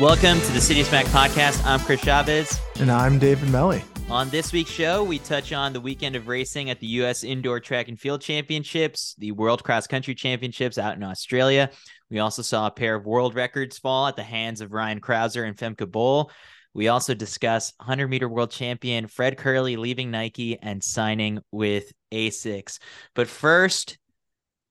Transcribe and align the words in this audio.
Welcome 0.00 0.40
to 0.40 0.52
the 0.52 0.60
Citius 0.60 0.90
Mag 0.90 1.04
podcast. 1.06 1.62
I'm 1.66 1.78
Chris 1.80 2.00
Chavez. 2.00 2.58
And 2.78 2.90
I'm 2.90 3.18
David 3.18 3.50
Melly. 3.50 3.84
On 4.08 4.30
this 4.30 4.50
week's 4.50 4.70
show, 4.70 5.04
we 5.04 5.18
touch 5.18 5.52
on 5.52 5.74
the 5.74 5.80
weekend 5.80 6.16
of 6.16 6.26
racing 6.26 6.70
at 6.70 6.80
the 6.80 6.86
U.S. 6.86 7.22
Indoor 7.22 7.60
Track 7.60 7.88
and 7.88 8.00
Field 8.00 8.22
Championships, 8.22 9.14
the 9.18 9.32
World 9.32 9.62
Cross 9.62 9.88
Country 9.88 10.14
Championships 10.14 10.78
out 10.78 10.96
in 10.96 11.02
Australia. 11.02 11.70
We 12.08 12.18
also 12.18 12.40
saw 12.40 12.66
a 12.66 12.70
pair 12.70 12.94
of 12.94 13.04
world 13.04 13.34
records 13.34 13.78
fall 13.78 14.06
at 14.06 14.16
the 14.16 14.22
hands 14.22 14.62
of 14.62 14.72
Ryan 14.72 15.00
Crouser 15.00 15.44
and 15.44 15.56
Femke 15.56 15.90
Bol. 15.90 16.30
We 16.74 16.88
also 16.88 17.14
discuss 17.14 17.72
100 17.78 18.08
meter 18.08 18.28
world 18.28 18.50
champion 18.50 19.06
Fred 19.06 19.36
Kerley 19.36 19.76
leaving 19.76 20.10
Nike 20.10 20.58
and 20.60 20.82
signing 20.82 21.40
with 21.50 21.92
Asics. 22.12 22.78
But 23.14 23.28
first, 23.28 23.98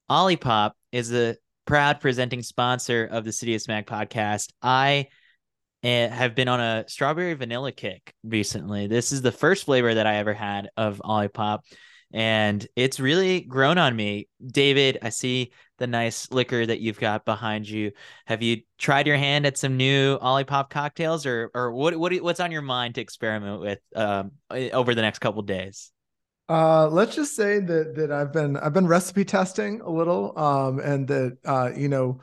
Olipop 0.09 0.71
is 0.91 1.13
a 1.13 1.35
proud 1.65 1.99
presenting 1.99 2.41
sponsor 2.41 3.05
of 3.05 3.25
the 3.25 3.31
Citius 3.31 3.67
Mag 3.67 3.85
podcast. 3.85 4.51
I 4.61 5.07
eh, 5.83 6.07
have 6.07 6.35
been 6.35 6.47
on 6.47 6.59
a 6.59 6.85
strawberry 6.87 7.33
vanilla 7.35 7.71
kick 7.71 8.13
recently. 8.23 8.87
This 8.87 9.11
is 9.11 9.21
the 9.21 9.31
first 9.31 9.65
flavor 9.65 9.93
that 9.93 10.07
I 10.07 10.15
ever 10.15 10.33
had 10.33 10.69
of 10.77 11.01
Olipop, 11.03 11.59
and 12.11 12.65
it's 12.75 12.99
really 12.99 13.41
grown 13.41 13.77
on 13.77 13.95
me. 13.95 14.27
David, 14.45 14.97
I 15.01 15.09
see 15.09 15.51
the 15.79 15.87
nice 15.87 16.31
liquor 16.31 16.65
that 16.65 16.79
you've 16.79 16.99
got 16.99 17.25
behind 17.25 17.67
you. 17.67 17.91
Have 18.25 18.41
you 18.41 18.61
tried 18.77 19.07
your 19.07 19.17
hand 19.17 19.45
at 19.45 19.57
some 19.57 19.77
new 19.77 20.19
Olipop 20.19 20.69
cocktails, 20.69 21.25
or 21.25 21.49
or 21.53 21.71
what 21.71 21.97
what 21.97 22.13
what's 22.17 22.39
on 22.39 22.51
your 22.51 22.61
mind 22.61 22.95
to 22.95 23.01
experiment 23.01 23.61
with 23.61 23.79
um, 23.95 24.31
over 24.51 24.93
the 24.93 25.01
next 25.01 25.19
couple 25.19 25.41
days? 25.41 25.91
Uh, 26.47 26.87
let's 26.87 27.15
just 27.15 27.35
say 27.35 27.59
that 27.59 27.95
that 27.95 28.11
I've 28.11 28.31
been 28.31 28.57
I've 28.57 28.73
been 28.73 28.87
recipe 28.87 29.25
testing 29.25 29.81
a 29.81 29.89
little, 29.89 30.37
um, 30.37 30.79
and 30.79 31.07
that 31.07 31.37
uh, 31.45 31.71
you 31.75 31.89
know 31.89 32.21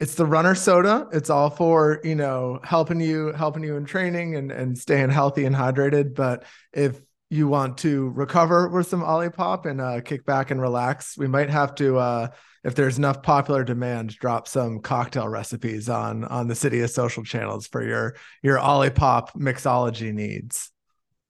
it's 0.00 0.14
the 0.14 0.24
runner 0.24 0.54
soda. 0.54 1.06
It's 1.12 1.28
all 1.28 1.50
for, 1.50 2.00
you 2.02 2.14
know, 2.14 2.58
helping 2.64 3.00
you, 3.00 3.32
helping 3.32 3.62
you 3.62 3.76
in 3.76 3.84
training 3.84 4.34
and, 4.34 4.50
and 4.50 4.76
staying 4.76 5.10
healthy 5.10 5.44
and 5.44 5.54
hydrated. 5.54 6.14
But 6.14 6.44
if 6.72 6.98
you 7.30 7.46
want 7.46 7.78
to 7.78 8.10
recover 8.10 8.68
with 8.68 8.88
some 8.88 9.02
Olipop 9.02 9.64
and 9.64 9.80
uh, 9.80 10.00
kick 10.00 10.26
back 10.26 10.50
and 10.50 10.60
relax, 10.60 11.16
we 11.16 11.28
might 11.28 11.48
have 11.48 11.74
to, 11.76 11.96
uh, 11.96 12.28
if 12.64 12.74
there's 12.74 12.98
enough 12.98 13.22
popular 13.22 13.62
demand, 13.64 14.10
drop 14.16 14.48
some 14.48 14.80
cocktail 14.80 15.28
recipes 15.28 15.88
on 15.88 16.24
on 16.24 16.48
the 16.48 16.54
Citius 16.54 16.90
social 16.90 17.22
channels 17.22 17.66
for 17.68 17.86
your 17.86 18.16
your 18.42 18.58
Olipop 18.58 19.32
mixology 19.36 20.12
needs. 20.12 20.70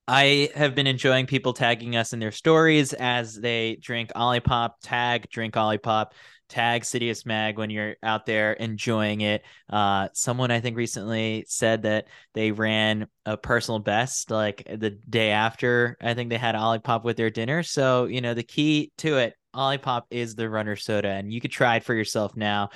I 0.08 0.50
have 0.56 0.74
been 0.74 0.88
enjoying 0.88 1.26
people 1.26 1.52
tagging 1.52 1.94
us 1.94 2.12
in 2.12 2.18
their 2.18 2.32
stories 2.32 2.92
as 2.94 3.36
they 3.36 3.76
drink 3.80 4.10
Olipop, 4.16 4.70
tag 4.82 5.28
drink 5.30 5.54
Olipop 5.54 6.06
tag 6.50 6.82
Citius 6.82 7.24
Mag 7.24 7.56
when 7.56 7.70
you're 7.70 7.96
out 8.02 8.26
there 8.26 8.52
enjoying 8.52 9.22
it. 9.22 9.42
Uh, 9.68 10.08
someone 10.12 10.50
I 10.50 10.60
think 10.60 10.76
recently 10.76 11.44
said 11.48 11.82
that 11.82 12.08
they 12.34 12.52
ran 12.52 13.06
a 13.24 13.36
personal 13.36 13.78
best 13.78 14.30
like 14.30 14.64
the 14.66 14.90
day 14.90 15.30
after 15.30 15.96
I 16.02 16.14
think 16.14 16.30
they 16.30 16.38
had 16.38 16.54
Olipop 16.54 17.04
with 17.04 17.16
their 17.16 17.30
dinner. 17.30 17.62
So, 17.62 18.04
you 18.04 18.20
know, 18.20 18.34
the 18.34 18.42
key 18.42 18.92
to 18.98 19.18
it, 19.18 19.34
Olipop 19.54 20.02
is 20.10 20.34
the 20.34 20.48
runner 20.48 20.76
soda, 20.76 21.08
and 21.08 21.32
you 21.32 21.40
could 21.40 21.50
try 21.50 21.76
it 21.76 21.84
for 21.84 21.94
yourself 21.94 22.36
now 22.36 22.70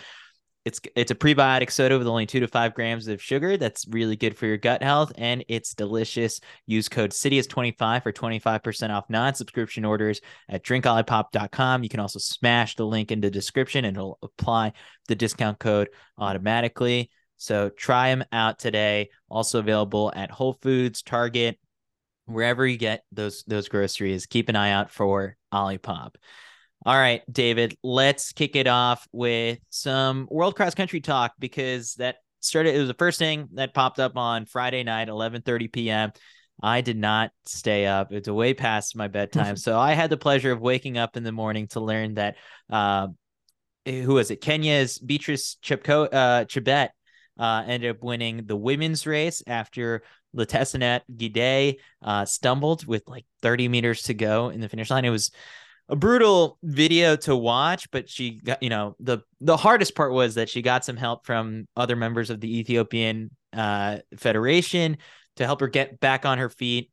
it's 0.65 0.81
it's 0.97 1.11
a 1.11 1.15
prebiotic 1.15 1.71
soda 1.71 1.99
with 1.99 2.07
only 2.07 2.25
two 2.25 2.41
to 2.41 2.49
five 2.49 2.75
grams 2.75 3.07
of 3.09 3.21
sugar. 3.21 3.57
That's 3.57 3.87
really 3.89 4.17
good 4.17 4.37
for 4.37 4.47
your 4.47 4.57
gut 4.57 4.83
health, 4.83 5.13
and 5.17 5.45
it's 5.49 5.75
delicious. 5.75 6.41
Use 6.67 6.89
code 6.89 7.11
CITIUS25 7.11 8.03
for 8.03 8.13
25% 8.13 8.91
off 8.91 9.11
non-subscription 9.11 9.85
orders 9.85 10.23
at 10.49 10.65
drinkolipop.com. 10.65 11.83
You 11.83 11.89
can 11.89 12.01
also 12.01 12.19
smash 12.19 12.77
the 12.77 12.87
link 12.87 13.13
in 13.13 13.21
the 13.21 13.31
description, 13.31 13.85
and 13.85 13.97
it'll 13.97 14.19
apply 14.23 14.73
the 15.09 15.15
discount 15.15 15.59
code 15.59 15.89
automatically. 16.17 17.11
So 17.37 17.69
try 17.69 18.09
them 18.09 18.25
out 18.33 18.59
today. 18.59 19.11
Also 19.29 19.59
available 19.59 20.13
at 20.17 20.31
Whole 20.31 20.55
Foods, 20.55 21.03
Target, 21.03 21.59
wherever 22.25 22.67
you 22.67 22.79
get 22.79 23.05
those 23.13 23.45
those 23.47 23.69
groceries. 23.69 24.25
Keep 24.25 24.49
an 24.49 24.57
eye 24.57 24.71
out 24.71 24.91
for 24.91 25.37
Olipop. 25.53 26.15
All 26.87 26.97
right, 26.97 27.23
David, 27.33 27.79
let's 27.83 28.33
kick 28.33 28.57
it 28.57 28.67
off 28.67 29.09
with 29.11 29.59
some 29.71 30.29
world 30.31 30.55
cross 30.55 30.75
country 30.75 31.01
talk 31.01 31.33
because 31.39 31.95
that 31.95 32.17
started 32.41 32.75
it 32.75 32.79
was 32.79 32.89
the 32.89 32.95
first 32.95 33.19
thing 33.19 33.49
that 33.55 33.73
popped 33.73 33.99
up 33.99 34.19
on 34.19 34.45
Friday 34.45 34.83
night, 34.83 35.09
11:30 35.09 35.73
p.m. 35.73 36.13
I 36.63 36.83
did 36.83 36.99
not 36.99 37.31
stay 37.47 37.87
up. 37.87 38.13
It's 38.13 38.29
way 38.29 38.53
past 38.53 38.97
my 38.97 39.09
bedtime. 39.09 39.57
so 39.59 39.79
I 39.79 39.93
had 39.93 40.11
the 40.11 40.19
pleasure 40.19 40.53
of 40.53 40.61
waking 40.61 40.99
up 40.99 41.17
in 41.17 41.25
the 41.25 41.33
morning 41.33 41.69
to 41.69 41.81
learn 41.81 42.15
that 42.15 42.37
uh, 42.71 43.09
who 43.87 44.15
was 44.15 44.31
it? 44.31 44.43
Kenya's 44.43 44.99
Beatrice 44.99 45.57
Chepko 45.65 46.09
uh 46.13 46.45
Chebet 46.45 46.91
uh, 47.39 47.65
ended 47.67 47.97
up 47.97 48.03
winning 48.03 48.45
the 48.45 48.57
women's 48.57 49.07
race 49.07 49.43
after 49.47 50.03
Letesenbet 50.37 51.01
Gidey 51.17 51.77
uh, 52.03 52.27
stumbled 52.27 52.87
with 52.87 53.09
like 53.09 53.25
30 53.41 53.69
meters 53.69 54.03
to 54.03 54.15
go 54.15 54.51
in 54.51 54.61
the 54.61 54.69
finish 54.69 54.91
line. 54.91 55.07
It 55.07 55.11
was 55.11 55.31
a 55.89 55.97
brutal 55.97 56.59
video 56.63 57.17
to 57.17 57.37
watch, 57.37 57.91
but 57.91 58.09
she 58.09 58.41
got, 58.41 58.63
you 58.63 58.71
know, 58.71 58.97
the 59.01 59.19
the 59.41 59.57
hardest 59.57 59.95
part 59.95 60.13
was 60.13 60.37
that 60.37 60.49
she 60.49 60.63
got 60.63 60.85
some 60.85 60.97
help 60.97 61.27
from 61.27 61.69
other 61.77 61.97
members 61.97 62.31
of 62.31 62.41
the 62.41 62.59
Ethiopian 62.59 63.31
uh, 63.53 63.99
Federation 64.17 64.97
to 65.37 65.45
help 65.45 65.61
her 65.61 65.69
get 65.69 66.01
back 66.01 66.25
on 66.25 66.39
her 66.39 66.49
feet. 66.49 66.91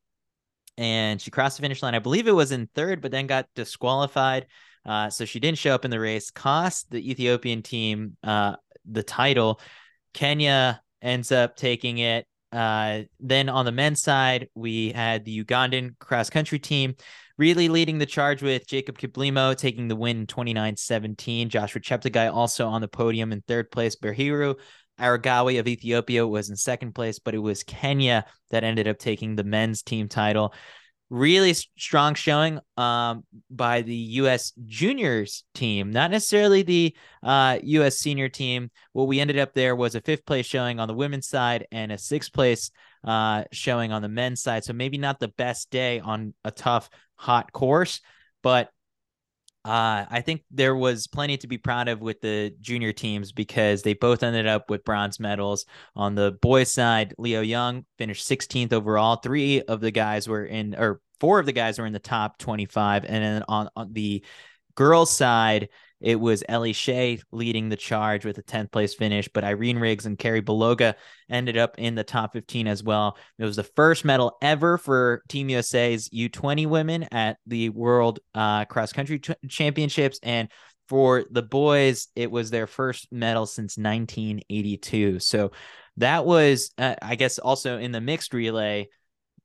And 0.78 1.22
she 1.22 1.31
crossed 1.31 1.57
the 1.57 1.62
finish 1.62 1.81
line. 1.84 1.96
I 1.96 2.00
believe 2.00 2.28
it 2.28 2.31
was 2.31 2.51
in 2.51 2.68
third, 2.74 3.01
but 3.01 3.12
then 3.12 3.28
got 3.28 3.47
disqualified. 3.56 4.47
Uh, 4.85 5.09
so 5.09 5.25
she 5.25 5.40
didn't 5.40 5.59
show 5.59 5.75
up 5.75 5.85
in 5.85 5.91
the 5.91 6.00
race, 6.00 6.31
cost 6.31 6.90
the 6.90 7.12
Ethiopian 7.12 7.62
team 7.62 8.18
uh, 8.24 8.56
the 8.90 9.03
title. 9.03 9.59
Kenya 10.13 10.81
ends 11.01 11.31
up 11.31 11.56
taking 11.56 12.00
it. 12.00 12.25
Uh, 12.51 13.03
then 13.19 13.47
on 13.47 13.63
the 13.63 13.72
men's 13.72 14.01
side, 14.01 14.50
we 14.56 14.91
had 14.91 15.24
the 15.24 15.44
Ugandan 15.44 15.97
cross 16.00 16.30
country 16.30 16.59
team 16.59 16.96
really 17.41 17.69
leading 17.69 17.97
the 17.97 18.06
charge 18.06 18.44
with 18.44 18.68
Jacob 18.68 19.00
Kiplimo 19.00 19.57
taking 19.57 19.88
the 19.88 19.96
win 19.96 20.28
29-17. 20.28 21.47
Joshua 21.47 21.81
Cheptegei 21.81 22.31
also 22.31 22.68
on 22.68 22.81
the 22.81 22.88
podium 22.88 23.31
in 23.31 23.41
third 23.41 23.72
place. 23.72 23.96
Birhanu 23.96 24.59
Aregawi 25.00 25.59
of 25.59 25.68
Ethiopia 25.68 26.28
was 26.28 26.51
in 26.51 26.56
second 26.56 26.94
place, 26.94 27.18
but 27.18 27.34
it 27.34 27.40
was 27.40 27.63
Kenya 27.63 28.25
that 28.51 28.63
ended 28.63 28.88
up 28.88 29.00
taking 29.00 29.35
the 29.35 29.44
men's 29.44 29.81
team 29.81 30.07
title. 30.07 30.53
Really 31.09 31.56
strong 31.56 32.13
showing 32.13 32.59
um, 32.78 33.24
by 33.50 33.81
the 33.81 33.96
U.S. 33.96 34.53
juniors 34.68 35.44
team, 35.56 35.90
not 35.90 36.12
necessarily 36.12 36.62
the 36.62 36.96
uh, 37.24 37.57
U.S. 37.63 37.97
senior 37.97 38.30
team. 38.30 38.69
What 38.94 39.07
we 39.07 39.19
ended 39.19 39.40
up 39.40 39.56
there 39.56 39.75
was 39.75 39.96
a 39.96 40.01
fifth 40.01 40.28
place 40.28 40.46
showing 40.46 40.80
on 40.80 40.88
the 40.88 40.94
women's 40.94 41.28
side 41.28 41.66
and 41.72 41.91
a 41.91 41.97
sixth 41.97 42.31
place 42.31 42.69
uh, 43.03 43.44
showing 43.51 43.91
on 43.91 44.01
the 44.01 44.09
men's 44.09 44.41
side. 44.41 44.63
So 44.63 44.73
maybe 44.73 44.97
not 44.97 45.19
the 45.19 45.28
best 45.29 45.72
day 45.72 46.00
on 46.00 46.34
a 46.44 46.51
tough 46.51 46.89
hot 47.16 47.51
course, 47.51 48.01
but 48.41 48.69
uh, 49.63 50.06
I 50.09 50.22
think 50.22 50.44
there 50.50 50.75
was 50.75 51.06
plenty 51.06 51.38
to 51.38 51.47
be 51.47 51.59
proud 51.59 51.88
of 51.88 52.01
with 52.01 52.19
the 52.22 52.51
junior 52.62 52.94
teams 52.94 53.31
because 53.31 53.84
they 53.84 53.94
both 53.94 54.23
ended 54.23 54.47
up 54.47 54.72
with 54.72 54.84
bronze 54.84 55.19
medals. 55.19 55.66
On 55.95 56.16
the 56.16 56.31
boys' 56.41 56.72
side, 56.72 57.13
Leo 57.19 57.41
Young 57.41 57.85
finished 58.00 58.28
16th 58.28 58.73
overall. 58.73 59.18
Three 59.18 59.62
of 59.62 59.79
the 59.79 59.91
guys 59.91 60.28
were 60.28 60.45
in, 60.45 60.73
or 60.75 61.00
four 61.19 61.39
of 61.39 61.45
the 61.45 61.51
guys 61.51 61.78
were 61.78 61.85
in 61.85 61.94
the 61.94 62.00
top 62.00 62.39
25. 62.39 63.06
And 63.06 63.23
then 63.23 63.44
on, 63.47 63.69
on 63.75 63.94
the 63.94 64.25
girls' 64.73 65.12
side, 65.12 65.69
it 66.01 66.19
was 66.19 66.44
Ellie 66.50 66.73
Shea 66.73 67.19
leading 67.31 67.69
the 67.69 67.78
charge 67.78 68.25
with 68.25 68.38
a 68.38 68.44
10th 68.44 68.72
place 68.72 68.94
finish, 68.94 69.29
but 69.34 69.44
Irene 69.44 69.78
Riggs 69.78 70.06
and 70.06 70.17
Karrie 70.17 70.44
Baloga 70.44 70.95
ended 71.29 71.57
up 71.57 71.75
in 71.78 71.95
the 71.95 72.03
top 72.03 72.34
15 72.34 72.67
as 72.67 72.84
well. 72.84 73.17
It 73.38 73.45
was 73.45 73.56
the 73.56 73.63
first 73.63 74.03
medal 74.03 74.38
ever 74.41 74.78
for 74.78 75.22
Team 75.29 75.50
USA's 75.50 76.09
U20 76.09 76.67
women 76.67 77.03
at 77.12 77.38
the 77.45 77.69
World 77.69 78.19
uh, 78.34 78.66
Cross 78.66 78.94
Country 78.94 79.19
Ch- 79.19 79.31
Championships. 79.47 80.19
And 80.23 80.50
for 80.89 81.25
the 81.30 81.44
boys, 81.44 82.07
it 82.15 82.31
was 82.31 82.50
their 82.50 82.68
first 82.68 83.07
medal 83.12 83.45
since 83.45 83.77
1982. 83.77 85.19
So 85.19 85.51
that 85.98 86.25
was, 86.25 86.71
uh, 86.77 86.95
I 87.01 87.15
guess, 87.15 87.39
also 87.39 87.77
in 87.77 87.92
the 87.92 88.01
mixed 88.01 88.33
relay 88.33 88.89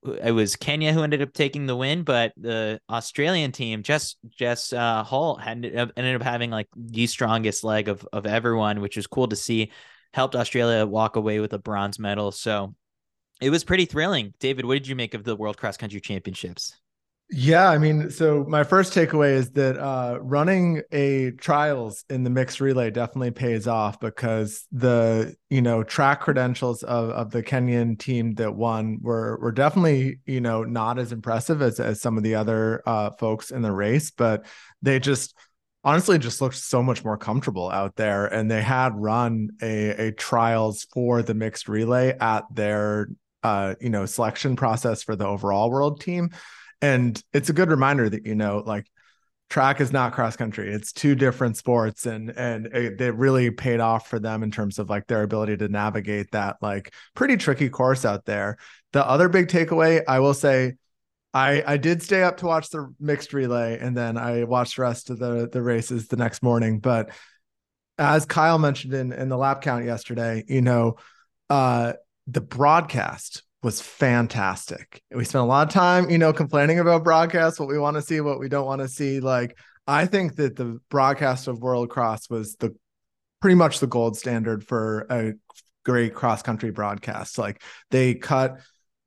it 0.06 0.32
was 0.32 0.56
Kenya 0.56 0.92
who 0.92 1.02
ended 1.02 1.22
up 1.22 1.32
taking 1.32 1.66
the 1.66 1.76
win, 1.76 2.02
but 2.02 2.32
the 2.36 2.80
Australian 2.90 3.52
team, 3.52 3.82
Jess 3.82 4.16
Jess 4.28 4.72
uh, 4.72 5.02
Hull, 5.04 5.40
ended 5.44 5.76
up, 5.76 5.90
ended 5.96 6.16
up 6.16 6.22
having 6.22 6.50
like 6.50 6.68
the 6.76 7.06
strongest 7.06 7.64
leg 7.64 7.88
of 7.88 8.06
of 8.12 8.26
everyone, 8.26 8.80
which 8.80 8.96
was 8.96 9.06
cool 9.06 9.28
to 9.28 9.36
see. 9.36 9.72
Helped 10.14 10.36
Australia 10.36 10.86
walk 10.86 11.16
away 11.16 11.40
with 11.40 11.52
a 11.52 11.58
bronze 11.58 11.98
medal, 11.98 12.32
so 12.32 12.74
it 13.40 13.50
was 13.50 13.64
pretty 13.64 13.84
thrilling. 13.84 14.32
David, 14.38 14.64
what 14.64 14.74
did 14.74 14.88
you 14.88 14.96
make 14.96 15.14
of 15.14 15.24
the 15.24 15.36
World 15.36 15.58
Cross 15.58 15.76
Country 15.76 16.00
Championships? 16.00 16.74
Yeah, 17.28 17.68
I 17.68 17.78
mean, 17.78 18.08
so 18.10 18.44
my 18.44 18.62
first 18.62 18.94
takeaway 18.94 19.32
is 19.32 19.50
that 19.52 19.76
uh, 19.78 20.18
running 20.20 20.82
a 20.92 21.32
trials 21.32 22.04
in 22.08 22.22
the 22.22 22.30
mixed 22.30 22.60
relay 22.60 22.92
definitely 22.92 23.32
pays 23.32 23.66
off 23.66 23.98
because 23.98 24.64
the 24.70 25.34
you 25.50 25.60
know 25.60 25.82
track 25.82 26.20
credentials 26.20 26.84
of, 26.84 27.10
of 27.10 27.32
the 27.32 27.42
Kenyan 27.42 27.98
team 27.98 28.34
that 28.34 28.54
won 28.54 29.00
were 29.02 29.40
were 29.40 29.50
definitely 29.50 30.20
you 30.24 30.40
know 30.40 30.62
not 30.62 31.00
as 31.00 31.10
impressive 31.10 31.62
as 31.62 31.80
as 31.80 32.00
some 32.00 32.16
of 32.16 32.22
the 32.22 32.36
other 32.36 32.80
uh, 32.86 33.10
folks 33.18 33.50
in 33.50 33.60
the 33.60 33.72
race, 33.72 34.12
but 34.12 34.46
they 34.80 35.00
just 35.00 35.34
honestly 35.82 36.18
just 36.18 36.40
looked 36.40 36.54
so 36.54 36.80
much 36.80 37.04
more 37.04 37.18
comfortable 37.18 37.68
out 37.72 37.96
there. 37.96 38.26
And 38.26 38.48
they 38.48 38.62
had 38.62 38.92
run 38.94 39.50
a, 39.60 40.08
a 40.08 40.12
trials 40.12 40.86
for 40.92 41.22
the 41.22 41.34
mixed 41.34 41.68
relay 41.68 42.16
at 42.20 42.44
their 42.54 43.08
uh, 43.42 43.74
you 43.80 43.90
know, 43.90 44.06
selection 44.06 44.56
process 44.56 45.02
for 45.02 45.14
the 45.16 45.26
overall 45.26 45.70
world 45.70 46.00
team. 46.00 46.30
And 46.82 47.20
it's 47.32 47.48
a 47.48 47.54
good 47.54 47.70
reminder 47.70 48.08
that, 48.08 48.26
you 48.26 48.34
know, 48.34 48.62
like 48.64 48.86
track 49.48 49.80
is 49.80 49.92
not 49.92 50.12
cross 50.12 50.36
country 50.36 50.72
it's 50.72 50.92
two 50.92 51.14
different 51.14 51.56
sports 51.56 52.04
and 52.06 52.30
and 52.30 52.66
it, 52.66 53.00
it, 53.00 53.14
really 53.14 53.50
paid 53.50 53.78
off 53.78 54.08
for 54.08 54.18
them 54.18 54.42
in 54.42 54.50
terms 54.50 54.78
of 54.78 54.90
like 54.90 55.06
their 55.06 55.22
ability 55.22 55.56
to 55.56 55.68
navigate 55.68 56.30
that 56.32 56.56
like 56.60 56.92
pretty 57.14 57.36
tricky 57.36 57.68
course 57.68 58.04
out 58.04 58.24
there. 58.24 58.56
The 58.92 59.06
other 59.06 59.28
big 59.28 59.48
takeaway 59.48 60.02
i 60.08 60.18
will 60.18 60.34
say 60.34 60.74
i 61.32 61.62
i 61.66 61.76
did 61.76 62.02
stay 62.02 62.22
up 62.22 62.38
to 62.38 62.46
watch 62.46 62.70
the 62.70 62.92
mixed 62.98 63.32
relay 63.32 63.78
and 63.78 63.96
then 63.96 64.18
i 64.18 64.44
watched 64.44 64.76
the 64.76 64.82
rest 64.82 65.10
of 65.10 65.18
the 65.18 65.48
the 65.50 65.62
races 65.62 66.08
the 66.08 66.16
next 66.16 66.42
morning. 66.42 66.80
But 66.80 67.10
as 67.98 68.26
kyle 68.26 68.58
mentioned 68.58 68.94
in 68.94 69.12
in 69.12 69.28
the 69.28 69.38
lap 69.38 69.62
count 69.62 69.84
yesterday 69.84 70.44
you 70.48 70.60
know 70.60 70.96
uh 71.48 71.92
the 72.26 72.40
broadcast 72.40 73.42
was 73.66 73.80
fantastic. 73.80 75.02
We 75.12 75.24
spent 75.24 75.42
a 75.42 75.44
lot 75.44 75.66
of 75.66 75.74
time, 75.74 76.08
you 76.08 76.18
know, 76.18 76.32
complaining 76.32 76.78
about 76.78 77.02
broadcasts, 77.02 77.58
what 77.58 77.68
we 77.68 77.80
want 77.80 77.96
to 77.96 78.00
see, 78.02 78.20
what 78.20 78.38
we 78.38 78.48
don't 78.48 78.64
want 78.64 78.80
to 78.80 78.86
see. 78.86 79.18
Like, 79.18 79.58
I 79.88 80.06
think 80.06 80.36
that 80.36 80.54
the 80.54 80.78
broadcast 80.88 81.48
of 81.48 81.58
World 81.58 81.90
Cross 81.90 82.30
was 82.30 82.54
the 82.60 82.76
pretty 83.40 83.56
much 83.56 83.80
the 83.80 83.88
gold 83.88 84.16
standard 84.16 84.64
for 84.64 85.08
a 85.10 85.32
great 85.84 86.14
cross 86.14 86.42
country 86.42 86.70
broadcast. 86.70 87.38
Like, 87.38 87.60
they 87.90 88.14
cut 88.14 88.60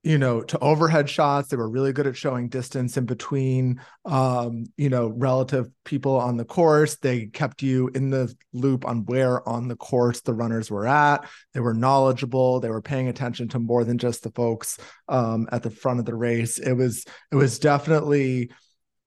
you 0.10 0.18
know 0.18 0.42
to 0.42 0.58
overhead 0.58 1.08
shots. 1.08 1.50
They 1.50 1.58
were 1.58 1.70
really 1.70 1.94
good 1.94 2.08
at 2.08 2.18
showing 2.18 2.50
distance 2.50 2.98
in 2.98 3.06
between 3.06 3.80
um 4.06 4.66
you 4.76 4.90
know 4.90 5.10
relative 5.10 5.70
people 5.86 6.16
on 6.16 6.36
the 6.36 6.46
course. 6.46 6.96
They 6.96 7.28
kept 7.28 7.62
you 7.62 7.92
in 7.94 8.10
the 8.10 8.34
loop 8.52 8.88
on 8.88 9.06
where 9.06 9.48
on 9.48 9.68
the 9.68 9.76
course 9.76 10.22
the 10.22 10.34
runners 10.34 10.72
were 10.72 10.88
at. 10.88 11.30
They 11.54 11.60
were 11.60 11.76
knowledgeable. 11.76 12.60
They 12.60 12.72
were 12.72 12.82
paying 12.82 13.08
attention 13.08 13.50
to 13.50 13.60
more 13.60 13.84
than 13.84 14.00
just 14.00 14.24
the 14.24 14.32
folks 14.32 14.80
um 15.10 15.48
at 15.52 15.62
the 15.62 15.70
front 15.70 16.00
of 16.00 16.06
the 16.06 16.16
race. 16.16 16.58
It 16.58 16.74
was 16.74 17.06
it 17.32 17.36
was 17.36 17.60
definitely 17.60 18.50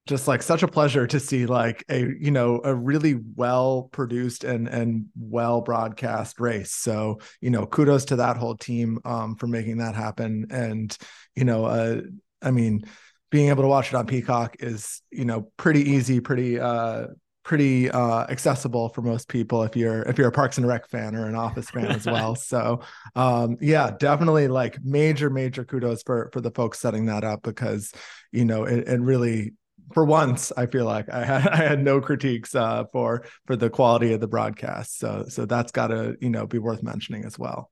just 0.07 0.27
like 0.27 0.43
such 0.43 0.63
a 0.63 0.69
pleasure 0.69 1.07
to 1.07 1.21
see 1.21 1.47
like 1.47 1.85
a 1.89 2.01
you 2.19 2.31
know 2.31 2.61
a 2.65 2.75
really 2.75 3.21
well 3.37 3.89
produced 3.93 4.43
and 4.43 4.69
and 4.69 5.07
well 5.17 5.61
broadcast 5.61 6.41
race. 6.41 6.73
So 6.73 7.21
you 7.41 7.51
know 7.51 7.67
kudos 7.67 8.07
to 8.07 8.17
that 8.17 8.37
whole 8.37 8.57
team 8.57 8.99
um 9.05 9.37
for 9.37 9.47
making 9.47 9.79
that 9.79 9.95
happen. 9.95 10.47
And 10.51 10.97
you 11.37 11.45
know 11.45 11.65
uh 11.65 12.01
i 12.43 12.51
mean 12.51 12.83
being 13.31 13.49
able 13.49 13.63
to 13.63 13.69
watch 13.69 13.89
it 13.89 13.95
on 13.95 14.07
peacock 14.07 14.57
is 14.61 15.01
you 15.11 15.25
know 15.25 15.51
pretty 15.57 15.91
easy 15.91 16.21
pretty 16.21 16.59
uh 16.61 17.07
pretty 17.45 17.91
uh 17.91 18.25
accessible 18.29 18.89
for 18.91 19.03
most 19.03 19.29
people 19.29 19.63
if 19.63 19.75
you're 19.75 20.03
if 20.03 20.19
you're 20.19 20.29
a 20.29 20.33
parks 20.33 20.59
and 20.59 20.67
rec 20.67 20.89
fan 20.89 21.17
or 21.17 21.27
an 21.27 21.35
office 21.35 21.71
fan 21.71 21.87
as 21.87 22.07
well. 22.07 22.35
So 22.43 22.83
um 23.15 23.57
yeah 23.61 23.93
definitely 23.99 24.49
like 24.49 24.79
major 24.83 25.31
major 25.31 25.65
kudos 25.65 26.03
for 26.03 26.29
for 26.33 26.41
the 26.41 26.51
folks 26.51 26.81
setting 26.81 27.07
that 27.07 27.25
up 27.25 27.43
because 27.43 27.93
you 28.33 28.45
know 28.45 28.65
it, 28.65 28.87
it 28.87 29.01
really 29.01 29.53
for 29.93 30.05
once 30.05 30.53
i 30.57 30.67
feel 30.67 30.85
like 30.85 31.09
i 31.11 31.25
had 31.25 31.49
i 31.49 31.57
had 31.57 31.83
no 31.83 32.01
critiques 32.01 32.55
uh, 32.55 32.85
for 32.93 33.25
for 33.47 33.57
the 33.57 33.69
quality 33.69 34.13
of 34.13 34.21
the 34.21 34.29
broadcast. 34.29 34.99
So 34.99 35.25
so 35.29 35.47
that's 35.47 35.73
got 35.73 35.89
to 35.89 36.17
you 36.21 36.31
know 36.31 36.47
be 36.47 36.59
worth 36.59 36.83
mentioning 36.83 37.25
as 37.25 37.39
well 37.39 37.72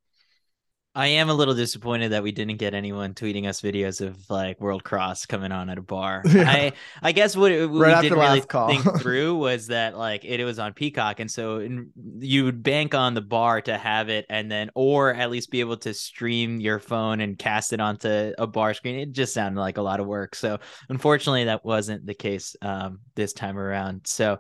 I 0.93 1.07
am 1.07 1.31
a 1.31 1.35
little 1.35 1.55
disappointed 1.55 2.11
that 2.11 2.25
we 2.25 2.33
didn't 2.33 2.57
get 2.57 2.75
anyone 2.75 3.15
tweeting 3.15 3.47
us 3.47 3.61
videos 3.61 4.05
of 4.05 4.29
like 4.29 4.61
World 4.61 4.83
Cross 4.83 5.27
coming 5.27 5.53
on 5.53 5.71
at 5.71 5.79
a 5.79 5.83
bar. 5.83 6.23
Yeah. 6.31 6.49
I 6.49 6.73
I 7.03 7.13
guess 7.13 7.37
what, 7.37 7.51
what 7.51 7.81
right 7.81 7.97
we 7.97 8.09
didn't 8.09 8.19
really 8.19 8.41
think 8.41 9.01
through 9.01 9.37
was 9.37 9.67
that 9.67 9.97
like 9.97 10.25
it, 10.25 10.39
it 10.41 10.45
was 10.45 10.59
on 10.59 10.73
Peacock, 10.73 11.19
and 11.19 11.31
so 11.31 11.59
in, 11.59 11.91
you 12.19 12.45
would 12.45 12.63
bank 12.63 12.95
on 12.95 13.15
the 13.15 13.21
bar 13.21 13.61
to 13.63 13.77
have 13.77 14.09
it, 14.09 14.27
and 14.31 14.51
then 14.51 14.71
or 14.75 15.13
at 15.13 15.31
least 15.31 15.51
be 15.51 15.61
able 15.61 15.77
to 15.79 15.93
stream 15.93 16.61
your 16.61 16.79
phone 16.79 17.21
and 17.21 17.39
cast 17.39 17.73
it 17.73 17.81
onto 17.81 18.33
a 18.39 18.47
bar 18.47 18.75
screen. 18.75 19.01
It 19.01 19.13
just 19.13 19.35
sounded 19.35 19.61
like 19.61 19.77
a 19.77 19.83
lot 19.83 20.01
of 20.01 20.07
work. 20.07 20.35
So 20.35 20.59
unfortunately, 20.89 21.45
that 21.45 21.65
wasn't 21.65 22.07
the 22.07 22.15
case 22.15 22.57
um, 22.63 23.01
this 23.17 23.33
time 23.33 23.59
around. 23.59 24.03
So 24.07 24.39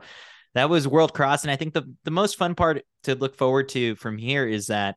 that 0.55 0.71
was 0.71 0.87
World 0.87 1.13
Cross, 1.13 1.43
and 1.43 1.51
I 1.51 1.57
think 1.57 1.75
the 1.75 1.93
the 2.05 2.13
most 2.13 2.37
fun 2.37 2.55
part 2.55 2.83
to 3.05 3.15
look 3.15 3.37
forward 3.37 3.69
to 3.71 3.97
from 3.97 4.17
here 4.17 4.47
is 4.47 4.69
that 4.69 4.97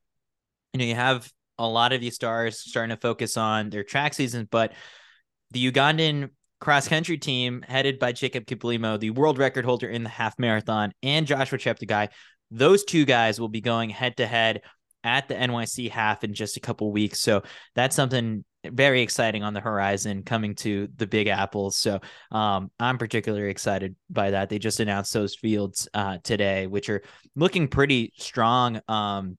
you 0.73 0.79
know 0.79 0.85
you 0.85 0.95
have 0.95 1.31
a 1.57 1.67
lot 1.67 1.93
of 1.93 2.01
these 2.01 2.15
stars 2.15 2.59
starting 2.59 2.95
to 2.95 2.99
focus 2.99 3.37
on 3.37 3.69
their 3.69 3.83
track 3.83 4.13
seasons, 4.13 4.47
but 4.49 4.73
the 5.51 5.71
Ugandan 5.71 6.29
cross 6.59 6.87
country 6.87 7.17
team 7.17 7.63
headed 7.67 7.99
by 7.99 8.11
Jacob 8.11 8.45
Kiplimo, 8.45 8.99
the 8.99 9.09
world 9.11 9.37
record 9.37 9.65
holder 9.65 9.87
in 9.87 10.03
the 10.03 10.09
half 10.09 10.39
marathon, 10.39 10.93
and 11.03 11.27
Joshua 11.27 11.57
Cheptegei, 11.57 12.09
those 12.51 12.83
two 12.83 13.05
guys 13.05 13.39
will 13.39 13.49
be 13.49 13.61
going 13.61 13.89
head 13.89 14.17
to 14.17 14.25
head 14.25 14.61
at 15.03 15.27
the 15.27 15.35
NYC 15.35 15.89
half 15.89 16.23
in 16.23 16.33
just 16.33 16.57
a 16.57 16.61
couple 16.61 16.91
weeks. 16.91 17.19
So 17.19 17.43
that's 17.75 17.95
something 17.95 18.45
very 18.65 19.01
exciting 19.01 19.43
on 19.43 19.53
the 19.53 19.59
horizon 19.59 20.23
coming 20.23 20.55
to 20.55 20.87
the 20.95 21.07
Big 21.07 21.27
Apples. 21.27 21.77
So 21.77 21.99
um, 22.31 22.71
I'm 22.79 22.97
particularly 22.97 23.49
excited 23.49 23.95
by 24.09 24.31
that. 24.31 24.49
They 24.49 24.59
just 24.59 24.79
announced 24.79 25.13
those 25.13 25.35
fields 25.35 25.89
uh, 25.93 26.19
today, 26.23 26.67
which 26.67 26.89
are 26.89 27.01
looking 27.35 27.67
pretty 27.67 28.13
strong. 28.17 28.79
Um, 28.87 29.37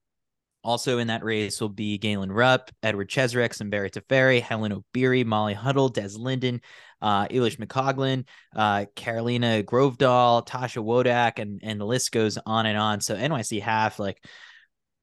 also 0.65 0.97
in 0.97 1.07
that 1.07 1.23
race 1.23 1.61
will 1.61 1.69
be 1.69 1.97
Galen 1.99 2.31
Rupp, 2.31 2.71
Edward 2.81 3.09
Cheserek, 3.09 3.61
and 3.61 3.69
Barry 3.69 3.91
Teferi, 3.91 4.41
Helen 4.41 4.73
Obiri, 4.73 5.23
Molly 5.23 5.53
Huddle, 5.53 5.89
Des 5.89 6.17
Linden, 6.17 6.59
uh, 7.01 7.27
Eilish 7.27 7.57
McColgan, 7.57 8.25
uh, 8.55 8.85
Carolina 8.95 9.61
Grøvdal, 9.63 10.45
Tasha 10.47 10.83
Wodak, 10.83 11.39
and 11.39 11.61
and 11.63 11.79
the 11.79 11.85
list 11.85 12.11
goes 12.11 12.39
on 12.45 12.65
and 12.65 12.77
on. 12.77 12.99
So 12.99 13.15
NYC 13.15 13.61
half, 13.61 13.99
like, 13.99 14.17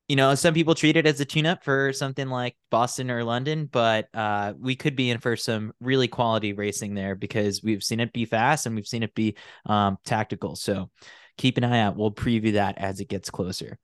you 0.08 0.16
know, 0.16 0.34
some 0.34 0.52
people 0.52 0.74
treat 0.74 0.96
it 0.96 1.06
as 1.06 1.20
a 1.20 1.24
tune-up 1.24 1.62
for 1.62 1.92
something 1.92 2.28
like 2.28 2.56
Boston 2.70 3.10
or 3.10 3.22
London, 3.22 3.66
but 3.70 4.08
uh, 4.12 4.52
we 4.58 4.74
could 4.74 4.96
be 4.96 5.10
in 5.10 5.18
for 5.18 5.36
some 5.36 5.72
really 5.80 6.08
quality 6.08 6.52
racing 6.52 6.94
there 6.94 7.14
because 7.14 7.62
we've 7.62 7.84
seen 7.84 8.00
it 8.00 8.12
be 8.12 8.24
fast 8.24 8.66
and 8.66 8.74
we've 8.74 8.86
seen 8.86 9.04
it 9.04 9.14
be 9.14 9.36
um, 9.64 9.96
tactical. 10.04 10.56
So 10.56 10.90
keep 11.38 11.56
an 11.56 11.64
eye 11.64 11.80
out. 11.80 11.96
We'll 11.96 12.10
preview 12.10 12.54
that 12.54 12.78
as 12.78 13.00
it 13.00 13.08
gets 13.08 13.30
closer. 13.30 13.78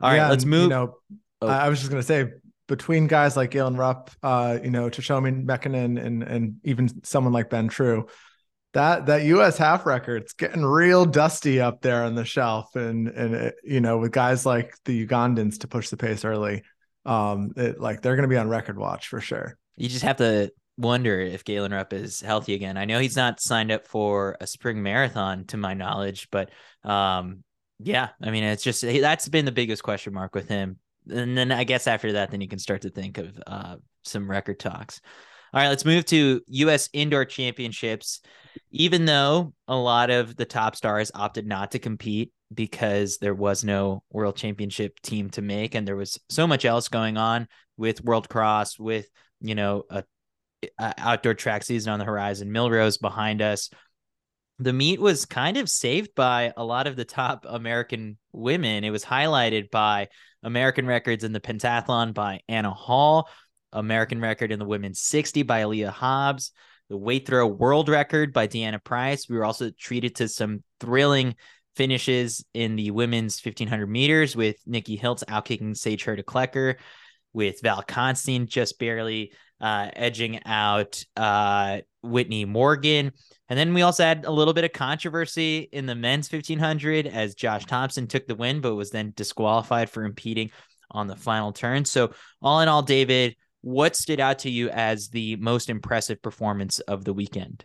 All 0.00 0.10
right, 0.10 0.16
yeah, 0.16 0.30
let's 0.30 0.44
move. 0.44 0.64
You 0.64 0.68
know, 0.68 0.96
oh. 1.42 1.46
I 1.46 1.68
was 1.68 1.78
just 1.78 1.90
gonna 1.90 2.02
say 2.02 2.30
between 2.66 3.06
guys 3.06 3.36
like 3.36 3.50
Galen 3.50 3.76
Rupp, 3.76 4.10
uh, 4.22 4.58
you 4.62 4.70
know, 4.70 4.88
Teshome 4.88 5.44
Mekonen 5.44 6.02
and 6.02 6.22
and 6.22 6.56
even 6.64 7.04
someone 7.04 7.32
like 7.32 7.50
Ben 7.50 7.68
True, 7.68 8.06
that 8.72 9.06
that 9.06 9.24
U.S. 9.24 9.56
half 9.56 9.86
record's 9.86 10.32
getting 10.32 10.64
real 10.64 11.04
dusty 11.04 11.60
up 11.60 11.80
there 11.80 12.04
on 12.04 12.14
the 12.14 12.24
shelf, 12.24 12.74
and 12.76 13.08
and 13.08 13.34
it, 13.34 13.54
you 13.62 13.80
know, 13.80 13.98
with 13.98 14.12
guys 14.12 14.44
like 14.44 14.74
the 14.84 15.06
Ugandans 15.06 15.60
to 15.60 15.68
push 15.68 15.90
the 15.90 15.96
pace 15.96 16.24
early, 16.24 16.62
um, 17.06 17.52
it, 17.56 17.80
like 17.80 18.02
they're 18.02 18.16
gonna 18.16 18.28
be 18.28 18.36
on 18.36 18.48
record 18.48 18.78
watch 18.78 19.08
for 19.08 19.20
sure. 19.20 19.56
You 19.76 19.88
just 19.88 20.04
have 20.04 20.16
to 20.16 20.50
wonder 20.76 21.20
if 21.20 21.44
Galen 21.44 21.72
Rupp 21.72 21.92
is 21.92 22.20
healthy 22.20 22.54
again. 22.54 22.76
I 22.76 22.84
know 22.84 22.98
he's 22.98 23.16
not 23.16 23.40
signed 23.40 23.70
up 23.70 23.86
for 23.86 24.36
a 24.40 24.46
spring 24.46 24.82
marathon, 24.82 25.44
to 25.46 25.56
my 25.56 25.74
knowledge, 25.74 26.28
but 26.30 26.50
um, 26.82 27.44
yeah, 27.84 28.08
I 28.22 28.30
mean, 28.30 28.44
it's 28.44 28.62
just 28.62 28.82
that's 28.82 29.28
been 29.28 29.44
the 29.44 29.52
biggest 29.52 29.82
question 29.82 30.14
mark 30.14 30.34
with 30.34 30.48
him. 30.48 30.78
And 31.10 31.36
then 31.36 31.52
I 31.52 31.64
guess 31.64 31.86
after 31.86 32.12
that, 32.12 32.30
then 32.30 32.40
you 32.40 32.48
can 32.48 32.58
start 32.58 32.82
to 32.82 32.90
think 32.90 33.18
of 33.18 33.38
uh, 33.46 33.76
some 34.02 34.30
record 34.30 34.58
talks. 34.58 35.00
All 35.52 35.60
right, 35.60 35.68
let's 35.68 35.84
move 35.84 36.06
to 36.06 36.40
U.S. 36.46 36.88
Indoor 36.92 37.26
Championships. 37.26 38.20
Even 38.70 39.04
though 39.04 39.52
a 39.68 39.76
lot 39.76 40.10
of 40.10 40.34
the 40.34 40.44
top 40.44 40.76
stars 40.76 41.10
opted 41.14 41.46
not 41.46 41.72
to 41.72 41.78
compete 41.78 42.32
because 42.52 43.18
there 43.18 43.34
was 43.34 43.64
no 43.64 44.02
World 44.10 44.36
Championship 44.36 44.98
team 45.00 45.28
to 45.30 45.42
make, 45.42 45.74
and 45.74 45.86
there 45.86 45.96
was 45.96 46.18
so 46.28 46.46
much 46.46 46.64
else 46.64 46.88
going 46.88 47.16
on 47.16 47.46
with 47.76 48.02
World 48.02 48.28
Cross, 48.28 48.78
with 48.78 49.06
you 49.40 49.54
know 49.54 49.84
a, 49.90 50.04
a 50.78 50.94
outdoor 50.96 51.34
track 51.34 51.64
season 51.64 51.92
on 51.92 51.98
the 51.98 52.04
horizon, 52.04 52.50
Millrose 52.50 53.00
behind 53.00 53.42
us 53.42 53.68
the 54.58 54.72
meet 54.72 55.00
was 55.00 55.26
kind 55.26 55.56
of 55.56 55.68
saved 55.68 56.14
by 56.14 56.52
a 56.56 56.64
lot 56.64 56.86
of 56.86 56.96
the 56.96 57.04
top 57.04 57.44
American 57.48 58.18
women. 58.32 58.84
It 58.84 58.90
was 58.90 59.04
highlighted 59.04 59.70
by 59.70 60.08
American 60.42 60.86
records 60.86 61.24
in 61.24 61.32
the 61.32 61.40
pentathlon 61.40 62.14
by 62.14 62.40
Anna 62.48 62.72
Hall, 62.72 63.28
American 63.72 64.20
record 64.20 64.52
in 64.52 64.58
the 64.58 64.64
women's 64.64 65.00
60 65.00 65.42
by 65.42 65.62
Aleia 65.62 65.90
Hobbs, 65.90 66.52
the 66.88 66.96
weight 66.96 67.26
throw 67.26 67.46
world 67.46 67.88
record 67.88 68.32
by 68.32 68.46
Deanna 68.46 68.82
Price. 68.82 69.28
We 69.28 69.36
were 69.36 69.44
also 69.44 69.70
treated 69.70 70.16
to 70.16 70.28
some 70.28 70.62
thrilling 70.78 71.34
finishes 71.74 72.44
in 72.54 72.76
the 72.76 72.92
women's 72.92 73.44
1500 73.44 73.86
meters 73.86 74.36
with 74.36 74.56
Nikki 74.66 74.96
Hiltz 74.96 75.24
outkicking 75.24 75.76
Sage 75.76 76.04
Hurta-Klecker, 76.04 76.76
with 77.32 77.60
Val 77.62 77.82
Constien 77.82 78.46
just 78.46 78.78
barely 78.78 79.32
uh, 79.60 79.90
edging 79.94 80.44
out 80.44 81.02
uh, 81.16 81.80
Whitney 82.04 82.44
Morgan. 82.44 83.12
And 83.48 83.58
then 83.58 83.74
we 83.74 83.82
also 83.82 84.04
had 84.04 84.24
a 84.24 84.30
little 84.30 84.54
bit 84.54 84.64
of 84.64 84.72
controversy 84.72 85.68
in 85.72 85.86
the 85.86 85.94
men's 85.94 86.30
1500 86.32 87.06
as 87.06 87.34
Josh 87.34 87.66
Thompson 87.66 88.06
took 88.06 88.26
the 88.26 88.34
win, 88.34 88.60
but 88.60 88.74
was 88.74 88.90
then 88.90 89.12
disqualified 89.16 89.90
for 89.90 90.04
impeding 90.04 90.50
on 90.90 91.06
the 91.06 91.16
final 91.16 91.52
turn. 91.52 91.84
So, 91.84 92.12
all 92.40 92.60
in 92.60 92.68
all, 92.68 92.82
David, 92.82 93.36
what 93.60 93.96
stood 93.96 94.20
out 94.20 94.40
to 94.40 94.50
you 94.50 94.70
as 94.70 95.08
the 95.08 95.36
most 95.36 95.68
impressive 95.68 96.22
performance 96.22 96.80
of 96.80 97.04
the 97.04 97.12
weekend? 97.12 97.64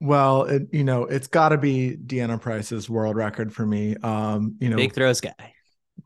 Well, 0.00 0.42
it, 0.44 0.62
you 0.72 0.84
know, 0.84 1.04
it's 1.04 1.26
got 1.26 1.50
to 1.50 1.58
be 1.58 1.96
Deanna 1.96 2.40
Price's 2.40 2.90
world 2.90 3.16
record 3.16 3.52
for 3.52 3.64
me. 3.64 3.96
Um, 3.96 4.56
you 4.60 4.68
know, 4.68 4.76
big 4.76 4.92
throws 4.92 5.20
guy. 5.20 5.54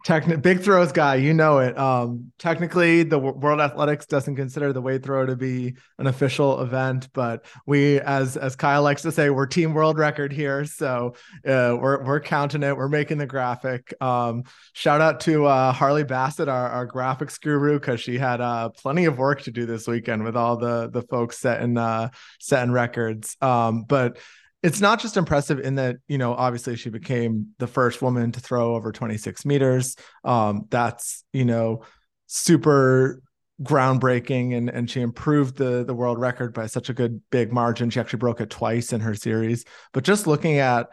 Techni- 0.07 0.41
big 0.41 0.61
throws 0.61 0.93
guy, 0.93 1.17
you 1.17 1.35
know 1.35 1.59
it. 1.59 1.77
Um, 1.77 2.31
technically, 2.39 3.03
the 3.03 3.19
World 3.19 3.61
Athletics 3.61 4.07
doesn't 4.07 4.37
consider 4.37 4.73
the 4.73 4.81
weight 4.81 5.03
throw 5.03 5.27
to 5.27 5.35
be 5.35 5.75
an 5.99 6.07
official 6.07 6.61
event, 6.61 7.09
but 7.13 7.47
we, 7.67 7.99
as 8.01 8.37
as 8.37 8.55
Kyle 8.55 8.83
likes 8.83 9.03
to 9.03 9.13
say, 9.13 9.31
we're 9.31 9.47
team 9.47 9.75
world 9.75 9.99
record 9.99 10.33
here, 10.33 10.65
so 10.67 11.15
uh, 11.47 11.77
we're 11.81 12.05
we're 12.05 12.21
counting 12.21 12.63
it. 12.63 12.77
We're 12.77 12.89
making 12.89 13.19
the 13.19 13.27
graphic. 13.27 13.93
Um, 14.01 14.45
shout 14.73 15.01
out 15.01 15.21
to 15.21 15.47
uh, 15.47 15.73
Harley 15.73 16.05
Bassett, 16.05 16.49
our, 16.49 16.69
our 16.69 16.87
graphics 16.87 17.41
guru, 17.41 17.81
because 17.81 18.01
she 18.01 18.19
had 18.19 18.41
uh, 18.41 18.69
plenty 18.69 19.07
of 19.07 19.19
work 19.19 19.43
to 19.43 19.51
do 19.51 19.67
this 19.67 19.89
weekend 19.89 20.23
with 20.23 20.37
all 20.37 20.59
the 20.59 20.91
the 20.91 21.03
folks 21.03 21.39
setting 21.39 21.77
uh, 21.77 22.11
setting 22.39 22.73
records. 22.73 23.37
Um, 23.41 23.83
but 23.83 24.19
it's 24.63 24.81
not 24.81 25.01
just 25.01 25.17
impressive 25.17 25.61
in 25.61 25.77
that 25.77 25.97
you 26.09 26.19
know 26.19 26.35
obviously 26.35 26.77
she 26.77 26.91
became 26.91 27.49
the 27.59 27.67
first 27.67 28.03
woman 28.03 28.33
to 28.33 28.41
throw 28.41 28.75
over 28.75 28.93
26 28.93 29.45
meters. 29.45 29.97
Um 30.25 30.67
that's 30.71 31.25
you 31.33 31.45
know 31.45 31.83
super 32.27 33.23
groundbreaking 33.63 34.57
and 34.57 34.69
and 34.69 34.91
she 34.91 35.01
improved 35.01 35.57
the 35.57 35.85
the 35.85 35.95
world 35.95 36.19
record 36.19 36.55
by 36.55 36.67
such 36.67 36.89
a 36.91 36.95
good 36.95 37.21
big 37.31 37.53
margin. 37.53 37.91
She 37.91 38.01
actually 38.01 38.21
broke 38.21 38.41
it 38.41 38.51
twice 38.51 38.93
in 38.93 39.01
her 39.01 39.15
series. 39.15 39.65
But 39.93 40.05
just 40.05 40.27
looking 40.27 40.59
at 40.59 40.89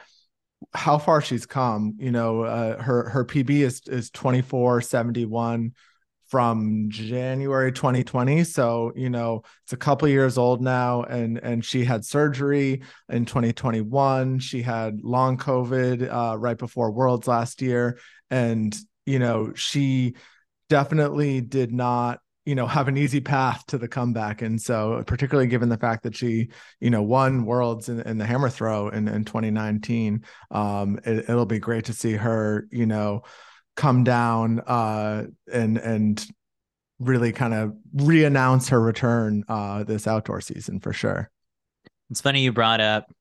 how 0.74 0.98
far 0.98 1.22
she's 1.22 1.46
come 1.46 1.96
you 1.98 2.12
know 2.12 2.42
uh, 2.42 2.82
her 2.82 3.10
her 3.10 3.26
pb 3.26 3.50
is 3.60 3.82
is 3.88 4.10
24 4.10 4.82
71 4.82 5.74
from 6.28 6.88
January 6.90 7.72
2020. 7.72 8.44
So, 8.44 8.92
you 8.96 9.10
know, 9.10 9.44
it's 9.64 9.74
a 9.74 9.78
couple 9.78 10.08
years 10.08 10.38
old 10.38 10.62
now 10.62 11.04
and 11.04 11.38
and 11.38 11.64
she 11.64 11.84
had 11.84 12.06
surgery 12.06 12.82
in 13.10 13.26
2021. 13.26 14.40
She 14.40 14.62
had 14.62 15.02
long 15.04 15.38
COVID 15.38 16.12
uh, 16.12 16.38
right 16.38 16.58
before 16.58 16.92
Worlds 16.92 17.28
last 17.28 17.62
year 17.62 18.00
and 18.30 18.76
you 19.06 19.20
know, 19.20 19.54
she 19.54 20.16
definitely 20.70 21.42
did 21.42 21.72
not 21.72 22.20
you 22.46 22.54
know 22.54 22.68
have 22.68 22.88
an 22.88 22.98
easy 22.98 23.20
path 23.20 23.66
to 23.68 23.78
the 23.78 23.88
comeback 23.88 24.42
and 24.42 24.62
so 24.62 25.04
particularly 25.08 25.48
given 25.48 25.70
the 25.70 25.78
fact 25.78 26.04
that 26.04 26.16
she 26.16 26.50
you 26.80 26.90
know 26.90 27.02
won 27.02 27.46
worlds 27.46 27.90
in, 27.90 28.00
in 28.02 28.18
the 28.18 28.26
hammer 28.26 28.50
throw 28.50 28.90
in, 28.90 29.08
in 29.08 29.26
2019 29.26 30.24
um 30.52 31.00
it, 31.06 31.30
it'll 31.30 31.46
be 31.46 31.60
great 31.60 31.86
to 31.86 31.94
see 31.94 32.14
her 32.14 32.68
you 32.72 32.86
know 32.86 33.24
come 33.76 34.04
down 34.04 34.60
uh, 34.62 35.26
and 35.52 35.78
and 35.78 36.26
really 37.00 37.32
kind 37.32 37.54
of 37.54 37.76
re-announce 37.94 38.70
her 38.70 38.80
return 38.80 39.44
uh, 39.50 39.84
this 39.84 40.08
outdoor 40.08 40.42
season 40.42 40.80
for 40.80 40.94
sure. 40.94 41.30
It's 42.10 42.22
funny 42.22 42.42
you 42.42 42.54
brought 42.54 42.80
up 42.80 43.12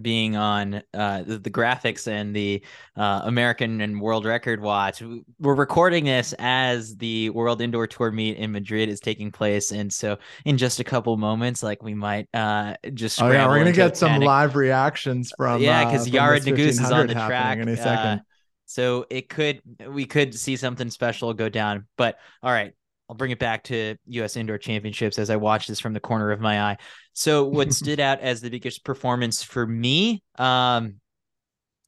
being 0.00 0.36
on 0.36 0.82
uh, 0.92 1.22
the, 1.22 1.38
the, 1.38 1.50
graphics 1.50 2.06
and 2.06 2.36
the 2.36 2.62
uh, 2.96 3.22
American 3.24 3.80
and 3.80 3.98
World 4.00 4.26
Record 4.26 4.60
Watch. 4.60 5.02
We're 5.40 5.54
recording 5.54 6.04
this 6.04 6.34
as 6.38 6.96
the 6.96 7.30
World 7.30 7.62
Indoor 7.62 7.86
Tour 7.86 8.12
meet 8.12 8.36
in 8.36 8.52
Madrid 8.52 8.90
is 8.90 9.00
taking 9.00 9.32
place, 9.32 9.72
and 9.72 9.90
so 9.90 10.18
in 10.44 10.58
just 10.58 10.80
a 10.80 10.84
couple 10.84 11.16
moments, 11.16 11.62
like 11.62 11.82
we 11.82 11.94
might 11.94 12.28
uh, 12.34 12.74
just 12.92 13.22
oh 13.22 13.30
yeah, 13.30 13.48
we're 13.48 13.58
gonna 13.58 13.72
get 13.72 13.96
some 13.96 14.20
live 14.20 14.54
reactions 14.54 15.32
from 15.36 15.62
yeah, 15.62 15.84
because 15.86 16.06
uh, 16.06 16.10
Yared 16.10 16.44
Nuguse 16.44 16.80
is 16.80 16.92
on 16.92 17.06
the 17.06 17.14
track 17.14 17.58
any 17.58 17.76
second. 17.76 18.20
So 18.66 19.06
it 19.10 19.28
could 19.28 19.62
we 19.88 20.04
could 20.04 20.34
see 20.34 20.56
something 20.56 20.90
special 20.90 21.32
go 21.32 21.48
down. 21.48 21.86
But 21.96 22.18
all 22.42 22.52
right, 22.52 22.72
I'll 23.08 23.16
bring 23.16 23.30
it 23.30 23.38
back 23.38 23.64
to 23.64 23.96
US 24.06 24.36
Indoor 24.36 24.58
Championships 24.58 25.18
as 25.18 25.30
I 25.30 25.36
watch 25.36 25.66
this 25.66 25.80
from 25.80 25.92
the 25.92 26.00
corner 26.00 26.32
of 26.32 26.40
my 26.40 26.60
eye. 26.60 26.76
So 27.12 27.44
what 27.44 27.72
stood 27.72 28.00
out 28.00 28.20
as 28.20 28.40
the 28.40 28.50
biggest 28.50 28.84
performance 28.84 29.42
for 29.42 29.66
me, 29.66 30.22
um, 30.36 30.96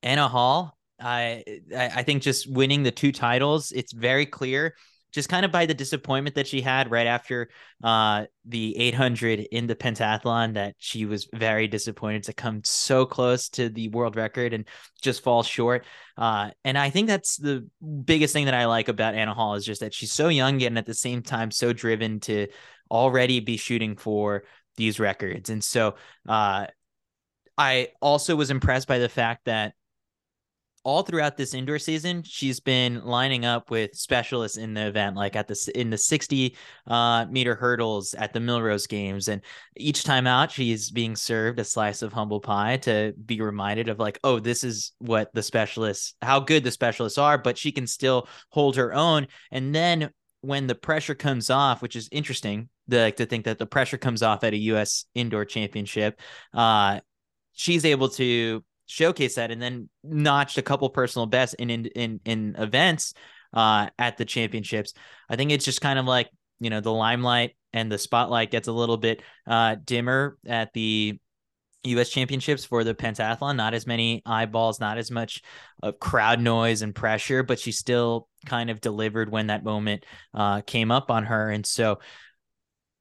Anna 0.03 0.29
Hall, 0.29 0.77
I 1.01 1.45
I 1.77 2.03
think 2.05 2.23
just 2.23 2.51
winning 2.51 2.85
the 2.85 2.91
two 2.91 3.13
titles, 3.13 3.73
it's 3.73 3.93
very 3.93 4.27
clear 4.27 4.75
just 5.13 5.29
kind 5.29 5.45
of 5.45 5.53
by 5.53 5.67
the 5.67 5.75
disappointment 5.75 6.37
that 6.37 6.47
she 6.47 6.61
had 6.61 6.91
right 6.91 7.07
after 7.07 7.49
uh, 7.83 8.25
the 8.45 8.77
800 8.77 9.41
in 9.41 9.67
the 9.67 9.75
pentathlon 9.75 10.55
that 10.55 10.75
she 10.79 11.07
was 11.07 11.29
very 11.35 11.69
disappointed 11.69 12.25
to 12.25 12.33
come 12.33 12.61
so 12.65 13.07
close 13.07 13.49
to 13.51 13.69
the 13.69 13.89
world 13.89 14.17
record 14.17 14.53
and 14.53 14.67
just 15.01 15.23
fall 15.23 15.43
short. 15.43 15.85
Uh, 16.17 16.51
and 16.65 16.77
i 16.77 16.91
think 16.91 17.07
that's 17.07 17.37
the 17.37 17.67
biggest 18.05 18.33
thing 18.33 18.47
that 18.47 18.55
i 18.55 18.67
like 18.67 18.89
about 18.89 19.15
anna 19.15 19.33
hall 19.33 19.55
is 19.55 19.65
just 19.65 19.81
that 19.81 19.95
she's 19.95 20.13
so 20.13 20.29
young 20.29 20.61
and 20.63 20.77
at 20.77 20.85
the 20.85 20.95
same 20.95 21.23
time 21.23 21.51
so 21.51 21.73
driven 21.73 22.19
to 22.19 22.49
already 22.91 23.41
be 23.41 23.57
shooting 23.57 23.97
for 23.97 24.45
these 24.77 24.99
records. 24.99 25.51
And 25.51 25.63
so 25.63 25.97
uh, 26.29 26.67
i 27.59 27.89
also 28.01 28.37
was 28.37 28.51
impressed 28.51 28.89
by 28.89 28.99
the 28.99 29.09
fact 29.09 29.45
that 29.47 29.75
all 30.89 31.03
throughout 31.03 31.37
this 31.37 31.53
indoor 31.53 31.79
season, 31.79 32.23
she's 32.23 32.61
been 32.61 33.05
lining 33.05 33.45
up 33.45 33.71
with 33.71 33.95
specialists 33.95 34.57
in 34.57 34.73
the 34.73 34.87
event, 34.87 35.17
like 35.17 35.37
at 35.37 35.47
the 35.47 35.73
in 35.75 35.91
the 35.91 35.99
60 35.99 36.57
uh, 36.87 37.27
meter 37.29 37.55
hurdles 37.55 38.15
at 38.15 38.33
the 38.33 38.39
Millrose 38.39 38.89
Games. 38.89 39.29
And 39.29 39.43
each 39.77 40.03
time 40.03 40.27
out, 40.27 40.51
she's 40.51 40.91
being 40.91 41.15
served 41.15 41.59
a 41.59 41.65
slice 41.65 42.01
of 42.01 42.15
humble 42.15 42.41
pie 42.41 42.79
to 42.79 43.13
be 43.27 43.43
reminded 43.43 43.91
of 43.91 43.99
like, 43.99 44.19
oh, 44.25 44.39
this 44.39 44.65
is 44.65 44.93
what 44.97 45.31
the 45.35 45.43
specialists, 45.43 46.15
how 46.23 46.41
good 46.41 46.65
the 46.65 46.71
specialists 46.71 47.19
are, 47.19 47.37
but 47.37 47.59
she 47.59 47.71
can 47.71 47.87
still 47.87 48.27
hold 48.49 48.75
her 48.77 48.95
own. 48.95 49.27
And 49.51 49.75
then 49.75 50.09
when 50.41 50.69
the 50.69 50.75
pressure 50.75 51.15
comes 51.15 51.51
off, 51.51 51.83
which 51.83 51.97
is 51.97 52.09
interesting, 52.11 52.71
the, 52.87 53.13
to 53.19 53.27
think 53.27 53.45
that 53.45 53.59
the 53.59 53.67
pressure 53.67 53.99
comes 53.99 54.23
off 54.23 54.43
at 54.43 54.55
a 54.55 54.59
U.S. 54.73 55.05
indoor 55.15 55.45
championship, 55.45 56.19
uh, 56.55 57.01
she's 57.53 57.85
able 57.85 58.09
to 58.09 58.65
showcase 58.89 59.37
that 59.37 59.53
and 59.53 59.63
then 59.63 59.89
notched 60.03 60.59
a 60.59 60.63
couple 60.63 60.89
personal 60.91 61.27
bests 61.27 61.55
in 61.55 61.71
in 61.71 61.87
in, 61.87 62.21
in 62.25 62.57
events 62.59 63.15
uh, 63.53 63.89
at 63.99 64.17
the 64.17 64.25
championships. 64.25 64.95
I 65.29 65.37
think 65.37 65.53
it's 65.53 65.65
just 65.65 65.81
kind 65.81 65.99
of 65.99 66.07
like 66.07 66.29
you 66.59 66.71
know 66.71 66.81
the 66.81 66.93
limelight 66.93 67.57
and 67.73 67.93
the 67.93 67.99
spotlight 67.99 68.51
gets 68.51 68.67
a 68.67 68.73
little 68.73 68.97
bit 68.97 69.23
uh, 69.47 69.77
dimmer 69.85 70.39
at 70.47 70.73
the 70.73 71.21
U.S. 71.85 72.09
championships 72.09 72.65
for 72.65 72.83
the 72.83 72.95
pentathlon. 72.95 73.57
Not 73.57 73.75
as 73.75 73.87
many 73.87 74.23
eyeballs, 74.27 74.81
not 74.81 74.99
as 74.99 75.11
much 75.11 75.43
of 75.83 76.01
crowd 76.01 76.41
noise 76.41 76.83
and 76.83 76.95
pressure, 76.95 77.43
but 77.43 77.61
she 77.61 77.73
still 77.73 78.27
kind 78.47 78.71
of 78.71 78.81
delivered 78.81 79.31
when 79.31 79.49
that 79.49 79.65
moment 79.65 80.05
uh, 80.35 80.63
came 80.63 80.91
up 80.91 81.11
on 81.11 81.27
her. 81.27 81.51
And 81.51 81.65
so, 81.65 82.01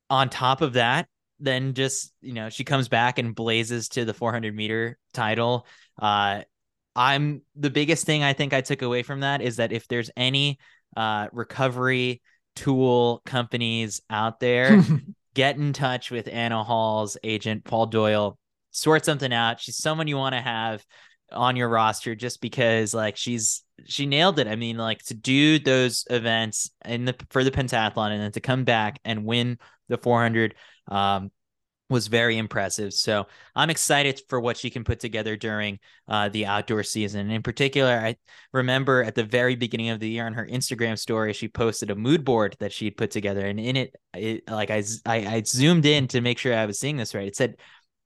on 0.10 0.30
top 0.30 0.62
of 0.62 0.74
that, 0.74 1.08
then 1.40 1.74
just 1.74 2.14
you 2.22 2.34
know 2.34 2.50
she 2.50 2.64
comes 2.64 2.88
back 2.88 3.20
and 3.20 3.36
blazes 3.36 3.90
to 3.90 4.06
the 4.06 4.14
400 4.14 4.56
meter 4.56 4.98
title. 5.14 5.66
Uh 6.00 6.42
i'm 6.96 7.44
the 7.56 7.70
biggest 7.70 8.08
thing 8.08 8.24
i 8.24 8.34
think 8.34 8.54
i 8.54 8.62
took 8.62 8.82
away 8.82 9.04
from 9.04 9.20
that 9.20 9.40
is 9.40 9.58
that 9.58 9.72
if 9.72 9.88
there's 9.88 10.10
any 10.18 10.58
uh 10.96 11.28
recovery 11.32 12.24
tool 12.56 13.22
companies 13.24 14.02
out 14.10 14.40
there 14.40 14.82
get 15.36 15.58
in 15.58 15.74
touch 15.74 16.10
with 16.10 16.28
anna 16.28 16.64
hall's 16.64 17.16
agent 17.24 17.64
paul 17.64 17.86
doyle. 17.86 18.40
Sort 18.72 19.06
something 19.06 19.34
out. 19.34 19.60
She's 19.60 19.78
someone 19.78 20.08
you 20.08 20.18
want 20.18 20.36
to 20.36 20.42
have 20.42 20.86
on 21.32 21.56
your 21.56 21.70
roster 21.70 22.16
just 22.16 22.42
because 22.42 22.94
like 22.94 23.18
she's 23.18 23.64
she 23.86 24.06
nailed 24.06 24.40
it. 24.40 24.48
I 24.48 24.56
mean, 24.56 24.78
like 24.78 25.04
to 25.06 25.14
do 25.14 25.60
those 25.60 26.06
events 26.10 26.72
in 26.86 27.06
the 27.06 27.16
for 27.30 27.44
the 27.44 27.52
pentathlon 27.52 28.12
and 28.12 28.22
then 28.22 28.32
to 28.34 28.40
come 28.40 28.64
back 28.64 29.00
and 29.06 29.26
win 29.26 29.58
the 29.90 29.98
400 29.98 30.56
um, 30.88 31.32
was 31.90 32.08
very 32.08 32.38
impressive. 32.38 32.94
So 32.94 33.28
I'm 33.56 33.70
excited 33.70 34.22
for 34.28 34.40
what 34.40 34.58
she 34.58 34.70
can 34.70 34.84
put 34.84 35.00
together 35.00 35.38
during 35.38 35.80
uh, 36.08 36.30
the 36.30 36.46
outdoor 36.46 36.84
season. 36.84 37.32
In 37.32 37.42
particular, 37.42 37.94
I 37.94 38.18
remember 38.52 39.04
at 39.04 39.16
the 39.16 39.24
very 39.24 39.56
beginning 39.56 39.90
of 39.90 40.00
the 40.00 40.10
year 40.10 40.26
on 40.26 40.34
her 40.34 40.46
Instagram 40.46 41.00
story, 41.00 41.32
she 41.34 41.48
posted 41.48 41.90
a 41.90 41.96
mood 41.96 42.26
board 42.26 42.58
that 42.60 42.74
she'd 42.74 42.98
put 42.98 43.12
together, 43.12 43.46
and 43.46 43.60
in 43.60 43.76
it, 43.78 43.96
it 44.14 44.50
like 44.50 44.70
I, 44.70 44.84
I, 45.06 45.16
I 45.36 45.44
zoomed 45.44 45.86
in 45.86 46.08
to 46.10 46.22
make 46.22 46.40
sure 46.40 46.54
I 46.54 46.66
was 46.66 46.80
seeing 46.80 46.98
this 46.98 47.16
right. 47.16 47.28
It 47.28 47.36
said 47.36 47.56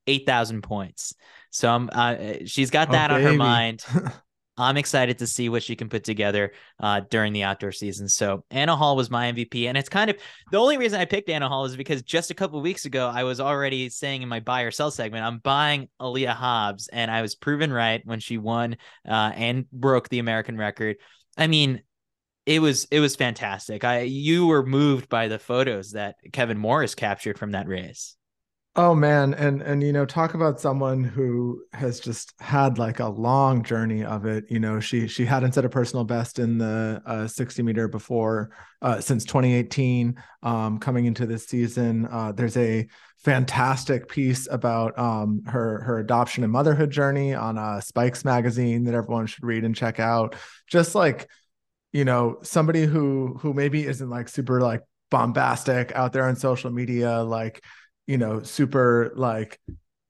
eight 0.05 0.25
thousand 0.25 0.61
points. 0.61 1.13
So 1.49 1.69
I'm, 1.69 1.89
uh, 1.91 2.15
she's 2.45 2.69
got 2.69 2.89
oh, 2.89 2.91
that 2.93 3.11
oh, 3.11 3.15
on 3.15 3.21
her 3.21 3.33
mind. 3.33 3.83
I'm 4.61 4.77
excited 4.77 5.19
to 5.19 5.27
see 5.27 5.49
what 5.49 5.63
she 5.63 5.75
can 5.75 5.89
put 5.89 6.03
together 6.03 6.51
uh, 6.79 7.01
during 7.09 7.33
the 7.33 7.43
outdoor 7.43 7.71
season. 7.71 8.07
So 8.07 8.43
Anna 8.51 8.75
Hall 8.75 8.95
was 8.95 9.09
my 9.09 9.31
MVP, 9.31 9.65
and 9.65 9.77
it's 9.77 9.89
kind 9.89 10.09
of 10.09 10.17
the 10.51 10.57
only 10.57 10.77
reason 10.77 10.99
I 10.99 11.05
picked 11.05 11.29
Anna 11.29 11.49
Hall 11.49 11.65
is 11.65 11.75
because 11.75 12.01
just 12.03 12.31
a 12.31 12.35
couple 12.35 12.61
weeks 12.61 12.85
ago 12.85 13.09
I 13.13 13.23
was 13.23 13.39
already 13.39 13.89
saying 13.89 14.21
in 14.21 14.29
my 14.29 14.39
buy 14.39 14.61
or 14.61 14.71
sell 14.71 14.91
segment 14.91 15.25
I'm 15.25 15.39
buying 15.39 15.89
Aleia 15.99 16.33
Hobbs, 16.33 16.87
and 16.87 17.09
I 17.09 17.21
was 17.21 17.35
proven 17.35 17.73
right 17.73 18.01
when 18.05 18.19
she 18.19 18.37
won 18.37 18.77
uh, 19.07 19.31
and 19.35 19.69
broke 19.71 20.09
the 20.09 20.19
American 20.19 20.57
record. 20.57 20.97
I 21.37 21.47
mean, 21.47 21.81
it 22.45 22.59
was 22.59 22.85
it 22.91 22.99
was 22.99 23.15
fantastic. 23.15 23.83
I 23.83 24.01
you 24.01 24.47
were 24.47 24.65
moved 24.65 25.09
by 25.09 25.27
the 25.27 25.39
photos 25.39 25.91
that 25.91 26.15
Kevin 26.33 26.57
Morris 26.57 26.95
captured 26.95 27.37
from 27.37 27.51
that 27.51 27.67
race. 27.67 28.15
Oh 28.77 28.95
man, 28.95 29.33
and 29.33 29.61
and 29.61 29.83
you 29.83 29.91
know, 29.91 30.05
talk 30.05 30.33
about 30.33 30.61
someone 30.61 31.03
who 31.03 31.61
has 31.73 31.99
just 31.99 32.33
had 32.39 32.77
like 32.77 33.01
a 33.01 33.09
long 33.09 33.63
journey 33.63 34.05
of 34.05 34.25
it. 34.25 34.45
You 34.49 34.61
know, 34.61 34.79
she 34.79 35.09
she 35.09 35.25
hadn't 35.25 35.51
set 35.55 35.65
a 35.65 35.69
personal 35.69 36.05
best 36.05 36.39
in 36.39 36.57
the 36.57 37.01
uh, 37.05 37.27
60 37.27 37.63
meter 37.63 37.89
before 37.89 38.51
uh, 38.81 39.01
since 39.01 39.25
2018. 39.25 40.15
Um, 40.43 40.79
coming 40.79 41.03
into 41.03 41.25
this 41.25 41.47
season, 41.47 42.07
uh, 42.09 42.31
there's 42.31 42.55
a 42.55 42.87
fantastic 43.17 44.07
piece 44.07 44.47
about 44.49 44.97
um, 44.97 45.43
her 45.47 45.81
her 45.81 45.99
adoption 45.99 46.45
and 46.45 46.53
motherhood 46.53 46.91
journey 46.91 47.33
on 47.33 47.57
uh, 47.57 47.81
Spikes 47.81 48.23
magazine 48.23 48.85
that 48.85 48.93
everyone 48.93 49.27
should 49.27 49.43
read 49.43 49.65
and 49.65 49.75
check 49.75 49.99
out. 49.99 50.37
Just 50.67 50.95
like 50.95 51.29
you 51.91 52.05
know, 52.05 52.37
somebody 52.41 52.85
who 52.85 53.37
who 53.41 53.53
maybe 53.53 53.85
isn't 53.85 54.09
like 54.09 54.29
super 54.29 54.61
like 54.61 54.81
bombastic 55.09 55.91
out 55.91 56.13
there 56.13 56.23
on 56.23 56.37
social 56.37 56.71
media, 56.71 57.21
like 57.21 57.61
you 58.07 58.17
know 58.17 58.41
super 58.43 59.11
like 59.15 59.59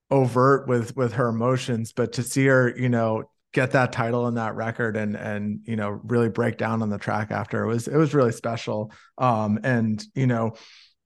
overt 0.10 0.68
with 0.68 0.96
with 0.98 1.14
her 1.14 1.30
emotions 1.30 1.94
but 1.94 2.14
to 2.14 2.24
see 2.24 2.46
her 2.46 2.74
you 2.78 2.90
know 2.90 3.24
get 3.54 3.72
that 3.72 3.92
title 3.92 4.28
and 4.28 4.38
that 4.38 4.56
record 4.56 4.96
and 4.96 5.16
and 5.16 5.60
you 5.66 5.76
know 5.76 6.00
really 6.04 6.30
break 6.30 6.58
down 6.58 6.82
on 6.82 6.90
the 6.90 6.98
track 6.98 7.32
after 7.32 7.64
it 7.64 7.68
was 7.68 7.88
it 7.88 7.98
was 7.98 8.14
really 8.14 8.32
special. 8.32 8.92
Um 9.18 9.60
and 9.64 10.04
you 10.16 10.28
know 10.28 10.54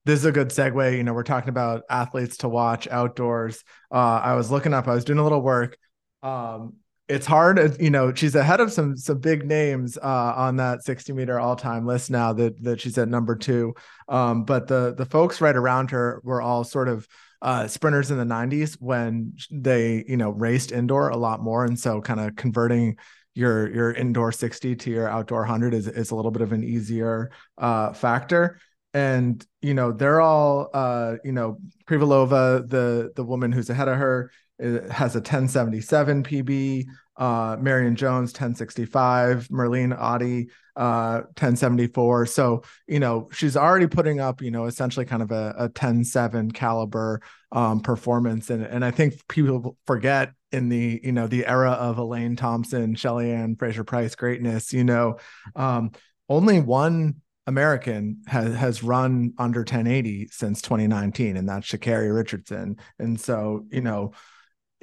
this 0.06 0.20
is 0.20 0.26
a 0.26 0.32
good 0.32 0.50
segue 0.50 0.96
you 0.96 1.04
know 1.04 1.14
we're 1.14 1.24
talking 1.24 1.50
about 1.50 1.84
athletes 1.90 2.38
to 2.38 2.50
watch 2.50 2.88
outdoors. 2.88 3.64
Uh 3.92 4.22
i 4.24 4.36
was 4.36 4.52
looking 4.52 4.74
up 4.74 4.88
i 4.88 4.94
was 4.94 5.06
doing 5.06 5.20
a 5.20 5.24
little 5.24 5.42
work. 5.42 5.78
Um 6.22 6.76
it's 7.08 7.26
hard 7.26 7.78
you 7.80 7.92
know 7.92 8.14
she's 8.14 8.34
ahead 8.34 8.60
of 8.60 8.72
some 8.72 8.98
some 8.98 9.20
big 9.20 9.46
names 9.46 9.98
uh, 9.98 10.34
on 10.36 10.56
that 10.56 10.84
60 10.84 11.14
meter 11.14 11.40
all-time 11.40 11.86
list 11.86 12.10
now 12.10 12.34
that 12.34 12.62
that 12.64 12.82
she's 12.82 12.98
at 12.98 13.08
number 13.08 13.36
two. 13.36 13.74
Um, 14.08 14.44
but 14.44 14.68
the 14.68 14.96
the 14.98 15.06
folks 15.06 15.42
right 15.42 15.56
around 15.56 15.92
her 15.92 16.20
were 16.24 16.42
all 16.42 16.64
sort 16.64 16.88
of 16.88 17.08
uh, 17.42 17.68
sprinters 17.68 18.10
in 18.10 18.18
the 18.18 18.24
90s 18.24 18.76
when 18.80 19.34
they 19.52 20.04
you 20.08 20.18
know 20.18 20.32
raced 20.32 20.72
indoor 20.72 21.10
a 21.10 21.18
lot 21.18 21.42
more. 21.42 21.64
And 21.64 21.80
so 21.80 22.02
kind 22.02 22.20
of 22.20 22.36
converting 22.36 22.98
your 23.36 23.72
your 23.72 23.92
indoor 23.92 24.32
60 24.32 24.76
to 24.76 24.90
your 24.90 25.08
outdoor 25.08 25.42
100 25.42 25.74
is, 25.74 25.88
is 25.88 26.10
a 26.10 26.16
little 26.16 26.32
bit 26.32 26.42
of 26.42 26.54
an 26.54 26.64
easier 26.64 27.32
uh, 27.58 27.94
factor. 27.94 28.60
And 28.96 29.46
you 29.62 29.76
know 29.76 29.92
they're 29.92 30.22
all 30.22 30.70
uh, 30.74 31.18
you 31.24 31.34
know 31.34 31.60
Privalova 31.86 32.68
the 32.68 33.12
the 33.16 33.24
woman 33.24 33.52
who's 33.52 33.70
ahead 33.70 33.90
of 33.90 33.98
her 33.98 34.32
it 34.60 34.92
has 34.92 35.16
a 35.16 35.20
1077 35.20 36.24
PB. 36.24 36.86
Uh, 37.18 37.56
Marion 37.62 37.96
Jones 37.96 38.34
1065, 38.34 39.48
Merlene 39.48 39.98
Ottey 39.98 40.50
uh 40.76 41.22
1074. 41.38 42.26
So, 42.26 42.64
you 42.88 43.00
know, 43.00 43.30
she's 43.32 43.56
already 43.56 43.88
putting 43.88 44.20
up, 44.20 44.42
you 44.42 44.52
know, 44.52 44.66
essentially 44.66 45.06
kind 45.06 45.24
of 45.24 45.32
a, 45.32 45.56
a 45.58 45.70
10-7 45.70 46.54
caliber 46.54 47.22
um 47.54 47.80
performance. 47.80 48.50
And 48.50 48.66
and 48.66 48.84
I 48.84 48.92
think 48.92 49.26
people 49.30 49.78
forget 49.88 50.34
in 50.52 50.68
the, 50.68 51.00
you 51.04 51.14
know, 51.14 51.28
the 51.28 51.46
era 51.46 51.72
of 51.72 51.98
Elaine 51.98 52.36
Thompson, 52.36 52.96
Shelly 52.96 53.32
Ann 53.32 53.56
Fraser 53.56 53.86
Pryce 53.86 54.16
greatness, 54.16 54.74
you 54.74 54.84
know, 54.84 55.18
um, 55.56 55.92
only 56.28 56.60
one 56.60 57.16
American 57.48 58.22
has 58.28 58.56
has 58.56 58.84
run 58.84 59.34
under 59.38 59.60
1080 59.60 60.30
since 60.32 60.62
2019, 60.62 61.38
and 61.38 61.48
that's 61.48 61.68
Sha'Carri 61.68 62.14
Richardson. 62.14 62.78
And 62.98 63.20
so, 63.20 63.66
you 63.70 63.82
know, 63.82 64.14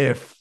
if 0.06 0.34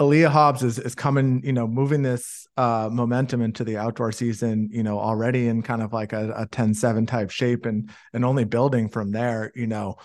Aleia 0.00 0.28
Hobbs 0.30 0.62
is 0.62 0.78
is 0.78 0.94
coming, 0.94 1.42
you 1.44 1.52
know, 1.52 1.66
moving 1.66 2.02
this 2.02 2.46
uh, 2.56 2.88
momentum 2.90 3.42
into 3.42 3.64
the 3.64 3.76
outdoor 3.76 4.12
season, 4.12 4.70
you 4.72 4.82
know, 4.82 4.98
already 4.98 5.46
in 5.46 5.62
kind 5.62 5.82
of 5.82 5.92
like 5.92 6.12
a, 6.14 6.30
a 6.32 6.46
10-7 6.46 7.06
type 7.06 7.30
shape 7.30 7.66
and 7.66 7.90
and 8.14 8.24
only 8.24 8.44
building 8.44 8.88
from 8.88 9.12
there, 9.12 9.52
you 9.54 9.66
know, 9.66 9.96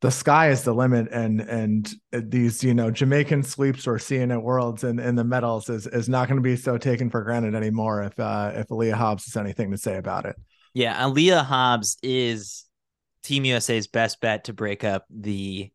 the 0.00 0.10
sky 0.10 0.48
is 0.48 0.62
the 0.62 0.74
limit 0.74 1.08
and 1.10 1.42
and 1.42 1.94
these, 2.10 2.64
you 2.64 2.72
know, 2.72 2.90
Jamaican 2.90 3.42
sweeps 3.42 3.86
or 3.86 3.98
seeing 3.98 4.30
at 4.30 4.42
worlds 4.42 4.82
and, 4.82 4.98
and 4.98 5.16
the 5.18 5.24
medals 5.24 5.68
is 5.68 5.86
is 5.86 6.08
not 6.08 6.26
going 6.26 6.36
to 6.36 6.42
be 6.42 6.56
so 6.56 6.78
taken 6.78 7.10
for 7.10 7.22
granted 7.22 7.54
anymore 7.54 8.02
if 8.02 8.18
uh 8.18 8.52
if 8.54 8.68
Aleia 8.68 8.94
Hobbs 8.94 9.26
has 9.26 9.36
anything 9.36 9.70
to 9.72 9.78
say 9.78 9.96
about 9.96 10.24
it. 10.24 10.36
Yeah, 10.72 11.02
Aleia 11.02 11.44
Hobbs 11.44 11.98
is 12.02 12.64
Team 13.22 13.44
USA's 13.44 13.86
best 13.86 14.20
bet 14.22 14.44
to 14.44 14.54
break 14.54 14.84
up 14.84 15.04
the 15.10 15.70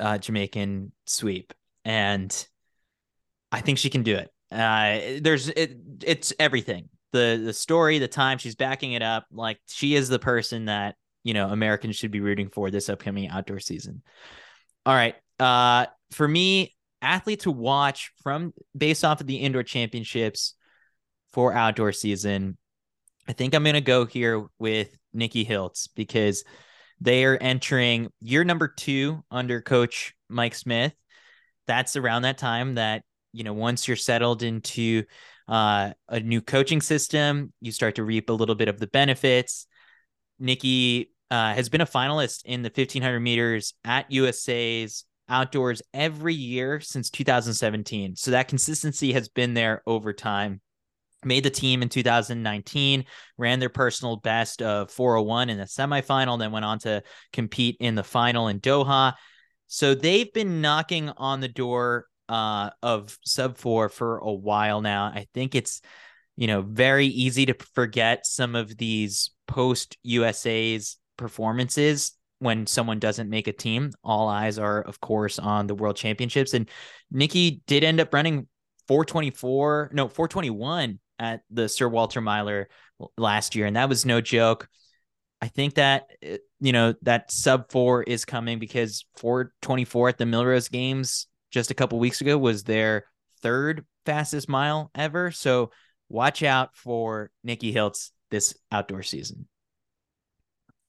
uh, 0.00 0.18
Jamaican 0.18 0.92
sweep 1.06 1.52
and 1.84 2.46
I 3.52 3.60
think 3.60 3.78
she 3.78 3.90
can 3.90 4.02
do 4.02 4.16
it. 4.16 4.30
Uh, 4.50 5.20
there's 5.20 5.48
it, 5.48 5.76
it's 6.04 6.32
everything. 6.38 6.88
The 7.12 7.40
the 7.42 7.52
story, 7.52 7.98
the 7.98 8.08
time 8.08 8.38
she's 8.38 8.54
backing 8.54 8.92
it 8.92 9.02
up. 9.02 9.26
Like 9.30 9.58
she 9.66 9.94
is 9.94 10.08
the 10.08 10.18
person 10.18 10.66
that 10.66 10.96
you 11.24 11.34
know 11.34 11.48
Americans 11.48 11.96
should 11.96 12.10
be 12.10 12.20
rooting 12.20 12.48
for 12.50 12.70
this 12.70 12.88
upcoming 12.88 13.28
outdoor 13.28 13.60
season. 13.60 14.02
All 14.86 14.94
right. 14.94 15.14
Uh, 15.38 15.86
for 16.12 16.26
me, 16.26 16.74
athlete 17.02 17.40
to 17.40 17.50
watch 17.50 18.12
from 18.22 18.52
based 18.76 19.04
off 19.04 19.20
of 19.20 19.26
the 19.26 19.36
indoor 19.36 19.62
championships 19.62 20.54
for 21.32 21.52
outdoor 21.52 21.92
season. 21.92 22.56
I 23.26 23.32
think 23.32 23.54
I'm 23.54 23.64
gonna 23.64 23.80
go 23.80 24.06
here 24.06 24.46
with 24.58 24.96
Nikki 25.12 25.44
Hiltz 25.44 25.88
because 25.94 26.44
they 27.00 27.24
are 27.24 27.36
entering 27.36 28.10
year 28.20 28.44
number 28.44 28.68
two 28.68 29.22
under 29.30 29.60
coach 29.60 30.14
Mike 30.28 30.54
Smith 30.54 30.94
that's 31.68 31.94
around 31.94 32.22
that 32.22 32.38
time 32.38 32.74
that 32.74 33.02
you 33.32 33.44
know 33.44 33.52
once 33.52 33.86
you're 33.86 33.96
settled 33.96 34.42
into 34.42 35.04
uh, 35.46 35.92
a 36.08 36.20
new 36.20 36.40
coaching 36.40 36.80
system, 36.80 37.52
you 37.60 37.70
start 37.70 37.94
to 37.94 38.04
reap 38.04 38.28
a 38.28 38.32
little 38.32 38.56
bit 38.56 38.68
of 38.68 38.80
the 38.80 38.88
benefits. 38.88 39.66
Nikki 40.40 41.12
uh, 41.30 41.54
has 41.54 41.68
been 41.68 41.80
a 41.80 41.86
finalist 41.86 42.42
in 42.44 42.62
the 42.62 42.72
1500 42.74 43.20
meters 43.20 43.74
at 43.84 44.10
USA's 44.10 45.04
outdoors 45.28 45.82
every 45.92 46.34
year 46.34 46.80
since 46.80 47.10
2017. 47.10 48.16
So 48.16 48.30
that 48.32 48.48
consistency 48.48 49.12
has 49.12 49.28
been 49.28 49.54
there 49.54 49.82
over 49.86 50.12
time. 50.12 50.60
Made 51.24 51.44
the 51.44 51.50
team 51.50 51.82
in 51.82 51.88
2019, 51.88 53.04
ran 53.36 53.58
their 53.58 53.68
personal 53.68 54.16
best 54.16 54.62
of 54.62 54.90
401 54.90 55.50
in 55.50 55.58
the 55.58 55.64
semifinal, 55.64 56.38
then 56.38 56.52
went 56.52 56.64
on 56.64 56.78
to 56.80 57.02
compete 57.32 57.76
in 57.80 57.96
the 57.96 58.04
final 58.04 58.48
in 58.48 58.60
Doha. 58.60 59.14
So 59.68 59.94
they've 59.94 60.32
been 60.32 60.60
knocking 60.60 61.10
on 61.10 61.40
the 61.40 61.48
door 61.48 62.06
uh, 62.28 62.70
of 62.82 63.16
sub 63.24 63.56
four 63.56 63.88
for 63.88 64.18
a 64.18 64.32
while 64.32 64.80
now. 64.80 65.04
I 65.04 65.26
think 65.34 65.54
it's, 65.54 65.80
you 66.36 66.46
know, 66.46 66.62
very 66.62 67.06
easy 67.06 67.46
to 67.46 67.54
forget 67.74 68.26
some 68.26 68.54
of 68.54 68.76
these 68.76 69.30
post 69.46 69.96
USA's 70.02 70.96
performances 71.16 72.12
when 72.38 72.66
someone 72.66 72.98
doesn't 72.98 73.30
make 73.30 73.46
a 73.48 73.52
team. 73.52 73.90
All 74.02 74.28
eyes 74.28 74.58
are, 74.58 74.80
of 74.80 75.00
course, 75.00 75.38
on 75.38 75.66
the 75.66 75.74
world 75.74 75.96
championships. 75.96 76.54
And 76.54 76.68
Nikki 77.10 77.62
did 77.66 77.84
end 77.84 78.00
up 78.00 78.14
running 78.14 78.46
424, 78.86 79.90
no, 79.92 80.08
421 80.08 80.98
at 81.18 81.42
the 81.50 81.68
Sir 81.68 81.88
Walter 81.88 82.20
Miler 82.20 82.68
last 83.16 83.54
year. 83.54 83.66
And 83.66 83.76
that 83.76 83.88
was 83.88 84.06
no 84.06 84.20
joke. 84.20 84.68
I 85.40 85.48
think 85.48 85.74
that 85.74 86.10
uh, 86.24 86.36
you 86.60 86.72
know 86.72 86.94
that 87.02 87.30
sub 87.30 87.70
four 87.70 88.02
is 88.02 88.24
coming 88.24 88.58
because 88.58 89.04
424 89.16 90.10
at 90.10 90.18
the 90.18 90.24
Millrose 90.24 90.70
games 90.70 91.26
just 91.50 91.70
a 91.70 91.74
couple 91.74 91.98
weeks 91.98 92.20
ago 92.20 92.36
was 92.36 92.64
their 92.64 93.04
third 93.40 93.84
fastest 94.04 94.48
mile 94.48 94.90
ever. 94.94 95.30
So 95.30 95.70
watch 96.08 96.42
out 96.42 96.76
for 96.76 97.30
Nikki 97.44 97.72
Hiltz 97.72 98.10
this 98.30 98.56
outdoor 98.72 99.02
season. 99.02 99.46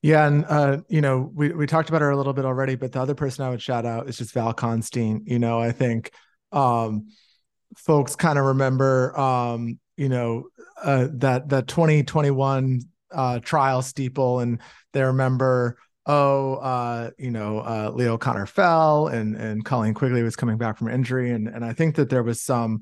Yeah, 0.02 0.28
and 0.28 0.46
uh, 0.46 0.78
you 0.88 1.02
know, 1.02 1.30
we 1.34 1.50
we 1.50 1.68
talked 1.68 1.90
about 1.90 2.02
her 2.02 2.10
a 2.10 2.18
little 2.18 2.34
bit 2.34 2.46
already, 2.46 2.76
but 2.76 2.94
the 2.94 3.02
other 3.02 3.16
person 3.16 3.46
I 3.46 3.50
would 3.50 3.62
shout 3.62 3.86
out 3.86 4.08
is 4.08 4.18
just 4.18 4.34
Val 4.34 4.54
Constien. 4.54 5.22
You 5.26 5.40
know, 5.40 5.60
I 5.60 5.72
think 5.72 6.12
um 6.52 7.10
folks 7.78 8.16
kind 8.16 8.40
of 8.40 8.46
remember 8.46 9.18
um, 9.20 9.80
you 9.98 10.10
know, 10.10 10.46
uh 10.82 11.08
that 11.16 11.50
that 11.50 11.68
2021 11.68 12.82
uh, 13.12 13.39
trial 13.39 13.82
steeple, 13.82 14.39
and 14.39 14.60
they 14.93 15.04
remember, 15.04 15.78
oh, 16.06 16.56
uh, 16.56 17.12
you 17.17 17.32
know, 17.32 17.60
uh, 17.60 17.91
Leah 17.93 18.13
O'Connor 18.13 18.45
fell, 18.45 19.08
and 19.08 19.36
and 19.36 19.65
Colleen 19.65 19.93
Quigley 19.93 20.24
was 20.24 20.36
coming 20.36 20.58
back 20.58 20.78
from 20.78 20.89
injury, 20.89 21.32
and 21.32 21.48
and 21.48 21.63
I 21.63 21.74
think 21.74 21.95
that 21.95 22.10
there 22.10 22.24
was 22.24 22.41
some, 22.41 22.82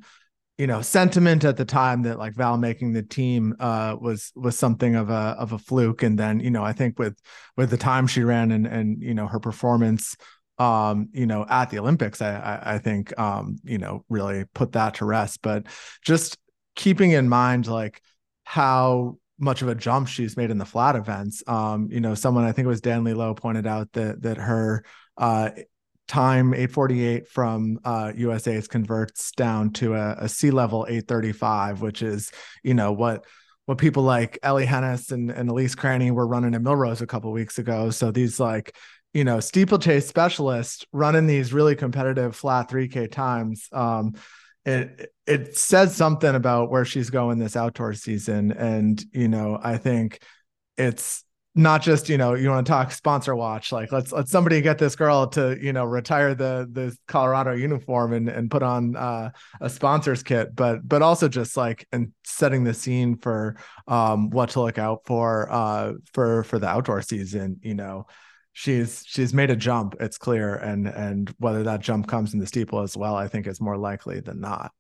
you 0.58 0.68
know, 0.68 0.82
sentiment 0.82 1.44
at 1.44 1.58
the 1.58 1.66
time 1.66 2.04
that 2.04 2.20
like 2.20 2.36
Val 2.36 2.58
making 2.58 2.94
the 2.94 3.04
team 3.04 3.56
uh, 3.60 3.96
was 4.00 4.32
was 4.36 4.58
something 4.58 4.96
of 4.96 5.10
a 5.10 5.36
of 5.40 5.54
a 5.54 5.60
fluke, 5.60 6.04
and 6.04 6.18
then 6.18 6.40
you 6.40 6.52
know, 6.52 6.64
I 6.64 6.74
think 6.74 7.00
with 7.00 7.18
with 7.56 7.70
the 7.70 7.78
time 7.78 8.08
she 8.08 8.24
ran 8.24 8.52
and 8.52 8.68
and 8.68 9.02
you 9.02 9.14
know 9.14 9.28
her 9.28 9.40
performance 9.40 10.16
um 10.60 11.08
you 11.14 11.28
know 11.28 11.46
at 11.50 11.70
the 11.70 11.78
olympics 11.78 12.20
i 12.20 12.32
i, 12.36 12.74
I 12.74 12.78
think 12.80 13.18
um 13.20 13.58
you 13.64 13.78
know 13.78 14.04
really 14.10 14.46
put 14.56 14.72
that 14.72 14.96
to 14.96 15.06
rest. 15.06 15.42
But 15.44 15.68
just 16.02 16.38
keeping 16.76 17.12
in 17.12 17.28
mind 17.28 17.68
like 17.68 18.02
how 18.44 19.18
much 19.40 19.62
of 19.62 19.68
a 19.68 19.76
jump 19.76 20.08
she's 20.08 20.36
made 20.38 20.52
in 20.52 20.58
the 20.58 20.66
flat 20.66 20.96
events. 20.96 21.44
Um, 21.48 21.90
you 21.92 22.00
know, 22.00 22.16
someone 22.16 22.44
I 22.44 22.52
think 22.52 22.66
it 22.66 22.70
was 22.70 22.82
Dan 22.82 23.04
Lowe 23.04 23.34
pointed 23.34 23.68
out 23.68 23.92
that 23.94 24.22
that 24.24 24.38
her 24.38 24.84
uh, 25.18 25.52
time 26.08 26.54
848 26.54 27.28
from 27.28 27.80
uh, 27.84 28.14
USA's 28.16 28.68
converts 28.68 29.32
down 29.32 29.72
to 29.74 29.96
a, 29.96 30.16
a 30.20 30.30
sea 30.30 30.52
level 30.52 30.86
835, 30.88 31.82
which 31.82 32.02
is 32.02 32.32
you 32.64 32.74
know 32.74 32.92
what 32.92 33.26
what 33.66 33.78
people 33.78 34.04
like 34.04 34.40
Ellie 34.44 34.66
Hennis 34.66 35.12
and, 35.12 35.30
and 35.30 35.50
Elise 35.50 35.76
Cranny 35.76 36.10
were 36.10 36.26
running 36.26 36.56
at 36.56 36.62
Millrose 36.62 37.02
a 37.02 37.08
couple 37.08 37.32
weeks 37.32 37.60
ago. 37.60 37.90
So 37.90 38.12
these 38.12 38.40
like 38.40 38.76
you 39.14 39.24
know, 39.24 39.40
steeplechase 39.40 40.08
specialist 40.08 40.86
running 40.92 41.26
these 41.26 41.52
really 41.52 41.76
competitive 41.76 42.36
flat 42.36 42.70
3K 42.70 43.12
times. 43.12 43.68
Um, 43.72 44.14
it 44.68 45.14
it 45.26 45.58
says 45.58 45.96
something 45.96 46.36
about 46.36 46.70
where 46.70 46.86
she's 46.86 47.10
going 47.10 47.40
this 47.40 47.56
outdoor 47.56 47.94
season. 47.94 48.52
And, 48.52 49.04
you 49.14 49.30
know, 49.30 49.58
I 49.62 49.78
think 49.78 50.22
it's 50.78 51.24
not 51.56 51.82
just 51.82 52.08
you 52.08 52.20
know 52.20 52.36
you 52.36 52.50
want 52.50 52.68
to 52.68 52.72
talk 52.72 52.92
sponsor 52.92 53.36
watch 53.36 53.72
like 53.72 53.92
let's 53.92 54.12
let 54.12 54.28
somebody 54.28 54.62
get 54.62 54.78
this 54.78 54.96
girl 54.96 55.26
to 55.26 55.58
you 55.60 55.74
know 55.74 55.84
retire 55.84 56.36
the 56.36 56.70
the 56.72 56.96
colorado 57.08 57.52
uniform 57.54 58.14
and 58.14 58.30
and 58.30 58.52
put 58.52 58.62
on 58.62 58.96
uh, 58.96 59.32
a 59.60 59.68
sponsors 59.68 60.22
kit 60.22 60.56
but 60.56 60.88
but 60.88 61.02
also 61.02 61.28
just 61.28 61.58
like 61.58 61.88
and 61.92 62.12
setting 62.24 62.64
the 62.64 62.76
scene 62.76 63.18
for 63.18 63.56
um 63.88 64.30
what 64.30 64.52
to 64.52 64.62
look 64.62 64.78
out 64.78 65.02
for 65.06 65.52
uh 65.52 65.94
for 66.14 66.44
for 66.44 66.60
the 66.60 66.68
outdoor 66.68 67.02
season 67.02 67.58
you 67.64 67.74
know 67.74 68.06
she's 68.58 69.04
she's 69.06 69.36
made 69.36 69.52
a 69.52 69.56
jump 69.56 69.96
it's 70.00 70.18
clear 70.18 70.56
and 70.56 70.88
and 70.88 71.32
whether 71.38 71.62
that 71.62 71.80
jump 71.80 72.08
comes 72.08 72.34
in 72.34 72.40
the 72.40 72.48
steeple 72.48 72.80
as 72.80 72.98
well 72.98 73.16
i 73.16 73.28
think 73.28 73.46
is 73.46 73.62
more 73.62 73.78
likely 73.78 74.20
than 74.20 74.42
not 74.42 74.72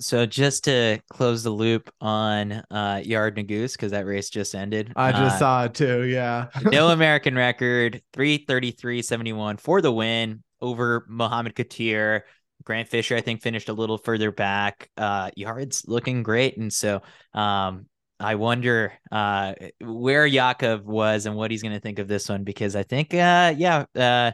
so 0.00 0.26
just 0.26 0.64
to 0.64 0.98
close 1.08 1.44
the 1.44 1.50
loop 1.50 1.88
on 2.00 2.50
uh 2.50 2.96
Yared 2.96 3.38
Nuguse, 3.38 3.74
because 3.74 3.92
that 3.92 4.06
race 4.06 4.28
just 4.28 4.52
ended. 4.52 4.92
I 4.96 5.12
just 5.12 5.36
uh, 5.36 5.38
saw 5.38 5.64
it 5.66 5.74
too. 5.74 6.02
Yeah. 6.02 6.48
no 6.64 6.88
American 6.90 7.36
record, 7.36 8.02
333.71 8.12 9.60
for 9.60 9.80
the 9.80 9.92
win 9.92 10.42
over 10.60 11.06
Mohamed 11.08 11.54
Katir. 11.54 12.22
Grant 12.64 12.88
Fisher, 12.88 13.14
I 13.14 13.20
think, 13.20 13.40
finished 13.40 13.68
a 13.68 13.72
little 13.72 13.98
further 13.98 14.32
back. 14.32 14.90
Uh 14.96 15.30
Yared's 15.38 15.86
looking 15.86 16.24
great. 16.24 16.56
And 16.56 16.72
so 16.72 17.02
um 17.32 17.86
I 18.20 18.36
wonder 18.36 18.92
uh 19.10 19.54
where 19.80 20.26
Yakov 20.26 20.84
was 20.84 21.26
and 21.26 21.36
what 21.36 21.50
he's 21.50 21.62
gonna 21.62 21.80
think 21.80 21.98
of 21.98 22.08
this 22.08 22.28
one 22.28 22.44
because 22.44 22.76
I 22.76 22.82
think 22.82 23.12
uh 23.14 23.54
yeah, 23.56 23.84
uh 23.96 24.32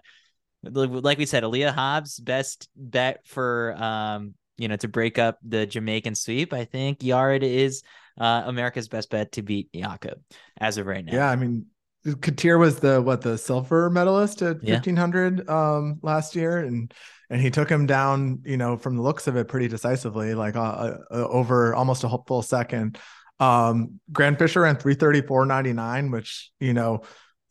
like 0.63 1.19
we 1.19 1.27
said, 1.27 1.43
Aleia 1.43 1.73
Hobbs 1.73 2.21
best 2.21 2.69
bet 2.77 3.27
for 3.27 3.75
um 3.83 4.35
you 4.61 4.69
know, 4.69 4.77
to 4.77 4.89
break 4.89 5.19
up 5.19 5.39
the 5.43 5.65
Jamaican 5.65 6.15
sweep, 6.15 6.53
I 6.53 6.67
think 6.67 6.99
Yared 6.99 7.43
is 7.43 7.83
uh, 8.21 8.43
America's 8.45 8.89
best 8.89 9.09
bet 9.09 9.33
to 9.33 9.43
beat 9.43 9.71
Yakov 9.73 10.19
as 10.59 10.77
of 10.77 10.85
right 10.85 11.03
now. 11.03 11.15
Yeah, 11.15 11.31
I 11.31 11.37
mean, 11.37 11.65
Katir 12.07 12.59
was 12.59 12.79
the 12.79 13.01
what 13.01 13.23
the 13.23 13.39
silver 13.39 13.89
medalist 13.89 14.43
at 14.43 14.63
yeah. 14.63 14.75
1500 14.75 15.49
um, 15.49 15.99
last 16.03 16.37
year, 16.37 16.59
and 16.59 16.93
and 17.31 17.41
he 17.41 17.51
took 17.51 17.71
him 17.71 17.87
down, 17.87 18.41
you 18.45 18.59
know, 18.59 18.77
from 18.77 18.97
the 18.97 19.03
looks 19.03 19.27
of 19.27 19.37
it, 19.37 19.49
pretty 19.49 19.67
decisively, 19.69 20.35
like 20.35 20.57
uh, 20.57 20.61
uh, 20.61 20.99
over 21.11 21.75
almost 21.75 22.05
a 22.05 22.19
full 22.27 22.43
second. 22.43 22.99
Um, 23.41 24.01
Grant 24.13 24.39
Fisher 24.39 24.61
ran 24.61 24.77
334.99, 24.77 26.13
which 26.13 26.51
you 26.61 26.75
know 26.75 27.03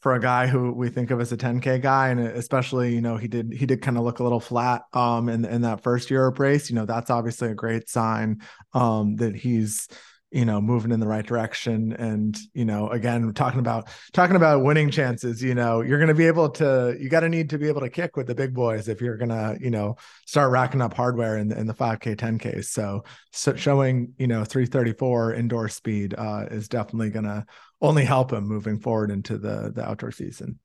for 0.01 0.13
a 0.13 0.19
guy 0.19 0.47
who 0.47 0.71
we 0.71 0.89
think 0.89 1.11
of 1.11 1.19
as 1.19 1.31
a 1.31 1.37
10k 1.37 1.81
guy 1.81 2.07
and 2.07 2.21
especially 2.21 2.93
you 2.93 3.01
know 3.01 3.17
he 3.17 3.27
did 3.27 3.51
he 3.51 3.65
did 3.65 3.81
kind 3.81 3.97
of 3.97 4.03
look 4.03 4.19
a 4.19 4.23
little 4.23 4.39
flat 4.39 4.83
um 4.93 5.27
in 5.27 5.43
in 5.43 5.61
that 5.61 5.83
first 5.83 6.09
Europe 6.09 6.39
race 6.39 6.69
you 6.69 6.75
know 6.75 6.85
that's 6.85 7.09
obviously 7.09 7.49
a 7.49 7.55
great 7.55 7.89
sign 7.89 8.39
um 8.73 9.17
that 9.17 9.35
he's 9.35 9.89
you 10.31 10.45
know 10.45 10.61
moving 10.61 10.91
in 10.91 10.99
the 10.99 11.07
right 11.07 11.25
direction. 11.25 11.93
And 11.93 12.37
you 12.53 12.65
know 12.65 12.89
again 12.89 13.33
talking 13.33 13.59
about 13.59 13.89
talking 14.13 14.35
about 14.35 14.63
winning 14.63 14.89
chances 14.89 15.41
you 15.41 15.55
know 15.55 15.81
you're 15.81 15.97
going 15.97 16.09
to 16.09 16.13
be 16.13 16.27
able 16.27 16.49
to 16.49 16.95
you 16.99 17.09
got 17.09 17.21
to 17.21 17.29
need 17.29 17.49
to 17.51 17.57
be 17.57 17.67
able 17.67 17.81
to 17.81 17.89
kick 17.89 18.17
with 18.17 18.27
the 18.27 18.35
big 18.35 18.53
boys 18.53 18.87
if 18.87 19.01
you're 19.01 19.17
going 19.17 19.29
to 19.29 19.57
you 19.59 19.69
know 19.69 19.95
start 20.25 20.51
racking 20.51 20.81
up 20.81 20.93
hardware 20.93 21.37
in 21.37 21.47
the, 21.47 21.59
in 21.59 21.67
the 21.67 21.73
5k 21.73 22.15
10k 22.15 22.63
so, 22.63 23.03
so 23.31 23.55
showing 23.55 24.13
you 24.17 24.27
know 24.27 24.43
334 24.43 25.33
indoor 25.33 25.69
speed 25.69 26.13
uh, 26.17 26.45
is 26.51 26.67
definitely 26.67 27.09
going 27.09 27.25
to 27.25 27.45
only 27.81 28.05
help 28.05 28.33
him 28.33 28.45
moving 28.45 28.79
forward 28.79 29.11
into 29.11 29.37
the 29.37 29.71
the 29.73 29.87
outdoor 29.87 30.11
season. 30.11 30.59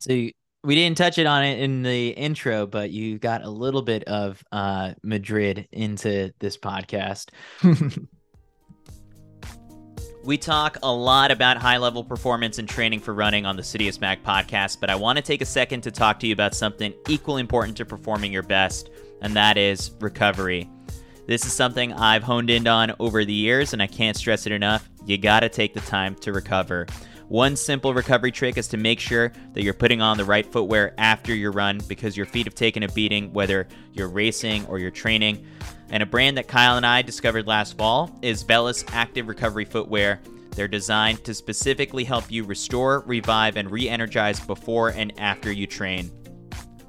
So 0.00 0.12
you, 0.12 0.32
we 0.64 0.74
didn't 0.74 0.98
touch 0.98 1.18
it 1.18 1.26
on 1.26 1.44
it 1.44 1.60
in 1.60 1.82
the 1.82 2.08
intro, 2.10 2.66
but 2.66 2.90
you 2.90 3.18
got 3.18 3.44
a 3.44 3.50
little 3.50 3.82
bit 3.82 4.04
of 4.04 4.42
uh, 4.52 4.94
Madrid 5.02 5.68
into 5.72 6.32
this 6.40 6.56
podcast. 6.56 7.30
We 10.28 10.36
talk 10.36 10.76
a 10.82 10.92
lot 10.92 11.30
about 11.30 11.56
high 11.56 11.78
level 11.78 12.04
performance 12.04 12.58
and 12.58 12.68
training 12.68 13.00
for 13.00 13.14
running 13.14 13.46
on 13.46 13.56
the 13.56 13.62
Citius 13.62 13.98
Mag 13.98 14.22
podcast, 14.22 14.78
but 14.78 14.90
I 14.90 14.94
want 14.94 15.16
to 15.16 15.22
take 15.22 15.40
a 15.40 15.46
second 15.46 15.80
to 15.84 15.90
talk 15.90 16.20
to 16.20 16.26
you 16.26 16.34
about 16.34 16.54
something 16.54 16.92
equally 17.08 17.40
important 17.40 17.78
to 17.78 17.86
performing 17.86 18.30
your 18.30 18.42
best, 18.42 18.90
and 19.22 19.34
that 19.34 19.56
is 19.56 19.92
recovery. 20.00 20.68
This 21.26 21.46
is 21.46 21.54
something 21.54 21.94
I've 21.94 22.22
honed 22.22 22.50
in 22.50 22.66
on 22.66 22.92
over 23.00 23.24
the 23.24 23.32
years, 23.32 23.72
and 23.72 23.80
I 23.80 23.86
can't 23.86 24.18
stress 24.18 24.44
it 24.44 24.52
enough. 24.52 24.86
You 25.06 25.16
got 25.16 25.40
to 25.40 25.48
take 25.48 25.72
the 25.72 25.80
time 25.80 26.14
to 26.16 26.34
recover. 26.34 26.86
One 27.28 27.56
simple 27.56 27.94
recovery 27.94 28.30
trick 28.30 28.58
is 28.58 28.68
to 28.68 28.76
make 28.76 29.00
sure 29.00 29.32
that 29.54 29.62
you're 29.62 29.72
putting 29.72 30.02
on 30.02 30.18
the 30.18 30.26
right 30.26 30.44
footwear 30.44 30.92
after 30.98 31.34
your 31.34 31.52
run 31.52 31.80
because 31.88 32.18
your 32.18 32.26
feet 32.26 32.44
have 32.44 32.54
taken 32.54 32.82
a 32.82 32.88
beating, 32.88 33.32
whether 33.32 33.66
you're 33.94 34.08
racing 34.08 34.66
or 34.66 34.78
you're 34.78 34.90
training. 34.90 35.46
And 35.90 36.02
a 36.02 36.06
brand 36.06 36.36
that 36.36 36.48
Kyle 36.48 36.76
and 36.76 36.84
I 36.84 37.02
discovered 37.02 37.46
last 37.46 37.78
fall 37.78 38.10
is 38.20 38.44
Velous 38.44 38.84
Active 38.92 39.26
Recovery 39.26 39.64
Footwear. 39.64 40.20
They're 40.50 40.68
designed 40.68 41.24
to 41.24 41.34
specifically 41.34 42.04
help 42.04 42.30
you 42.30 42.44
restore, 42.44 43.00
revive, 43.06 43.56
and 43.56 43.70
re 43.70 43.88
energize 43.88 44.40
before 44.40 44.90
and 44.90 45.18
after 45.18 45.50
you 45.50 45.66
train. 45.66 46.10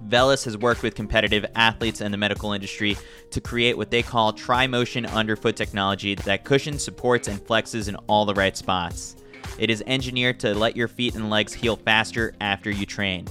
Velous 0.07 0.43
has 0.45 0.57
worked 0.57 0.81
with 0.81 0.95
competitive 0.95 1.45
athletes 1.55 2.01
and 2.01 2.11
the 2.11 2.17
medical 2.17 2.51
industry 2.51 2.97
to 3.29 3.39
create 3.39 3.77
what 3.77 3.91
they 3.91 4.01
call 4.01 4.33
tri-motion 4.33 5.05
underfoot 5.05 5.55
technology 5.55 6.15
that 6.15 6.43
cushions, 6.43 6.83
supports, 6.83 7.27
and 7.27 7.39
flexes 7.39 7.87
in 7.87 7.95
all 8.07 8.25
the 8.25 8.33
right 8.33 8.57
spots. 8.57 9.15
It 9.59 9.69
is 9.69 9.83
engineered 9.85 10.39
to 10.39 10.55
let 10.55 10.75
your 10.75 10.87
feet 10.87 11.15
and 11.15 11.29
legs 11.29 11.53
heal 11.53 11.75
faster 11.75 12.33
after 12.41 12.71
you 12.71 12.85
train. 12.85 13.27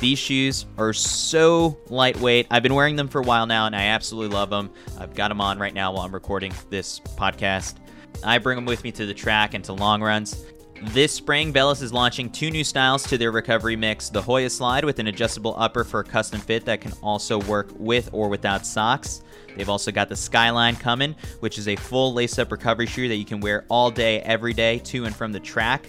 These 0.00 0.18
shoes 0.18 0.66
are 0.76 0.92
so 0.92 1.78
lightweight. 1.88 2.48
I've 2.50 2.62
been 2.62 2.74
wearing 2.74 2.96
them 2.96 3.08
for 3.08 3.20
a 3.20 3.24
while 3.24 3.46
now 3.46 3.66
and 3.66 3.74
I 3.74 3.84
absolutely 3.84 4.34
love 4.34 4.50
them. 4.50 4.70
I've 4.98 5.14
got 5.14 5.28
them 5.28 5.40
on 5.40 5.58
right 5.58 5.72
now 5.72 5.92
while 5.92 6.04
I'm 6.04 6.12
recording 6.12 6.52
this 6.68 7.00
podcast. 7.00 7.76
I 8.22 8.38
bring 8.38 8.56
them 8.56 8.64
with 8.66 8.84
me 8.84 8.92
to 8.92 9.06
the 9.06 9.14
track 9.14 9.54
and 9.54 9.64
to 9.64 9.72
long 9.72 10.02
runs. 10.02 10.44
This 10.82 11.12
spring, 11.12 11.52
Velous 11.52 11.80
is 11.82 11.92
launching 11.92 12.28
two 12.28 12.50
new 12.50 12.64
styles 12.64 13.04
to 13.04 13.16
their 13.16 13.30
recovery 13.30 13.76
mix 13.76 14.10
the 14.10 14.20
Hoya 14.20 14.50
Slide 14.50 14.84
with 14.84 14.98
an 14.98 15.06
adjustable 15.06 15.54
upper 15.56 15.84
for 15.84 16.00
a 16.00 16.04
custom 16.04 16.40
fit 16.40 16.64
that 16.66 16.80
can 16.80 16.92
also 17.02 17.40
work 17.42 17.68
with 17.78 18.10
or 18.12 18.28
without 18.28 18.66
socks. 18.66 19.22
They've 19.56 19.68
also 19.68 19.92
got 19.92 20.08
the 20.08 20.16
Skyline 20.16 20.76
coming, 20.76 21.14
which 21.40 21.58
is 21.58 21.68
a 21.68 21.76
full 21.76 22.12
lace 22.12 22.38
up 22.38 22.52
recovery 22.52 22.86
shoe 22.86 23.08
that 23.08 23.16
you 23.16 23.24
can 23.24 23.40
wear 23.40 23.64
all 23.68 23.90
day, 23.90 24.20
every 24.20 24.52
day, 24.52 24.80
to 24.80 25.04
and 25.04 25.14
from 25.14 25.32
the 25.32 25.40
track. 25.40 25.88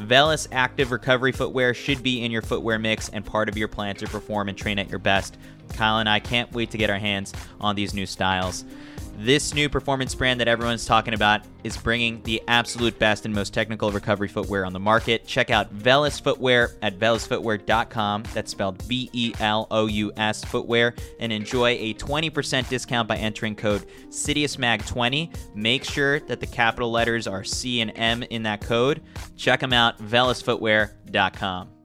Velous 0.00 0.48
Active 0.50 0.92
Recovery 0.92 1.32
Footwear 1.32 1.74
should 1.74 2.02
be 2.02 2.24
in 2.24 2.30
your 2.30 2.42
footwear 2.42 2.78
mix 2.78 3.08
and 3.10 3.24
part 3.24 3.48
of 3.48 3.56
your 3.56 3.68
plan 3.68 3.94
to 3.96 4.06
perform 4.06 4.48
and 4.48 4.56
train 4.56 4.78
at 4.78 4.88
your 4.88 4.98
best. 4.98 5.36
Kyle 5.74 5.98
and 5.98 6.08
I 6.08 6.20
can't 6.20 6.50
wait 6.52 6.70
to 6.70 6.78
get 6.78 6.90
our 6.90 6.98
hands 6.98 7.32
on 7.60 7.76
these 7.76 7.94
new 7.94 8.06
styles. 8.06 8.64
This 9.22 9.52
new 9.52 9.68
performance 9.68 10.14
brand 10.14 10.40
that 10.40 10.48
everyone's 10.48 10.86
talking 10.86 11.12
about 11.12 11.42
is 11.62 11.76
bringing 11.76 12.22
the 12.22 12.40
absolute 12.48 12.98
best 12.98 13.26
and 13.26 13.34
most 13.34 13.52
technical 13.52 13.92
recovery 13.92 14.28
footwear 14.28 14.64
on 14.64 14.72
the 14.72 14.80
market. 14.80 15.26
Check 15.26 15.50
out 15.50 15.70
Velous 15.74 16.18
Footwear 16.18 16.70
at 16.80 16.98
velousfootwear.com. 16.98 18.22
That's 18.32 18.50
spelled 18.50 18.80
V 18.84 19.10
E 19.12 19.34
L 19.38 19.66
O 19.70 19.88
U 19.88 20.10
S 20.16 20.42
footwear 20.42 20.94
and 21.18 21.30
enjoy 21.34 21.72
a 21.72 21.92
20% 21.94 22.66
discount 22.70 23.06
by 23.08 23.18
entering 23.18 23.54
code 23.54 23.84
CitiusMag20. 24.08 25.36
Make 25.54 25.84
sure 25.84 26.20
that 26.20 26.40
the 26.40 26.46
capital 26.46 26.90
letters 26.90 27.26
are 27.26 27.44
C 27.44 27.82
and 27.82 27.92
M 27.96 28.22
in 28.22 28.42
that 28.44 28.62
code. 28.62 29.02
Check 29.36 29.60
them 29.60 29.74
out, 29.74 29.98
velousfootwear.com. 29.98 31.79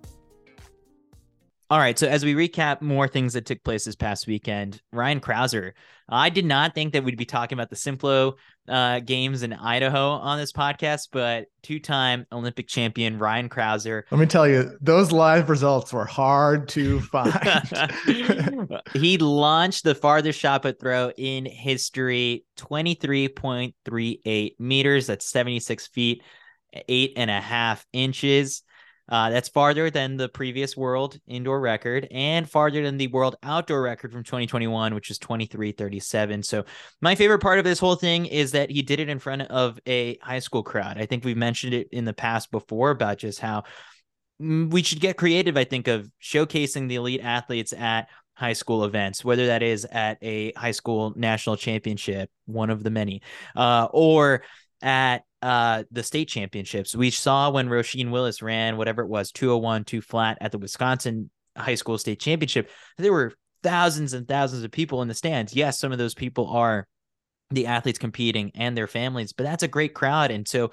All 1.69 1.79
right. 1.79 1.97
So 1.97 2.07
as 2.07 2.23
we 2.23 2.35
recap 2.35 2.81
more 2.81 3.07
things 3.07 3.33
that 3.33 3.47
took 3.47 3.63
place 3.63 3.85
this 3.85 3.95
past 3.95 4.27
weekend, 4.27 4.81
Ryan 4.91 5.19
Crouser. 5.19 5.73
I 6.07 6.29
did 6.29 6.45
not 6.45 6.75
think 6.75 6.93
that 6.93 7.03
we'd 7.03 7.17
be 7.17 7.25
talking 7.25 7.57
about 7.57 7.71
the 7.71 7.75
Simplot 7.75 8.35
uh, 8.69 8.99
games 8.99 9.41
in 9.41 9.51
Idaho 9.53 10.09
on 10.11 10.37
this 10.37 10.51
podcast, 10.51 11.07
but 11.11 11.47
two-time 11.63 12.27
Olympic 12.31 12.67
champion 12.67 13.17
Ryan 13.17 13.49
Crouser. 13.49 14.05
Let 14.11 14.19
me 14.19 14.27
tell 14.27 14.47
you, 14.47 14.77
those 14.81 15.11
live 15.11 15.49
results 15.49 15.91
were 15.91 16.05
hard 16.05 16.69
to 16.69 16.99
find. 17.01 17.33
he 18.93 19.17
launched 19.17 19.83
the 19.83 19.95
farthest 19.95 20.39
shot 20.39 20.61
put 20.61 20.79
throw 20.79 21.11
in 21.17 21.45
history, 21.45 22.45
23.38 22.57 24.51
meters. 24.59 25.07
That's 25.07 25.25
76 25.25 25.87
feet, 25.87 26.21
eight 26.87 27.13
and 27.17 27.31
a 27.31 27.41
half 27.41 27.83
inches. 27.91 28.61
Uh, 29.07 29.29
that's 29.29 29.49
farther 29.49 29.89
than 29.91 30.17
the 30.17 30.27
previous 30.27 30.75
world 30.75 31.19
indoor 31.27 31.59
record 31.59 32.07
and 32.09 32.49
farther 32.49 32.81
than 32.81 32.97
the 32.97 33.07
world 33.07 33.35
outdoor 33.43 33.81
record 33.81 34.11
from 34.11 34.23
2021, 34.23 34.95
which 34.95 35.11
is 35.11 35.19
2337. 35.19 36.41
So, 36.41 36.65
my 37.01 37.13
favorite 37.13 37.39
part 37.39 37.59
of 37.59 37.65
this 37.65 37.77
whole 37.77 37.95
thing 37.95 38.25
is 38.25 38.51
that 38.53 38.71
he 38.71 38.81
did 38.81 38.99
it 38.99 39.09
in 39.09 39.19
front 39.19 39.43
of 39.43 39.79
a 39.85 40.17
high 40.17 40.39
school 40.39 40.63
crowd. 40.63 40.97
I 40.97 41.05
think 41.05 41.23
we've 41.23 41.37
mentioned 41.37 41.73
it 41.75 41.87
in 41.91 42.05
the 42.05 42.13
past 42.13 42.49
before 42.49 42.89
about 42.89 43.19
just 43.19 43.39
how 43.39 43.63
mm, 44.41 44.71
we 44.71 44.81
should 44.81 45.01
get 45.01 45.17
creative, 45.17 45.55
I 45.55 45.65
think, 45.65 45.87
of 45.87 46.09
showcasing 46.21 46.89
the 46.89 46.95
elite 46.95 47.21
athletes 47.21 47.73
at 47.73 48.07
high 48.33 48.53
school 48.53 48.83
events, 48.85 49.23
whether 49.23 49.47
that 49.47 49.63
is 49.63 49.85
at 49.85 50.17
a 50.21 50.51
high 50.53 50.71
school 50.71 51.13
national 51.15 51.57
championship, 51.57 52.29
one 52.45 52.69
of 52.69 52.83
the 52.83 52.89
many, 52.89 53.21
uh, 53.55 53.87
or 53.91 54.43
at 54.81 55.23
uh, 55.45 55.83
the 55.91 56.01
state 56.01 56.27
championships. 56.27 56.95
We 56.95 57.11
saw 57.11 57.51
when 57.51 57.69
Roisin 57.69 58.09
Willis 58.09 58.41
ran 58.41 58.77
whatever 58.77 59.03
it 59.03 59.07
was, 59.07 59.31
201, 59.31 59.83
two 59.83 60.01
flat 60.01 60.39
at 60.41 60.51
the 60.51 60.57
Wisconsin 60.57 61.29
high 61.55 61.75
school 61.75 61.99
state 61.99 62.19
championship. 62.19 62.71
There 62.97 63.13
were 63.13 63.31
thousands 63.61 64.13
and 64.13 64.27
thousands 64.27 64.63
of 64.63 64.71
people 64.71 65.03
in 65.03 65.07
the 65.07 65.13
stands. 65.13 65.55
Yes, 65.55 65.79
some 65.79 65.91
of 65.91 65.99
those 65.99 66.15
people 66.15 66.47
are 66.47 66.87
the 67.51 67.67
athletes 67.67 67.99
competing 67.99 68.53
and 68.55 68.75
their 68.75 68.87
families, 68.87 69.33
but 69.33 69.43
that's 69.43 69.61
a 69.61 69.67
great 69.67 69.93
crowd. 69.93 70.31
And 70.31 70.47
so, 70.47 70.71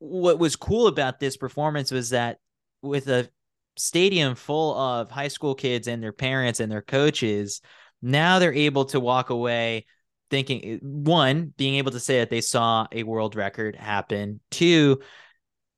what 0.00 0.38
was 0.38 0.54
cool 0.54 0.86
about 0.86 1.18
this 1.18 1.38
performance 1.38 1.90
was 1.90 2.10
that 2.10 2.40
with 2.82 3.08
a 3.08 3.30
stadium 3.78 4.34
full 4.34 4.78
of 4.78 5.10
high 5.10 5.28
school 5.28 5.54
kids 5.54 5.88
and 5.88 6.02
their 6.02 6.12
parents 6.12 6.60
and 6.60 6.70
their 6.70 6.82
coaches, 6.82 7.62
now 8.02 8.38
they're 8.38 8.52
able 8.52 8.84
to 8.84 9.00
walk 9.00 9.30
away 9.30 9.86
thinking 10.30 10.78
one, 10.82 11.52
being 11.56 11.76
able 11.76 11.92
to 11.92 12.00
say 12.00 12.18
that 12.18 12.30
they 12.30 12.40
saw 12.40 12.86
a 12.92 13.02
world 13.02 13.34
record 13.34 13.76
happen, 13.76 14.40
two, 14.50 15.00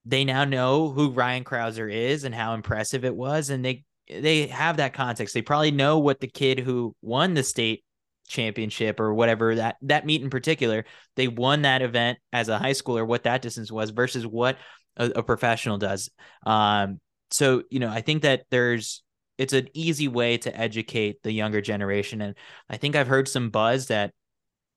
they 0.05 0.25
now 0.25 0.45
know 0.45 0.91
who 0.91 1.11
Ryan 1.11 1.45
Crouser 1.45 1.89
is 1.89 2.25
and 2.25 2.35
how 2.35 2.55
impressive 2.55 3.05
it 3.05 3.15
was. 3.15 3.51
And 3.51 3.65
they 3.65 3.85
they 4.09 4.49
have 4.49 4.79
that 4.79 4.95
context. 4.95 5.35
They 5.35 5.43
probably 5.43 5.71
know 5.71 5.99
what 5.99 6.21
the 6.21 6.27
kid 6.27 6.59
who 6.59 6.97
won 7.01 7.35
the 7.35 7.45
state 7.45 7.85
championship 8.31 9.01
or 9.01 9.13
whatever 9.13 9.57
that 9.57 9.77
that 9.83 10.07
meet 10.07 10.23
in 10.23 10.31
particular 10.31 10.85
they 11.17 11.27
won 11.27 11.63
that 11.63 11.83
event 11.83 12.17
as 12.33 12.49
a 12.49 12.59
high 12.59 12.71
schooler 12.71 13.05
what 13.05 13.25
that 13.25 13.43
distance 13.43 13.73
was 13.73 13.91
versus 13.91 14.25
what 14.25 14.57
a, 14.97 15.07
a 15.17 15.23
professional 15.23 15.79
does 15.79 16.09
um 16.47 17.01
so 17.33 17.65
you 17.71 17.81
know 17.81 17.91
i 17.91 18.01
think 18.01 18.23
that 18.23 18.45
there's 18.51 19.03
it's 19.37 19.53
an 19.53 19.69
easy 19.75 20.07
way 20.07 20.39
to 20.39 20.57
educate 20.57 21.21
the 21.25 21.33
younger 21.33 21.61
generation 21.61 22.21
and 22.21 22.37
i 22.69 22.77
think 22.77 22.95
i've 22.95 23.09
heard 23.09 23.27
some 23.27 23.51
buzz 23.51 23.89
that 23.89 24.13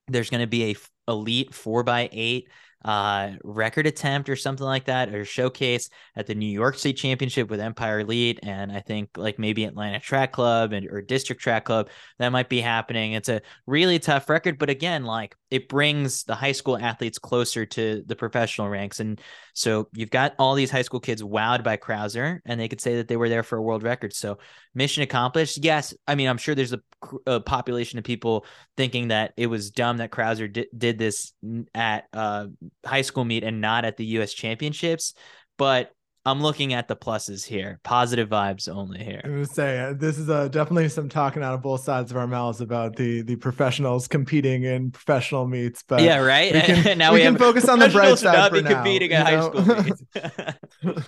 there's 0.07 0.29
going 0.29 0.41
to 0.41 0.47
be 0.47 0.71
a 0.71 0.75
elite 1.11 1.53
four 1.53 1.83
by 1.83 2.09
eight 2.11 2.47
uh, 2.85 3.31
record 3.43 3.87
attempt 3.87 4.27
or 4.27 4.35
something 4.35 4.65
like 4.65 4.85
that, 4.85 5.13
or 5.13 5.23
showcase 5.23 5.89
at 6.15 6.27
the 6.27 6.35
New 6.35 6.45
York 6.45 6.77
State 6.77 6.97
Championship 6.97 7.49
with 7.49 7.61
Empire 7.61 8.01
Elite, 8.01 8.39
and 8.43 8.71
I 8.71 8.81
think 8.81 9.11
like 9.15 9.39
maybe 9.39 9.63
Atlanta 9.63 9.99
Track 9.99 10.33
Club 10.33 10.73
and 10.73 10.87
or 10.91 11.01
District 11.01 11.41
Track 11.41 11.65
Club 11.65 11.89
that 12.19 12.29
might 12.29 12.49
be 12.49 12.59
happening. 12.59 13.13
It's 13.13 13.29
a 13.29 13.41
really 13.67 13.99
tough 13.99 14.29
record, 14.29 14.59
but 14.59 14.69
again, 14.69 15.05
like 15.05 15.35
it 15.49 15.69
brings 15.69 16.23
the 16.25 16.35
high 16.35 16.51
school 16.51 16.77
athletes 16.77 17.19
closer 17.19 17.65
to 17.67 18.03
the 18.05 18.15
professional 18.15 18.67
ranks, 18.67 18.99
and 18.99 19.21
so 19.53 19.87
you've 19.93 20.09
got 20.09 20.33
all 20.39 20.55
these 20.55 20.71
high 20.71 20.81
school 20.81 20.99
kids 20.99 21.21
wowed 21.21 21.63
by 21.63 21.77
Crouser, 21.77 22.41
and 22.45 22.59
they 22.59 22.67
could 22.67 22.81
say 22.81 22.97
that 22.97 23.07
they 23.07 23.17
were 23.17 23.29
there 23.29 23.43
for 23.43 23.57
a 23.57 23.61
world 23.61 23.83
record. 23.83 24.13
So 24.13 24.39
mission 24.73 25.03
accomplished. 25.03 25.63
Yes, 25.63 25.93
I 26.07 26.15
mean 26.15 26.27
I'm 26.27 26.37
sure 26.37 26.55
there's 26.55 26.73
a, 26.73 26.81
a 27.27 27.39
population 27.39 27.99
of 27.99 28.03
people 28.03 28.45
thinking 28.75 29.09
that 29.09 29.33
it 29.37 29.47
was 29.47 29.71
dumb 29.71 29.97
that 29.97 30.11
Crouser 30.11 30.47
did, 30.47 30.67
did 30.75 30.97
this 30.97 31.33
at 31.75 32.05
uh, 32.13 32.47
high 32.85 33.03
school 33.03 33.25
meet 33.25 33.43
and 33.43 33.61
not 33.61 33.85
at 33.85 33.97
the 33.97 34.05
U.S. 34.05 34.33
Championships, 34.33 35.13
but 35.57 35.91
I'm 36.25 36.41
looking 36.41 36.73
at 36.73 36.87
the 36.87 36.95
pluses 36.95 37.45
here. 37.45 37.79
Positive 37.83 38.29
vibes 38.29 38.69
only 38.69 39.03
here. 39.03 39.21
I 39.25 39.27
was 39.27 39.51
say 39.51 39.79
uh, 39.79 39.93
this 39.93 40.17
is 40.17 40.29
uh, 40.29 40.47
definitely 40.47 40.87
some 40.87 41.09
talking 41.09 41.43
out 41.43 41.53
of 41.53 41.61
both 41.61 41.83
sides 41.83 42.11
of 42.11 42.17
our 42.17 42.27
mouths 42.27 42.61
about 42.61 42.95
the 42.95 43.23
the 43.23 43.35
professionals 43.35 44.07
competing 44.07 44.63
in 44.63 44.91
professional 44.91 45.45
meets. 45.47 45.83
But 45.83 46.01
yeah, 46.01 46.19
right. 46.19 46.53
We 46.53 46.61
can, 46.61 46.97
now 46.97 47.11
we, 47.11 47.19
we 47.19 47.25
can 47.25 47.37
focus 47.37 47.67
on 47.67 47.79
the 47.79 47.89
bright 47.89 48.17
side 48.17 48.49
for 48.49 48.55
be 48.55 48.61
now, 48.61 48.75
competing 48.75 49.11
at 49.11 49.25
high 49.25 49.41
school. 49.41 50.95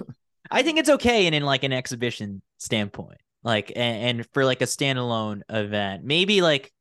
I 0.52 0.64
think 0.64 0.80
it's 0.80 0.90
okay, 0.90 1.26
and 1.28 1.34
in 1.34 1.44
like 1.44 1.64
an 1.64 1.72
exhibition 1.72 2.42
standpoint, 2.58 3.20
like 3.42 3.72
and, 3.74 4.20
and 4.20 4.28
for 4.34 4.44
like 4.44 4.62
a 4.62 4.66
standalone 4.66 5.42
event, 5.50 6.04
maybe 6.04 6.42
like 6.42 6.74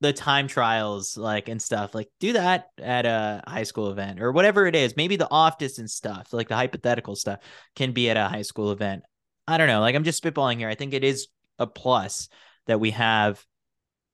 the 0.00 0.12
time 0.12 0.48
trials 0.48 1.16
like 1.16 1.48
and 1.48 1.60
stuff 1.60 1.94
like 1.94 2.08
do 2.20 2.32
that 2.32 2.68
at 2.78 3.04
a 3.04 3.42
high 3.46 3.64
school 3.64 3.90
event 3.90 4.20
or 4.20 4.32
whatever 4.32 4.66
it 4.66 4.74
is. 4.74 4.96
Maybe 4.96 5.16
the 5.16 5.30
off 5.30 5.58
distance 5.58 5.94
stuff 5.94 6.32
like 6.32 6.48
the 6.48 6.56
hypothetical 6.56 7.16
stuff 7.16 7.40
can 7.76 7.92
be 7.92 8.08
at 8.08 8.16
a 8.16 8.28
high 8.28 8.42
school 8.42 8.72
event. 8.72 9.02
I 9.46 9.58
don't 9.58 9.68
know 9.68 9.80
like 9.80 9.94
i'm 9.94 10.04
just 10.04 10.22
spitballing 10.22 10.58
here. 10.58 10.68
I 10.68 10.74
think 10.74 10.94
it 10.94 11.04
is 11.04 11.28
a 11.58 11.66
plus 11.66 12.28
that 12.66 12.80
we 12.80 12.92
have 12.92 13.44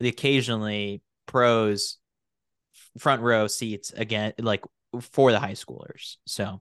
the 0.00 0.08
occasionally 0.08 1.02
pros 1.26 1.98
front 2.98 3.22
row 3.22 3.46
seats 3.46 3.92
again 3.92 4.32
like 4.38 4.64
for 5.00 5.30
the 5.30 5.40
high 5.40 5.52
schoolers. 5.52 6.16
So 6.26 6.60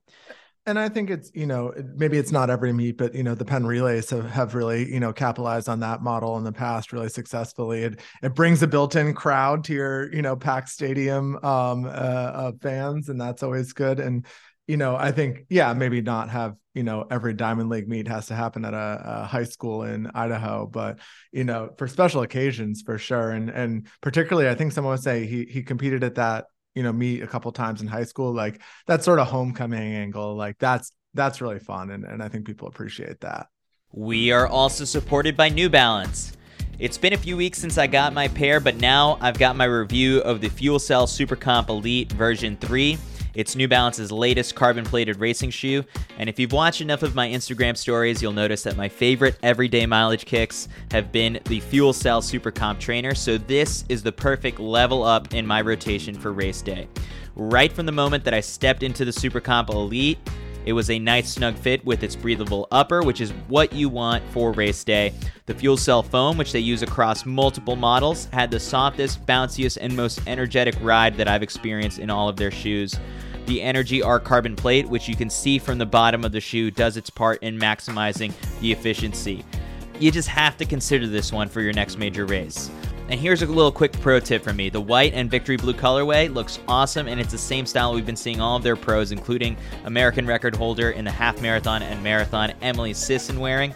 and 0.65 0.80
I 0.80 0.89
think 0.89 1.10
it's, 1.10 1.32
you 1.34 1.45
know, 1.45 1.73
maybe 1.95 2.17
it's 2.17 2.32
not 2.32 2.49
every 2.49 2.73
meet, 2.73 2.97
but, 2.97 3.13
you 3.13 3.23
know, 3.23 3.36
the 3.36 3.45
Penn 3.45 3.65
Relays 3.65 4.10
have, 4.10 4.30
have 4.30 4.56
really, 4.56 4.91
you 4.91 4.99
know, 4.99 5.13
capitalized 5.13 5.69
on 5.69 5.80
that 5.82 6.01
model 6.01 6.38
in 6.38 6.43
the 6.43 6.51
past 6.51 6.91
really 6.91 7.10
successfully. 7.10 7.84
It, 7.84 7.99
it 8.23 8.34
brings 8.34 8.63
a 8.63 8.67
built 8.67 8.95
in 8.95 9.13
crowd 9.13 9.63
to 9.65 9.73
your, 9.73 10.13
you 10.13 10.21
know, 10.21 10.36
packed 10.36 10.69
stadium 10.69 11.36
um, 11.43 11.86
uh, 11.86 11.89
of 11.89 12.62
fans, 12.62 13.10
and 13.10 13.21
that's 13.21 13.43
always 13.43 13.73
good. 13.73 13.99
And, 13.99 14.25
you 14.67 14.78
know, 14.78 14.95
I 14.95 15.12
think, 15.12 15.45
yeah, 15.49 15.73
maybe 15.73 16.01
not 16.01 16.30
have, 16.30 16.56
you 16.73 16.82
know, 16.82 17.06
every 17.12 17.34
Diamond 17.34 17.69
League 17.69 17.88
meet 17.88 18.08
has 18.08 18.25
to 18.28 18.36
happen 18.36 18.65
at 18.65 18.73
a, 18.73 19.01
a 19.06 19.25
high 19.25 19.43
school 19.43 19.84
in 19.84 20.08
Idaho, 20.15 20.65
but, 20.65 20.99
you 21.32 21.43
know, 21.43 21.69
for 21.78 21.88
special 21.88 22.23
occasions 22.23 22.82
for 22.84 22.97
sure. 22.97 23.30
And, 23.30 23.49
and 23.49 23.88
particularly, 24.01 24.49
I 24.49 24.56
think 24.56 24.71
someone 24.71 24.93
would 24.93 25.04
say 25.04 25.28
he, 25.28 25.45
he 25.45 25.62
competed 25.62 26.04
at 26.04 26.15
that 26.15 26.45
you 26.75 26.83
know 26.83 26.93
meet 26.93 27.23
a 27.23 27.27
couple 27.27 27.51
times 27.51 27.81
in 27.81 27.88
high 27.88 28.03
school 28.03 28.31
like 28.33 28.61
that 28.85 29.03
sort 29.03 29.19
of 29.19 29.27
homecoming 29.27 29.93
angle 29.93 30.35
like 30.35 30.57
that's 30.59 30.91
that's 31.13 31.41
really 31.41 31.59
fun 31.59 31.91
and, 31.91 32.03
and 32.05 32.21
i 32.21 32.27
think 32.27 32.45
people 32.45 32.67
appreciate 32.67 33.19
that 33.21 33.47
we 33.91 34.31
are 34.31 34.47
also 34.47 34.85
supported 34.85 35.35
by 35.35 35.49
new 35.49 35.69
balance 35.69 36.35
it's 36.77 36.97
been 36.97 37.13
a 37.13 37.17
few 37.17 37.38
weeks 37.38 37.57
since 37.57 37.77
I 37.77 37.88
got 37.88 38.11
my 38.11 38.27
pair, 38.27 38.59
but 38.59 38.75
now 38.75 39.17
I've 39.21 39.39
got 39.39 39.55
my 39.55 39.63
review 39.63 40.19
of 40.19 40.41
the 40.41 40.49
FuelCell 40.49 41.07
Super 41.07 41.38
Comp 41.38 41.69
Elite 41.69 42.11
version 42.11 42.57
3. 42.57 42.97
It's 43.36 43.56
New 43.56 43.67
Balance's 43.67 44.12
latest 44.12 44.56
carbon 44.56 44.86
plated 44.86 45.19
racing 45.19 45.50
shoe. 45.50 45.84
And 46.17 46.30
if 46.30 46.39
you've 46.39 46.54
watched 46.54 46.80
enough 46.80 47.04
of 47.04 47.15
my 47.15 47.28
Instagram 47.28 47.76
stories, 47.76 48.21
you'll 48.21 48.32
notice 48.32 48.63
that 48.63 48.78
my 48.78 48.88
favorite 48.88 49.38
everyday 49.43 49.86
mileage 49.86 50.26
kicks 50.26 50.69
have 50.91 51.12
been 51.12 51.39
the 51.45 51.60
FuelCell 51.60 52.24
Super 52.24 52.50
Comp 52.50 52.80
Trainer. 52.80 53.13
So 53.13 53.38
this 53.38 53.84
is 53.89 54.02
the 54.02 54.12
perfect 54.12 54.60
level 54.60 55.04
up 55.04 55.34
in 55.34 55.45
my 55.45 55.60
rotation 55.62 56.15
for 56.15 56.32
race 56.32 56.62
day. 56.62 56.88
Right 57.36 57.71
from 57.71 57.86
the 57.86 57.91
moment 57.91 58.24
that 58.24 58.34
I 58.34 58.39
stepped 58.39 58.84
into 58.84 59.04
the 59.04 59.12
Super 59.12 59.41
Comp 59.41 59.69
Elite, 59.69 60.17
it 60.65 60.74
was 60.74 60.89
a 60.89 60.98
nice 60.98 61.30
snug 61.30 61.56
fit 61.56 61.86
with 61.86 62.02
its 62.02 62.15
breathable 62.15 62.67
upper, 62.71 63.04
which 63.04 63.21
is 63.21 63.32
what 63.50 63.71
you 63.71 63.88
want 63.88 64.24
for 64.32 64.52
race 64.52 64.84
day. 64.84 65.13
The 65.45 65.54
fuel 65.54 65.78
cell 65.78 66.02
foam, 66.02 66.38
which 66.38 66.52
they 66.52 66.60
use 66.60 66.82
across 66.82 67.24
multiple 67.24 67.76
models, 67.76 68.26
had 68.34 68.50
the 68.50 68.60
softest, 68.60 69.24
bounciest, 69.28 69.78
and 69.80 69.95
most 69.95 70.21
energetic 70.26 70.74
ride 70.82 71.17
that 71.17 71.28
I've 71.28 71.43
experienced 71.43 72.00
in 72.00 72.10
all 72.10 72.28
of 72.28 72.38
their 72.38 72.50
shoes. 72.50 72.98
The 73.45 73.62
Energy 73.62 74.01
Arc 74.01 74.23
carbon 74.23 74.55
plate, 74.55 74.88
which 74.88 75.08
you 75.08 75.15
can 75.15 75.29
see 75.29 75.60
from 75.60 75.77
the 75.77 75.86
bottom 75.86 76.23
of 76.25 76.31
the 76.31 76.41
shoe, 76.41 76.71
does 76.71 76.97
its 76.97 77.10
part 77.10 77.43
in 77.43 77.60
maximizing 77.60 78.34
the 78.60 78.71
efficiency. 78.71 79.45
You 79.99 80.12
just 80.12 80.27
have 80.29 80.58
to 80.58 80.65
consider 80.65 81.08
this 81.08 81.31
one 81.31 81.47
for 81.47 81.62
your 81.62 81.73
next 81.73 81.97
major 81.97 82.25
race. 82.25 82.71
And 83.08 83.19
here's 83.19 83.43
a 83.43 83.45
little 83.45 83.71
quick 83.71 83.93
pro 84.01 84.19
tip 84.19 84.43
from 84.43 84.55
me. 84.55 84.69
The 84.69 84.81
white 84.81 85.13
and 85.13 85.29
victory 85.29 85.58
blue 85.58 85.75
colorway 85.75 86.34
looks 86.34 86.60
awesome, 86.67 87.08
and 87.08 87.19
it's 87.19 87.31
the 87.31 87.38
same 87.38 87.67
style 87.67 87.93
we've 87.93 88.05
been 88.05 88.15
seeing 88.15 88.41
all 88.41 88.58
of 88.58 88.63
their 88.63 88.75
pros, 88.75 89.12
including 89.12 89.55
American 89.84 90.25
record 90.25 90.55
holder 90.55 90.89
in 90.89 91.05
the 91.05 91.12
half 91.12 91.39
marathon 91.39 91.84
and 91.84 92.01
marathon, 92.03 92.51
Emily 92.63 92.93
Sisson, 92.93 93.39
wearing. 93.39 93.75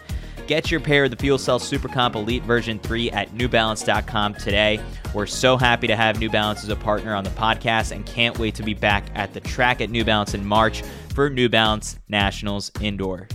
Get 0.50 0.68
your 0.68 0.80
pair 0.80 1.04
of 1.04 1.12
the 1.12 1.16
Fuel 1.16 1.38
Cell 1.38 1.60
Super 1.60 1.86
Comp 1.86 2.16
Elite 2.16 2.42
version 2.42 2.80
3 2.80 3.12
at 3.12 3.30
newbalance.com 3.30 4.34
today. 4.34 4.80
We're 5.14 5.26
so 5.26 5.56
happy 5.56 5.86
to 5.86 5.94
have 5.94 6.18
New 6.18 6.28
Balance 6.28 6.64
as 6.64 6.70
a 6.70 6.74
partner 6.74 7.14
on 7.14 7.22
the 7.22 7.30
podcast 7.30 7.92
and 7.92 8.04
can't 8.04 8.36
wait 8.36 8.56
to 8.56 8.64
be 8.64 8.74
back 8.74 9.04
at 9.14 9.32
the 9.32 9.38
track 9.38 9.80
at 9.80 9.90
New 9.90 10.04
Balance 10.04 10.34
in 10.34 10.44
March 10.44 10.82
for 11.14 11.30
New 11.30 11.48
Balance 11.48 12.00
Nationals 12.08 12.72
Indoor. 12.80 13.28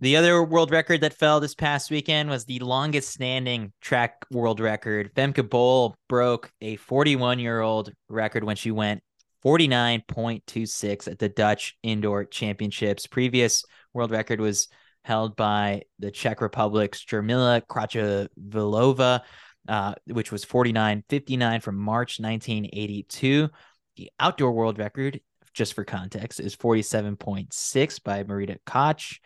The 0.00 0.16
other 0.16 0.42
world 0.42 0.70
record 0.70 1.02
that 1.02 1.12
fell 1.12 1.40
this 1.40 1.54
past 1.54 1.90
weekend 1.90 2.30
was 2.30 2.46
the 2.46 2.60
longest 2.60 3.10
standing 3.10 3.74
track 3.82 4.24
world 4.30 4.60
record. 4.60 5.12
Femke 5.14 5.46
Bol 5.46 5.94
broke 6.08 6.50
a 6.62 6.76
41 6.76 7.38
year 7.38 7.60
old 7.60 7.92
record 8.08 8.44
when 8.44 8.56
she 8.56 8.70
went 8.70 9.02
49.26 9.44 11.06
at 11.06 11.18
the 11.18 11.28
Dutch 11.28 11.76
Indoor 11.82 12.24
Championships. 12.24 13.06
Previous 13.06 13.62
world 13.92 14.10
record 14.10 14.40
was 14.40 14.68
held 15.08 15.34
by 15.34 15.82
the 15.98 16.10
Czech 16.10 16.42
Republic's 16.42 17.02
Jarmila 17.02 17.62
Kratochvílová, 17.62 19.22
uh, 19.66 19.94
which 20.06 20.30
was 20.30 20.44
49.59 20.44 21.62
from 21.62 21.76
March 21.76 22.20
1982. 22.20 23.48
The 23.96 24.10
outdoor 24.20 24.52
world 24.52 24.78
record, 24.78 25.20
just 25.54 25.72
for 25.72 25.84
context, 25.84 26.40
is 26.40 26.54
47.6 26.54 28.04
by 28.04 28.22
Marita 28.22 28.58
Koch. 28.66 29.18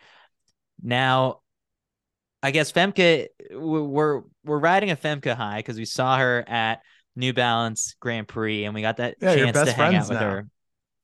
Now, 0.81 1.41
I 2.41 2.51
guess 2.51 2.71
Femke, 2.71 3.27
we're 3.51 4.21
we're 4.43 4.59
riding 4.59 4.89
a 4.89 4.95
Femke 4.95 5.35
high 5.35 5.59
because 5.59 5.77
we 5.77 5.85
saw 5.85 6.17
her 6.17 6.43
at 6.47 6.81
New 7.15 7.33
Balance 7.33 7.95
Grand 7.99 8.27
Prix 8.27 8.63
and 8.63 8.73
we 8.73 8.81
got 8.81 8.97
that 8.97 9.15
yeah, 9.21 9.35
chance 9.35 9.63
to 9.63 9.73
hang 9.73 9.95
out 9.95 10.09
with 10.09 10.19
now. 10.19 10.29
her. 10.29 10.47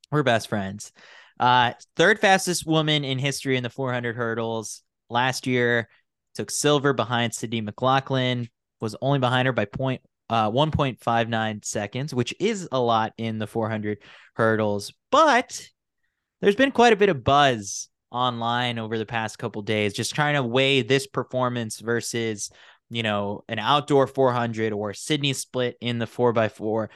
We're 0.10 0.24
best 0.24 0.48
friends. 0.48 0.92
Uh, 1.40 1.74
third 1.96 2.20
fastest 2.20 2.66
woman 2.66 3.04
in 3.04 3.18
history 3.18 3.56
in 3.56 3.64
the 3.64 3.70
400 3.70 4.16
hurdles 4.16 4.84
last 5.10 5.48
year. 5.48 5.90
Took 6.36 6.52
silver 6.52 6.94
behind 6.94 7.34
Sydney 7.34 7.62
McLaughlin. 7.62 8.50
Was 8.82 8.96
only 9.02 9.20
behind 9.20 9.46
her 9.46 9.54
by 9.54 9.66
point 9.66 10.02
uh, 10.30 10.50
1.59 10.52 11.66
seconds, 11.66 12.14
which 12.14 12.34
is 12.40 12.68
a 12.72 12.80
lot 12.80 13.14
in 13.18 13.40
the 13.40 13.48
400 13.48 14.00
hurdles. 14.36 14.94
But 15.12 15.68
there's 16.42 16.56
been 16.56 16.72
quite 16.72 16.94
a 16.94 16.98
bit 16.98 17.10
of 17.10 17.24
buzz 17.24 17.90
online 18.12 18.80
over 18.80 18.98
the 18.98 19.06
past 19.06 19.38
couple 19.38 19.62
days, 19.62 19.94
just 19.94 20.16
trying 20.16 20.36
to 20.36 20.44
weigh 20.44 20.82
this 20.82 21.08
performance 21.08 21.80
versus, 21.80 22.50
you 22.90 23.04
know, 23.04 23.44
an 23.48 23.60
outdoor 23.60 24.08
400 24.08 24.72
or 24.72 24.94
Sydney 24.94 25.34
split 25.34 25.78
in 25.82 26.00
the 26.00 26.08
4x4. 26.08 26.88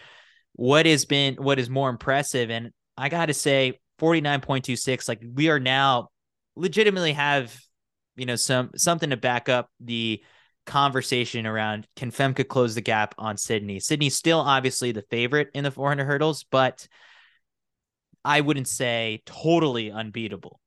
What 0.53 0.86
has 0.86 1.06
been 1.06 1.36
what 1.36 1.60
is 1.60 1.69
more 1.69 1.89
impressive? 1.89 2.51
And 2.51 2.71
I 2.97 3.10
got 3.10 3.27
to 3.27 3.34
say, 3.34 3.79
49.26, 3.99 5.08
like 5.08 5.21
we 5.34 5.49
are 5.49 5.60
now 5.60 6.10
legitimately 6.56 7.13
have, 7.13 7.58
you 8.15 8.25
know, 8.25 8.36
some 8.36 8.71
something 8.75 9.10
to 9.10 9.17
back 9.17 9.49
up 9.49 9.69
the 9.79 10.23
conversation 10.65 11.45
around 11.45 11.86
can 11.95 12.10
Femke 12.12 12.47
close 12.47 12.75
the 12.75 12.82
gap 12.82 13.15
on 13.17 13.38
Sydney? 13.38 13.79
Sydney's 13.79 14.15
still 14.15 14.39
obviously 14.39 14.91
the 14.91 15.03
favorite 15.03 15.49
in 15.53 15.63
the 15.63 15.71
400 15.71 16.06
hurdles, 16.06 16.45
but 16.49 16.88
I 18.25 18.41
wouldn't 18.41 18.67
say 18.67 19.21
totally 19.25 19.91
unbeatable. 19.91 20.60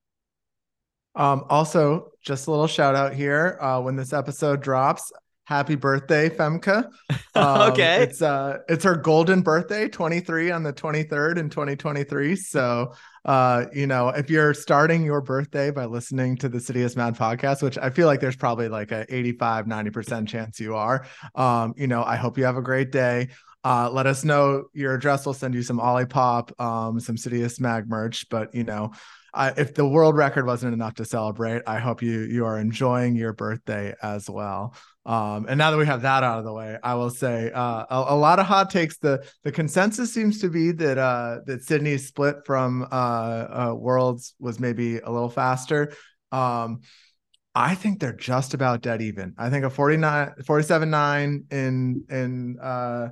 Um, 1.15 1.45
also, 1.49 2.11
just 2.23 2.47
a 2.47 2.51
little 2.51 2.67
shout 2.67 2.95
out 2.95 3.15
here. 3.15 3.59
Uh, 3.61 3.81
when 3.81 3.97
this 3.97 4.13
episode 4.13 4.61
drops, 4.61 5.11
happy 5.45 5.75
birthday, 5.75 6.29
Femke. 6.29 6.89
Um, 7.37 7.71
okay. 7.73 8.03
It's 8.03 8.23
uh 8.23 8.61
it's 8.67 8.83
her 8.85 8.97
golden 8.97 9.43
birthday, 9.43 9.91
23 9.91 10.51
on 10.53 10.63
the 10.63 10.73
23rd 10.73 11.37
in 11.37 11.51
2023. 11.51 12.35
So 12.35 12.95
uh, 13.27 13.67
you 13.75 13.89
know, 13.89 14.09
if 14.09 14.31
you're 14.31 14.55
starting 14.55 15.05
your 15.05 15.21
birthday 15.21 15.73
by 15.73 15.85
listening 15.85 16.37
to 16.37 16.49
the 16.49 16.59
Citius 16.59 16.97
Mag 16.97 17.15
podcast, 17.15 17.61
which 17.61 17.77
I 17.77 17.91
feel 17.91 18.07
like 18.07 18.21
there's 18.21 18.37
probably 18.37 18.69
like 18.69 18.93
a 18.93 19.05
85, 19.13 19.67
90% 19.67 20.29
chance 20.29 20.61
you 20.61 20.77
are, 20.77 21.07
um, 21.35 21.75
you 21.77 21.89
know, 21.89 22.05
I 22.05 22.15
hope 22.17 22.39
you 22.39 22.45
have 22.45 22.57
a 22.57 22.63
great 22.63 22.93
day. 22.93 23.29
Uh, 23.65 23.91
let 23.91 24.07
us 24.07 24.23
know 24.23 24.67
your 24.73 24.95
address. 24.95 25.27
We'll 25.27 25.35
send 25.35 25.55
you 25.55 25.63
some 25.63 25.79
Olipop, 25.79 26.59
um, 26.61 27.01
some 27.01 27.17
Citius 27.17 27.59
Mag 27.59 27.89
merch. 27.89 28.29
But 28.29 28.55
you 28.55 28.63
know, 28.63 28.93
if 29.37 29.75
the 29.75 29.87
world 29.87 30.17
record 30.17 30.47
wasn't 30.47 30.73
enough 30.73 30.95
to 30.95 31.05
celebrate, 31.05 31.63
I 31.67 31.81
hope 31.81 32.01
you 32.01 32.21
you 32.21 32.47
are 32.47 32.61
enjoying 32.61 33.17
your 33.17 33.33
birthday 33.33 33.93
as 34.01 34.31
well. 34.31 34.77
Um, 35.07 35.47
and 35.49 35.57
now 35.57 35.71
that 35.71 35.77
we 35.77 35.87
have 35.87 36.03
that 36.03 36.25
out 36.25 36.41
of 36.41 36.45
the 36.45 36.53
way, 36.53 36.77
I 36.83 36.95
will 36.95 37.11
say 37.11 37.53
uh, 37.53 37.85
a, 37.89 38.05
a, 38.09 38.17
lot 38.17 38.41
of 38.41 38.47
hot 38.47 38.71
takes. 38.71 38.99
The 38.99 39.25
the 39.45 39.53
consensus 39.53 40.13
seems 40.13 40.41
to 40.41 40.51
be 40.51 40.73
that 40.73 40.99
uh, 40.99 41.39
that 41.47 41.63
Sydney's 41.63 42.09
split 42.09 42.45
from 42.45 42.83
uh, 42.91 42.95
uh 42.95 43.75
Worlds 43.79 44.35
was 44.41 44.59
maybe 44.59 44.99
a 44.99 45.09
little 45.09 45.31
faster. 45.31 45.93
Um, 46.33 46.81
I 47.55 47.77
think 47.77 48.01
they're 48.01 48.13
just 48.13 48.53
about 48.53 48.83
dead 48.83 49.01
even. 49.01 49.35
I 49.39 49.49
think 49.49 49.65
a 49.65 49.71
49 49.71 50.35
47 50.45 50.91
9 50.91 51.45
in 51.53 52.05
in 52.11 52.59
uh 52.61 53.09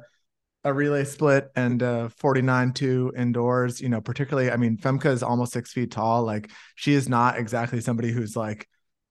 a 0.64 0.72
relay 0.72 1.04
split 1.04 1.50
and 1.54 1.82
uh 1.82 2.08
49 2.08 2.72
2 2.72 3.12
indoors 3.16 3.82
you 3.82 3.90
know 3.90 4.00
particularly 4.00 4.50
i 4.50 4.56
mean 4.56 4.78
femke 4.78 5.04
is 5.06 5.22
almost 5.22 5.52
six 5.52 5.72
feet 5.72 5.90
tall 5.90 6.24
like 6.24 6.50
she 6.74 6.94
is 6.94 7.06
not 7.06 7.38
exactly 7.38 7.82
somebody 7.82 8.10
who's 8.10 8.34
like 8.34 8.66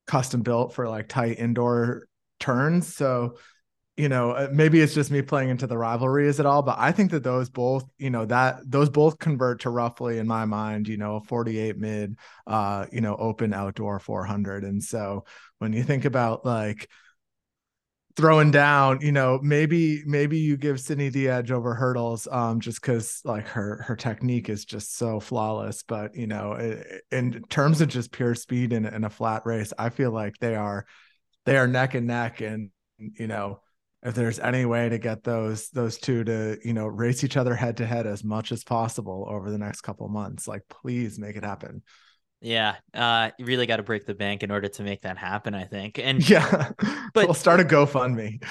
custom 0.07 0.41
built 0.41 0.73
for 0.73 0.89
like 0.89 1.07
tight 1.07 1.37
indoor 1.37 2.07
turns 2.43 2.93
so 2.93 3.37
you 3.95 4.09
know 4.09 4.31
uh, 4.31 4.49
maybe 4.51 4.81
it's 4.81 4.93
just 4.93 5.11
me 5.11 5.21
playing 5.21 5.49
into 5.49 5.65
the 5.65 5.77
rivalries 5.77 6.39
at 6.39 6.45
all 6.45 6.61
but 6.61 6.75
i 6.77 6.91
think 6.91 7.11
that 7.11 7.23
those 7.23 7.49
both 7.49 7.85
you 7.97 8.09
know 8.09 8.25
that 8.25 8.59
those 8.65 8.89
both 8.89 9.17
convert 9.17 9.61
to 9.61 9.69
roughly 9.69 10.17
in 10.17 10.27
my 10.27 10.45
mind 10.45 10.87
you 10.87 10.97
know 10.97 11.15
a 11.17 11.21
48 11.21 11.77
mid 11.77 12.17
uh 12.47 12.85
you 12.91 13.01
know 13.01 13.15
open 13.15 13.53
outdoor 13.53 13.99
400 13.99 14.63
and 14.63 14.83
so 14.83 15.25
when 15.59 15.73
you 15.73 15.83
think 15.83 16.05
about 16.05 16.45
like 16.45 16.89
throwing 18.15 18.51
down, 18.51 19.01
you 19.01 19.11
know, 19.11 19.39
maybe 19.41 20.03
maybe 20.05 20.37
you 20.37 20.55
give 20.57 20.79
Sydney 20.79 21.09
the 21.09 21.29
edge 21.29 21.51
over 21.51 21.73
hurdles, 21.73 22.27
um, 22.31 22.59
just 22.59 22.81
because 22.81 23.21
like 23.23 23.47
her 23.47 23.83
her 23.87 23.95
technique 23.95 24.49
is 24.49 24.65
just 24.65 24.95
so 24.95 25.19
flawless. 25.19 25.83
But 25.83 26.15
you 26.15 26.27
know, 26.27 26.53
in 27.11 27.43
terms 27.49 27.81
of 27.81 27.87
just 27.87 28.11
pure 28.11 28.35
speed 28.35 28.73
in, 28.73 28.85
in 28.85 29.03
a 29.03 29.09
flat 29.09 29.45
race, 29.45 29.73
I 29.77 29.89
feel 29.89 30.11
like 30.11 30.37
they 30.39 30.55
are 30.55 30.85
they 31.45 31.57
are 31.57 31.67
neck 31.67 31.93
and 31.93 32.07
neck, 32.07 32.41
and 32.41 32.69
you 32.97 33.27
know. 33.27 33.59
If 34.05 34.15
there's 34.15 34.37
any 34.37 34.65
way 34.65 34.89
to 34.89 34.97
get 34.97 35.23
those 35.23 35.69
those 35.69 35.97
two 35.97 36.25
to 36.25 36.57
you 36.61 36.73
know 36.73 36.87
race 36.87 37.23
each 37.23 37.37
other 37.37 37.55
head 37.55 37.77
to 37.77 37.85
head 37.85 38.05
as 38.05 38.21
much 38.21 38.51
as 38.51 38.61
possible 38.61 39.25
over 39.29 39.49
the 39.49 39.57
next 39.57 39.79
couple 39.79 40.09
months, 40.09 40.45
like 40.45 40.63
please 40.67 41.17
make 41.17 41.37
it 41.37 41.45
happen. 41.45 41.83
Yeah, 42.43 42.75
uh, 42.93 43.31
you 43.37 43.45
really 43.45 43.65
got 43.65 43.77
to 43.77 43.83
break 43.83 44.05
the 44.05 44.13
bank 44.13 44.43
in 44.43 44.51
order 44.51 44.67
to 44.67 44.83
make 44.83 45.03
that 45.03 45.17
happen. 45.17 45.55
I 45.55 45.63
think, 45.63 45.97
and 45.97 46.29
yeah, 46.29 46.71
but 47.13 47.27
we'll 47.27 47.33
start 47.33 47.61
a 47.61 47.63
GoFundMe. 47.63 48.43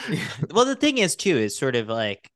well, 0.51 0.65
the 0.65 0.75
thing 0.75 0.97
is, 0.97 1.15
too, 1.15 1.37
is 1.37 1.59
sort 1.59 1.77
of 1.77 1.89
like 1.89 2.31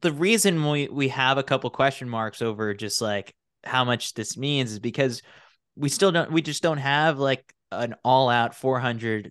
the 0.00 0.12
reason 0.12 0.66
we 0.66 0.88
we 0.88 1.08
have 1.08 1.36
a 1.36 1.42
couple 1.42 1.68
question 1.68 2.08
marks 2.08 2.40
over 2.40 2.72
just 2.72 3.02
like 3.02 3.34
how 3.64 3.84
much 3.84 4.14
this 4.14 4.38
means 4.38 4.72
is 4.72 4.78
because 4.78 5.20
we 5.76 5.90
still 5.90 6.10
don't, 6.10 6.32
we 6.32 6.40
just 6.40 6.62
don't 6.62 6.78
have 6.78 7.18
like 7.18 7.54
an 7.70 7.94
all 8.02 8.30
out 8.30 8.54
400 8.54 9.30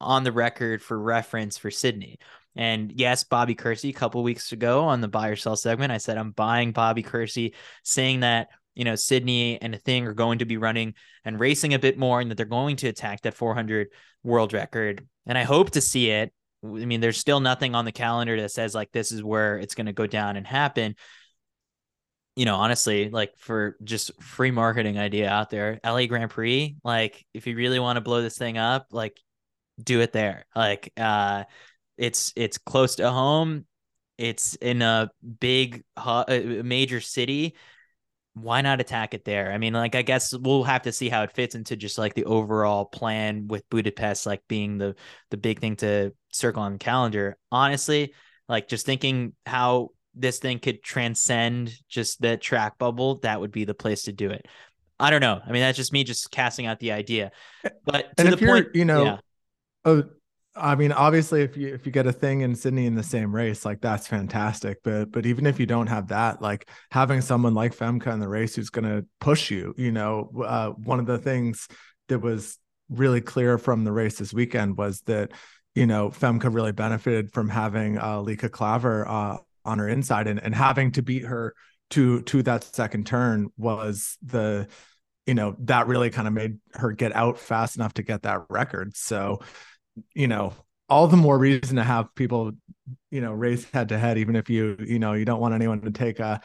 on 0.00 0.24
the 0.24 0.32
record 0.32 0.82
for 0.82 0.98
reference 0.98 1.58
for 1.58 1.70
Sydney. 1.70 2.18
And 2.56 2.92
yes, 2.92 3.24
Bobby 3.24 3.54
Kersee, 3.54 3.90
a 3.90 3.92
couple 3.92 4.22
weeks 4.22 4.52
ago 4.52 4.84
on 4.84 5.00
the 5.00 5.08
buy 5.08 5.28
or 5.28 5.36
sell 5.36 5.56
segment, 5.56 5.92
I 5.92 5.98
said 5.98 6.18
I'm 6.18 6.32
buying 6.32 6.72
Bobby 6.72 7.02
Kersee, 7.02 7.54
saying 7.84 8.20
that 8.20 8.48
you 8.74 8.84
know, 8.84 8.94
Sydney 8.94 9.60
and 9.60 9.74
Athing 9.74 10.06
are 10.06 10.14
going 10.14 10.38
to 10.38 10.44
be 10.44 10.56
running 10.56 10.94
and 11.24 11.38
racing 11.38 11.74
a 11.74 11.78
bit 11.78 11.98
more 11.98 12.20
and 12.20 12.30
that 12.30 12.36
they're 12.36 12.46
going 12.46 12.76
to 12.76 12.88
attack 12.88 13.22
that 13.22 13.34
400 13.34 13.88
world 14.22 14.52
record. 14.52 15.06
And 15.26 15.36
I 15.36 15.42
hope 15.42 15.70
to 15.72 15.80
see 15.80 16.10
it. 16.10 16.32
I 16.64 16.66
mean, 16.66 17.00
there's 17.00 17.18
still 17.18 17.40
nothing 17.40 17.74
on 17.74 17.84
the 17.84 17.92
calendar 17.92 18.40
that 18.40 18.52
says 18.52 18.74
like 18.74 18.92
this 18.92 19.12
is 19.12 19.22
where 19.22 19.58
it's 19.58 19.74
going 19.74 19.86
to 19.86 19.92
go 19.92 20.06
down 20.06 20.36
and 20.36 20.46
happen. 20.46 20.94
You 22.36 22.44
know, 22.44 22.54
honestly, 22.54 23.10
like 23.10 23.36
for 23.36 23.76
just 23.82 24.12
free 24.22 24.50
marketing 24.50 24.98
idea 24.98 25.28
out 25.28 25.50
there, 25.50 25.80
LA 25.84 26.06
Grand 26.06 26.30
Prix, 26.30 26.76
like 26.84 27.24
if 27.34 27.46
you 27.46 27.56
really 27.56 27.80
want 27.80 27.96
to 27.96 28.00
blow 28.00 28.22
this 28.22 28.38
thing 28.38 28.56
up, 28.56 28.86
like 28.92 29.18
do 29.82 30.00
it 30.00 30.12
there. 30.12 30.46
Like 30.54 30.92
uh 30.96 31.44
it's 31.96 32.32
it's 32.36 32.58
close 32.58 32.96
to 32.96 33.10
home. 33.10 33.66
It's 34.18 34.54
in 34.56 34.82
a 34.82 35.10
big 35.40 35.84
major 35.96 37.00
city 37.00 37.56
why 38.34 38.60
not 38.60 38.80
attack 38.80 39.14
it 39.14 39.24
there? 39.24 39.52
I 39.52 39.58
mean, 39.58 39.72
like 39.72 39.94
I 39.94 40.02
guess 40.02 40.36
we'll 40.36 40.62
have 40.62 40.82
to 40.82 40.92
see 40.92 41.08
how 41.08 41.22
it 41.22 41.32
fits 41.32 41.54
into 41.54 41.76
just 41.76 41.98
like 41.98 42.14
the 42.14 42.24
overall 42.24 42.84
plan 42.84 43.48
with 43.48 43.68
Budapest 43.70 44.26
like 44.26 44.42
being 44.48 44.78
the 44.78 44.94
the 45.30 45.36
big 45.36 45.60
thing 45.60 45.76
to 45.76 46.12
circle 46.32 46.62
on 46.62 46.72
the 46.72 46.78
calendar. 46.78 47.36
Honestly, 47.50 48.14
like 48.48 48.68
just 48.68 48.86
thinking 48.86 49.34
how 49.46 49.90
this 50.14 50.38
thing 50.38 50.58
could 50.58 50.82
transcend 50.82 51.72
just 51.88 52.20
the 52.20 52.36
track 52.36 52.78
bubble, 52.78 53.18
that 53.20 53.40
would 53.40 53.52
be 53.52 53.64
the 53.64 53.74
place 53.74 54.02
to 54.02 54.12
do 54.12 54.30
it. 54.30 54.46
I 54.98 55.10
don't 55.10 55.20
know. 55.20 55.40
I 55.44 55.50
mean, 55.52 55.62
that's 55.62 55.76
just 55.76 55.92
me 55.92 56.04
just 56.04 56.30
casting 56.30 56.66
out 56.66 56.78
the 56.78 56.92
idea. 56.92 57.32
But 57.84 58.16
to 58.16 58.24
and 58.24 58.32
the 58.32 58.36
point, 58.36 58.68
you 58.74 58.84
know, 58.84 59.04
yeah. 59.04 59.18
Oh, 59.84 60.04
I 60.56 60.74
mean, 60.74 60.92
obviously, 60.92 61.42
if 61.42 61.56
you 61.56 61.72
if 61.72 61.86
you 61.86 61.92
get 61.92 62.06
Athing 62.06 62.42
in 62.42 62.54
Sydney 62.54 62.86
in 62.86 62.94
the 62.94 63.02
same 63.02 63.34
race, 63.34 63.64
like 63.64 63.80
that's 63.80 64.06
fantastic. 64.06 64.82
But 64.82 65.12
but 65.12 65.26
even 65.26 65.46
if 65.46 65.60
you 65.60 65.66
don't 65.66 65.86
have 65.86 66.08
that, 66.08 66.42
like 66.42 66.68
having 66.90 67.20
someone 67.20 67.54
like 67.54 67.76
Femke 67.76 68.12
in 68.12 68.20
the 68.20 68.28
race 68.28 68.56
who's 68.56 68.70
going 68.70 68.84
to 68.84 69.06
push 69.20 69.50
you, 69.50 69.74
you 69.76 69.92
know, 69.92 70.30
uh, 70.44 70.70
one 70.70 70.98
of 70.98 71.06
the 71.06 71.18
things 71.18 71.68
that 72.08 72.18
was 72.18 72.58
really 72.88 73.20
clear 73.20 73.58
from 73.58 73.84
the 73.84 73.92
race 73.92 74.18
this 74.18 74.34
weekend 74.34 74.76
was 74.76 75.00
that 75.02 75.30
you 75.74 75.86
know 75.86 76.10
Femke 76.10 76.52
really 76.52 76.72
benefited 76.72 77.32
from 77.32 77.48
having 77.48 77.98
uh, 77.98 78.20
Lieke 78.20 78.50
Klaver 78.50 79.06
uh, 79.06 79.38
on 79.64 79.78
her 79.78 79.88
inside 79.88 80.26
and 80.26 80.42
and 80.42 80.54
having 80.54 80.90
to 80.92 81.02
beat 81.02 81.24
her 81.24 81.54
to 81.90 82.22
to 82.22 82.42
that 82.42 82.64
second 82.64 83.06
turn 83.06 83.50
was 83.56 84.18
the 84.22 84.66
you 85.26 85.34
know 85.34 85.56
that 85.60 85.86
really 85.86 86.10
kind 86.10 86.26
of 86.26 86.34
made 86.34 86.58
her 86.74 86.92
get 86.92 87.14
out 87.14 87.38
fast 87.38 87.76
enough 87.76 87.94
to 87.94 88.02
get 88.02 88.22
that 88.22 88.42
record. 88.48 88.96
So 88.96 89.40
you 90.14 90.28
know, 90.28 90.52
all 90.88 91.06
the 91.06 91.16
more 91.16 91.38
reason 91.38 91.76
to 91.76 91.84
have 91.84 92.14
people, 92.14 92.52
you 93.10 93.20
know, 93.20 93.32
race 93.32 93.64
head 93.72 93.90
to 93.90 93.98
head, 93.98 94.18
even 94.18 94.36
if 94.36 94.50
you, 94.50 94.76
you 94.80 94.98
know, 94.98 95.12
you 95.12 95.24
don't 95.24 95.40
want 95.40 95.54
anyone 95.54 95.80
to 95.82 95.90
take 95.90 96.20
a, 96.20 96.40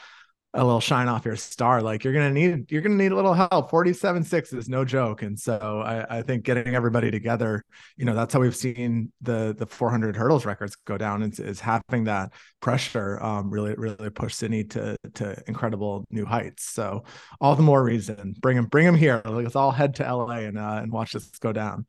a 0.55 0.63
little 0.63 0.79
shine 0.79 1.07
off 1.07 1.25
your 1.25 1.35
star. 1.35 1.81
Like 1.81 2.03
you're 2.03 2.13
gonna 2.13 2.31
need 2.31 2.71
you're 2.71 2.81
gonna 2.81 2.95
need 2.95 3.11
a 3.11 3.15
little 3.15 3.33
help. 3.33 3.69
47 3.69 4.23
6 4.23 4.53
is 4.53 4.69
no 4.69 4.85
joke. 4.85 5.21
And 5.21 5.39
so 5.39 5.83
I, 5.85 6.19
I 6.19 6.21
think 6.21 6.45
getting 6.45 6.73
everybody 6.73 7.11
together, 7.11 7.63
you 7.97 8.05
know, 8.05 8.15
that's 8.15 8.33
how 8.33 8.39
we've 8.39 8.55
seen 8.55 9.11
the 9.21 9.53
the 9.57 9.65
400 9.65 10.15
hurdles 10.15 10.45
records 10.45 10.75
go 10.85 10.97
down 10.97 11.21
is, 11.23 11.39
is 11.39 11.59
having 11.59 12.05
that 12.05 12.33
pressure 12.61 13.21
um 13.21 13.51
really 13.51 13.75
really 13.75 14.09
push 14.09 14.33
Sydney 14.33 14.63
to 14.63 14.97
to 15.15 15.35
incredible 15.47 16.05
new 16.09 16.25
heights. 16.25 16.63
So 16.63 17.03
all 17.41 17.55
the 17.55 17.63
more 17.63 17.83
reason 17.83 18.35
bring 18.41 18.57
him 18.57 18.65
bring 18.65 18.87
him 18.87 18.95
here. 18.95 19.21
Let's 19.25 19.55
all 19.55 19.71
head 19.71 19.95
to 19.95 20.03
LA 20.03 20.39
and 20.39 20.57
uh, 20.57 20.79
and 20.81 20.91
watch 20.91 21.11
this 21.11 21.27
go 21.39 21.51
down. 21.51 21.85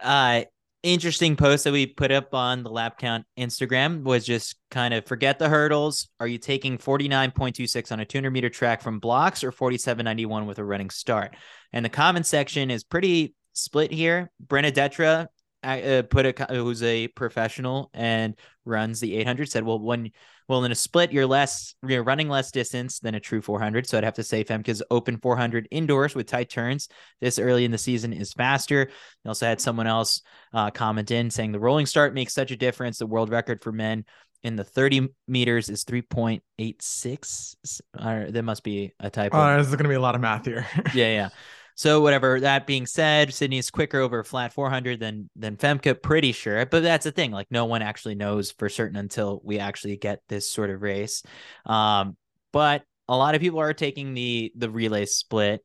Uh 0.00 0.44
interesting 0.82 1.36
post 1.36 1.64
that 1.64 1.72
we 1.72 1.86
put 1.86 2.10
up 2.10 2.34
on 2.34 2.62
the 2.62 2.70
lap 2.70 2.98
count 2.98 3.24
Instagram 3.38 4.02
was 4.02 4.24
just 4.24 4.56
kind 4.70 4.92
of 4.92 5.06
forget 5.06 5.38
the 5.38 5.48
hurdles. 5.48 6.08
Are 6.18 6.26
you 6.26 6.38
taking 6.38 6.78
49.26 6.78 7.92
on 7.92 8.00
a 8.00 8.04
200 8.04 8.30
meter 8.30 8.48
track 8.48 8.82
from 8.82 8.98
blocks 8.98 9.44
or 9.44 9.52
47.91 9.52 10.46
with 10.46 10.58
a 10.58 10.64
running 10.64 10.90
start? 10.90 11.36
And 11.72 11.84
the 11.84 11.90
comment 11.90 12.26
section 12.26 12.70
is 12.70 12.84
pretty 12.84 13.34
split 13.52 13.92
here. 13.92 14.30
Brenna 14.44 14.72
Detra 14.72 15.28
uh, 15.62 16.02
put 16.02 16.26
a 16.26 16.46
who's 16.50 16.82
a 16.82 17.08
professional 17.08 17.90
and 17.94 18.34
runs 18.64 19.00
the 19.00 19.16
800 19.16 19.48
said, 19.48 19.64
well, 19.64 19.78
when 19.78 20.10
well 20.48 20.64
in 20.64 20.72
a 20.72 20.74
split, 20.74 21.12
you're 21.12 21.26
less 21.26 21.74
you're 21.86 22.02
running 22.02 22.28
less 22.28 22.50
distance 22.50 23.00
than 23.00 23.14
a 23.14 23.20
true 23.20 23.40
400. 23.40 23.86
So 23.86 23.98
I'd 23.98 24.04
have 24.04 24.14
to 24.14 24.22
say 24.22 24.44
Femke's 24.44 24.82
open 24.90 25.18
400 25.18 25.68
indoors 25.70 26.14
with 26.14 26.26
tight 26.26 26.50
turns 26.50 26.88
this 27.20 27.38
early 27.38 27.64
in 27.64 27.70
the 27.70 27.78
season 27.78 28.12
is 28.12 28.32
faster. 28.32 28.90
Also 29.26 29.46
had 29.46 29.60
someone 29.60 29.86
else 29.86 30.22
uh, 30.52 30.70
comment 30.70 31.10
in 31.10 31.30
saying 31.30 31.52
the 31.52 31.60
rolling 31.60 31.86
start 31.86 32.14
makes 32.14 32.34
such 32.34 32.50
a 32.50 32.56
difference. 32.56 32.98
The 32.98 33.06
world 33.06 33.30
record 33.30 33.62
for 33.62 33.72
men 33.72 34.04
in 34.42 34.56
the 34.56 34.64
30 34.64 35.08
meters 35.28 35.68
is 35.68 35.84
3.86. 35.84 37.54
Uh, 37.96 38.24
there 38.28 38.42
must 38.42 38.64
be 38.64 38.92
a 38.98 39.08
typo. 39.08 39.36
Oh, 39.36 39.46
there's 39.46 39.68
going 39.68 39.84
to 39.84 39.88
be 39.88 39.94
a 39.94 40.00
lot 40.00 40.14
of 40.14 40.20
math 40.20 40.44
here. 40.44 40.66
yeah, 40.94 41.12
yeah. 41.12 41.28
So 41.74 42.00
whatever. 42.00 42.40
That 42.40 42.66
being 42.66 42.86
said, 42.86 43.32
Sydney's 43.32 43.70
quicker 43.70 43.98
over 43.98 44.22
flat 44.24 44.52
400 44.52 45.00
than 45.00 45.30
than 45.36 45.56
Femke. 45.56 46.02
Pretty 46.02 46.32
sure, 46.32 46.64
but 46.66 46.82
that's 46.82 47.04
the 47.04 47.12
thing. 47.12 47.30
Like 47.30 47.48
no 47.50 47.64
one 47.64 47.82
actually 47.82 48.14
knows 48.14 48.52
for 48.52 48.68
certain 48.68 48.96
until 48.96 49.40
we 49.44 49.58
actually 49.58 49.96
get 49.96 50.20
this 50.28 50.50
sort 50.50 50.70
of 50.70 50.82
race. 50.82 51.22
Um, 51.66 52.16
but 52.52 52.82
a 53.08 53.16
lot 53.16 53.34
of 53.34 53.40
people 53.40 53.60
are 53.60 53.74
taking 53.74 54.14
the 54.14 54.52
the 54.56 54.70
relay 54.70 55.06
split. 55.06 55.64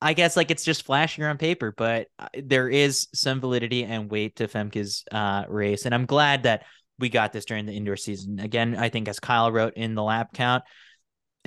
I 0.00 0.12
guess 0.12 0.36
like 0.36 0.50
it's 0.50 0.64
just 0.64 0.86
flashier 0.86 1.28
on 1.28 1.38
paper, 1.38 1.74
but 1.76 2.06
uh, 2.18 2.28
there 2.40 2.68
is 2.68 3.08
some 3.14 3.40
validity 3.40 3.84
and 3.84 4.10
weight 4.10 4.36
to 4.36 4.46
Femke's 4.46 5.04
uh, 5.10 5.44
race, 5.48 5.86
and 5.86 5.94
I'm 5.94 6.06
glad 6.06 6.44
that 6.44 6.64
we 6.98 7.08
got 7.08 7.32
this 7.32 7.44
during 7.44 7.66
the 7.66 7.76
indoor 7.76 7.96
season. 7.96 8.38
Again, 8.40 8.76
I 8.76 8.88
think 8.88 9.08
as 9.08 9.20
Kyle 9.20 9.50
wrote 9.50 9.74
in 9.74 9.94
the 9.94 10.02
lap 10.02 10.32
count, 10.34 10.64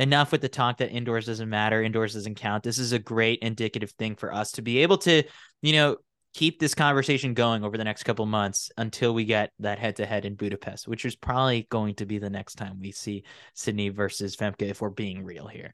enough 0.02 0.32
with 0.32 0.41
the 0.41 0.49
talk 0.49 0.78
that 0.78 0.91
indoors 0.91 1.28
doesn't 1.28 1.49
matter, 1.49 1.84
indoors 1.84 2.16
doesn't 2.16 2.36
count. 2.36 2.64
This 2.64 2.80
is 2.80 2.91
a 2.91 2.99
great 2.99 3.39
indicative 3.39 3.91
thing 3.91 4.16
for 4.16 4.34
us 4.34 4.54
to 4.54 4.62
be 4.62 4.80
able 4.80 4.97
to, 4.99 5.24
you 5.62 5.74
know, 5.74 5.97
keep 6.34 6.60
this 6.60 6.74
conversation 6.74 7.34
going 7.34 7.64
over 7.64 7.78
the 7.78 7.84
next 7.84 8.04
couple 8.04 8.26
months 8.26 8.72
until 8.78 9.14
we 9.14 9.26
get 9.26 9.52
that 9.60 9.78
head 9.78 9.97
to 9.97 10.06
head 10.06 10.26
in 10.26 10.36
Budapest, 10.36 10.88
which 10.88 11.06
is 11.06 11.16
probably 11.16 11.68
going 11.70 11.93
to 11.95 12.06
be 12.06 12.18
the 12.18 12.30
next 12.30 12.56
time 12.56 12.80
we 12.80 12.91
see 12.91 13.24
Sydney 13.54 13.89
versus 13.89 14.36
Femke 14.36 14.64
if 14.64 14.82
we're 14.82 14.89
being 14.89 15.24
real 15.24 15.47
here. 15.47 15.74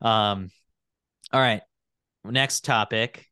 Um, 0.00 0.50
all 1.32 1.40
right. 1.40 1.62
Next 2.24 2.64
topic. 2.64 3.26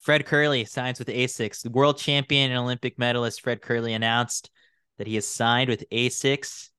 Fred 0.00 0.24
Kerley 0.24 0.68
signs 0.68 0.98
with 0.98 1.08
ASICS. 1.08 1.62
The 1.62 1.70
world 1.70 1.98
champion 1.98 2.50
and 2.50 2.60
Olympic 2.60 2.98
medalist 2.98 3.42
Fred 3.42 3.60
Kerley 3.60 3.94
announced 3.94 4.50
that 4.98 5.06
he 5.06 5.16
has 5.16 5.26
signed 5.26 5.68
with 5.68 5.84
ASICS 5.90 6.70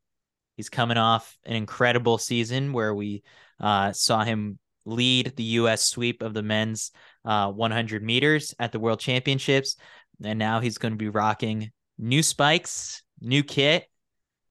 He's 0.55 0.69
coming 0.69 0.97
off 0.97 1.37
an 1.45 1.55
incredible 1.55 2.17
season 2.17 2.73
where 2.73 2.93
we 2.93 3.23
uh, 3.59 3.91
saw 3.91 4.23
him 4.23 4.59
lead 4.85 5.35
the 5.35 5.43
U.S. 5.43 5.85
sweep 5.85 6.21
of 6.21 6.33
the 6.33 6.43
men's 6.43 6.91
uh, 7.25 7.51
100 7.51 8.03
meters 8.03 8.53
at 8.59 8.71
the 8.71 8.79
World 8.79 8.99
Championships. 8.99 9.75
And 10.23 10.39
now 10.39 10.59
he's 10.59 10.77
going 10.77 10.93
to 10.93 10.97
be 10.97 11.09
rocking 11.09 11.71
new 11.97 12.23
spikes, 12.23 13.03
new 13.19 13.43
kit, 13.43 13.85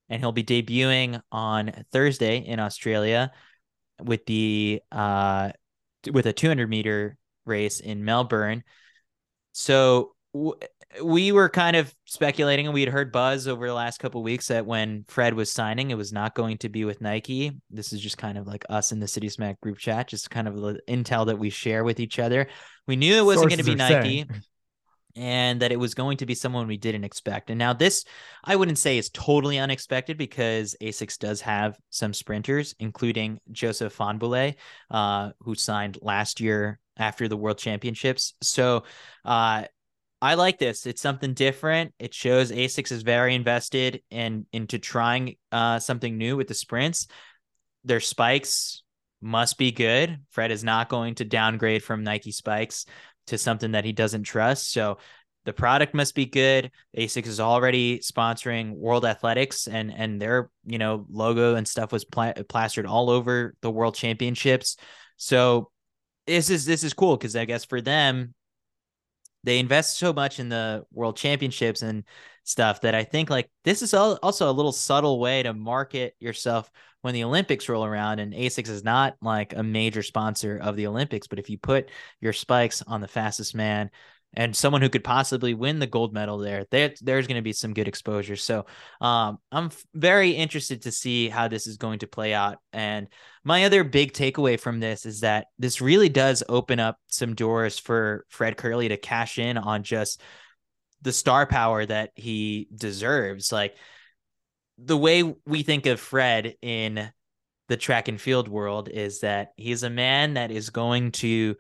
and 0.09 0.21
he'll 0.21 0.33
be 0.33 0.45
debuting 0.45 1.21
on 1.33 1.85
Thursday 1.93 2.39
in 2.39 2.61
Australia 2.61 3.33
with 4.03 4.27
the 4.27 4.83
uh, 4.93 5.51
with 6.13 6.27
a 6.27 6.33
200 6.33 6.69
meter 6.69 7.17
race 7.47 7.81
in 7.81 8.05
Melbourne. 8.05 8.65
So 9.53 10.15
we 11.03 11.33
were 11.33 11.49
kind 11.49 11.77
of 11.77 11.95
speculating 12.05 12.67
and 12.67 12.75
we 12.75 12.81
had 12.81 12.93
heard 12.93 13.13
buzz 13.13 13.49
over 13.49 13.67
the 13.67 13.75
last 13.75 13.99
couple 13.99 14.23
weeks 14.23 14.49
that 14.49 14.67
when 14.67 15.05
Fred 15.09 15.35
was 15.35 15.51
signing, 15.51 15.91
it 15.91 15.97
was 15.97 16.13
not 16.13 16.35
going 16.35 16.59
to 16.59 16.69
be 16.69 16.85
with 16.85 17.01
Nike. 17.01 17.53
This 17.71 17.93
is 17.93 18.01
just 18.01 18.19
kind 18.19 18.39
of 18.39 18.47
like 18.47 18.65
us 18.69 18.93
in 18.93 19.01
the 19.01 19.07
Citius 19.07 19.39
Mag 19.39 19.61
group 19.61 19.79
chat, 19.79 20.09
just 20.09 20.31
kind 20.31 20.47
of 20.47 20.57
the 20.57 20.81
intel 20.89 21.27
that 21.27 21.39
we 21.39 21.51
share 21.51 21.85
with 21.85 22.01
each 22.01 22.19
other. 22.19 22.47
We 22.87 22.97
knew 22.97 23.19
it 23.19 23.25
wasn't 23.25 23.51
going 23.51 23.59
to 23.59 23.65
be 23.65 23.75
Nike. 23.75 24.27
Saying. 24.29 24.31
And 25.17 25.63
that 25.63 25.71
it 25.71 25.79
was 25.79 25.95
going 25.95 26.17
to 26.17 26.27
be 26.27 26.35
someone 26.35 26.67
we 26.67 26.77
didn't 26.77 27.05
expect. 27.05 27.49
And 27.49 27.57
now, 27.57 27.73
this 27.73 28.05
I 28.43 28.57
wouldn't 28.57 28.79
say 28.79 28.99
is 28.99 29.11
totally 29.11 29.61
unexpected 29.61 30.19
because 30.19 30.75
ASICS 30.83 31.21
does 31.21 31.41
have 31.43 31.79
some 31.91 32.13
sprinters, 32.13 32.75
including 32.81 33.39
Joseph 33.53 33.97
Fahnbulleh, 33.97 34.57
uh, 34.91 35.31
who 35.39 35.55
signed 35.55 35.99
last 36.03 36.41
year 36.41 36.81
after 36.97 37.29
the 37.29 37.37
World 37.37 37.59
Championships. 37.59 38.35
So, 38.43 38.83
uh, 39.25 39.67
I 40.25 40.37
like 40.37 40.59
this. 40.59 40.87
It's 40.87 41.03
something 41.03 41.35
different. 41.35 41.93
It 41.99 42.15
shows 42.15 42.51
ASICS 42.51 42.93
is 42.93 43.03
very 43.03 43.35
invested 43.35 44.01
in 44.09 44.47
into 44.55 44.79
trying 44.79 45.37
uh, 45.53 45.79
something 45.81 46.17
new 46.17 46.35
with 46.39 46.49
the 46.49 46.55
sprints. 46.55 47.09
Their 47.85 48.01
spikes 48.01 48.83
must 49.21 49.59
be 49.59 49.71
good. 49.71 50.21
Fred 50.31 50.51
is 50.51 50.65
not 50.65 50.89
going 50.89 51.17
to 51.17 51.27
downgrade 51.27 51.83
from 51.83 52.05
Nike 52.05 52.33
spikes 52.33 52.87
to 53.27 53.37
something 53.37 53.73
that 53.73 53.85
he 53.85 53.93
doesn't 53.93 54.23
trust. 54.23 54.73
So 54.73 54.97
the 55.45 55.53
product 55.53 55.93
must 55.93 56.15
be 56.15 56.25
good. 56.25 56.71
ASICS 56.97 57.27
is 57.27 57.41
already 57.41 57.99
sponsoring 57.99 58.73
World 58.77 59.05
Athletics, 59.05 59.67
and 59.67 59.93
and 59.93 60.23
their 60.23 60.49
you 60.65 60.79
know 60.79 61.05
logo 61.11 61.55
and 61.55 61.69
stuff 61.69 61.93
was 61.93 62.07
pla- 62.07 62.33
plastered 62.49 62.87
all 62.87 63.11
over 63.11 63.55
the 63.61 63.71
World 63.71 63.95
Championships. 63.95 64.79
So 65.19 65.71
this 66.27 66.49
is 66.49 66.65
this 66.65 66.83
is 66.83 66.95
cool 66.95 67.19
because 67.19 67.37
I 67.37 67.45
guess 67.45 67.67
for 67.67 67.83
them 67.83 68.33
they 69.45 69.59
invest 69.59 69.99
so 69.99 70.13
much 70.13 70.41
in 70.41 70.49
the 70.49 70.85
world 70.93 71.17
championships 71.17 71.83
and 71.83 72.05
stuff 72.45 72.81
that 72.83 72.95
I 72.95 73.05
think 73.05 73.31
like 73.31 73.51
this 73.65 73.83
is 73.83 73.95
also 73.95 74.51
a 74.51 74.53
little 74.53 74.73
subtle 74.73 75.21
way 75.21 75.43
to 75.43 75.55
market 75.55 76.15
yourself 76.19 76.71
when 77.03 77.15
the 77.15 77.25
Olympics 77.25 77.69
roll 77.69 77.85
around. 77.85 78.19
And 78.19 78.33
ASICS 78.33 78.69
is 78.69 78.85
not 78.85 79.17
like 79.21 79.55
a 79.55 79.63
major 79.63 80.03
sponsor 80.03 80.59
of 80.63 80.77
the 80.77 80.87
Olympics, 80.87 81.27
but 81.27 81.39
if 81.39 81.49
you 81.49 81.59
put 81.59 81.91
your 82.21 82.33
spikes 82.33 82.83
on 82.83 83.01
the 83.01 83.09
fastest 83.09 83.55
man 83.55 83.91
and 84.37 84.55
someone 84.55 84.83
who 84.83 84.89
could 84.89 85.05
possibly 85.05 85.55
win 85.55 85.79
the 85.79 85.87
gold 85.87 86.13
medal 86.13 86.39
there, 86.39 86.67
there 86.71 86.95
there's 87.01 87.27
going 87.27 87.37
to 87.37 87.43
be 87.43 87.53
some 87.53 87.75
good 87.75 87.89
exposure. 87.89 88.37
So 88.37 88.67
um, 89.01 89.39
I'm 89.53 89.67
f- 89.67 89.85
very 89.95 90.31
interested 90.31 90.83
to 90.83 90.93
see 90.93 91.29
how 91.29 91.49
this 91.49 91.67
is 91.67 91.77
going 91.77 92.01
to 92.01 92.07
play 92.07 92.35
out. 92.35 92.59
And 92.73 93.09
my 93.45 93.65
other 93.65 93.85
big 93.85 94.13
takeaway 94.13 94.59
from 94.59 94.81
this 94.81 95.07
is 95.07 95.21
that 95.21 95.47
this 95.59 95.81
really 95.81 96.09
does 96.09 96.43
open 96.49 96.81
up 96.81 96.99
some 97.07 97.35
doors 97.35 97.79
for 97.79 98.25
Fred 98.29 98.57
Kerley 98.57 98.89
to 98.89 98.97
cash 98.97 99.39
in 99.39 99.59
on 99.59 99.83
just 99.83 100.21
the 101.03 101.13
star 101.13 101.47
power 101.47 101.85
that 101.85 102.11
he 102.15 102.69
deserves. 102.75 103.53
Like 103.53 103.77
the 104.79 104.97
way 104.97 105.23
we 105.47 105.63
think 105.63 105.87
of 105.87 106.01
Fred 106.01 106.55
in 106.63 107.11
the 107.69 107.77
track 107.77 108.09
and 108.09 108.21
field 108.21 108.49
world 108.49 108.89
is 108.89 109.21
that 109.21 109.53
he's 109.57 109.83
a 109.83 109.91
man 109.91 110.35
that 110.35 110.51
is 110.51 110.71
going 110.71 111.13
to 111.13 111.57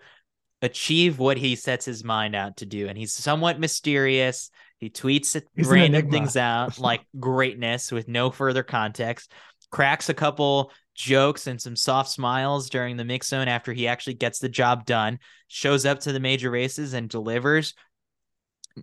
achieve 0.65 1.19
what 1.19 1.37
he 1.37 1.57
sets 1.57 1.85
his 1.85 2.03
mind 2.03 2.35
out 2.35 2.57
to 2.57 2.67
do. 2.67 2.89
And 2.89 2.97
he's 2.97 3.13
somewhat 3.13 3.61
mysterious. 3.61 4.51
He 4.79 4.89
tweets 4.89 5.41
he's 5.55 5.69
random 5.69 6.11
things 6.11 6.37
out 6.37 6.79
like 6.81 7.03
greatness 7.21 7.93
with 7.93 8.09
no 8.09 8.31
further 8.31 8.63
context, 8.63 9.31
cracks 9.71 10.09
a 10.09 10.15
couple 10.15 10.73
jokes 10.95 11.47
and 11.47 11.61
some 11.61 11.77
soft 11.77 12.11
smiles 12.11 12.71
during 12.71 12.97
the 12.97 13.05
mix 13.05 13.29
zone 13.29 13.49
after 13.49 13.73
he 13.73 13.87
actually 13.87 14.15
gets 14.15 14.39
the 14.39 14.49
job 14.49 14.87
done, 14.87 15.19
shows 15.49 15.85
up 15.85 16.01
to 16.01 16.13
the 16.13 16.21
major 16.21 16.51
races 16.51 16.95
and 16.95 17.11
delivers. 17.11 17.75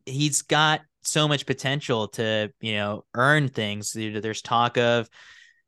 He's 0.06 0.44
got 0.44 0.82
so 1.02 1.28
much 1.28 1.48
potential 1.48 2.10
to, 2.10 2.52
you 2.62 2.74
know, 2.74 3.06
earn 3.16 3.48
things. 3.48 3.92
There's 3.94 4.42
talk 4.42 4.78
of 4.78 5.10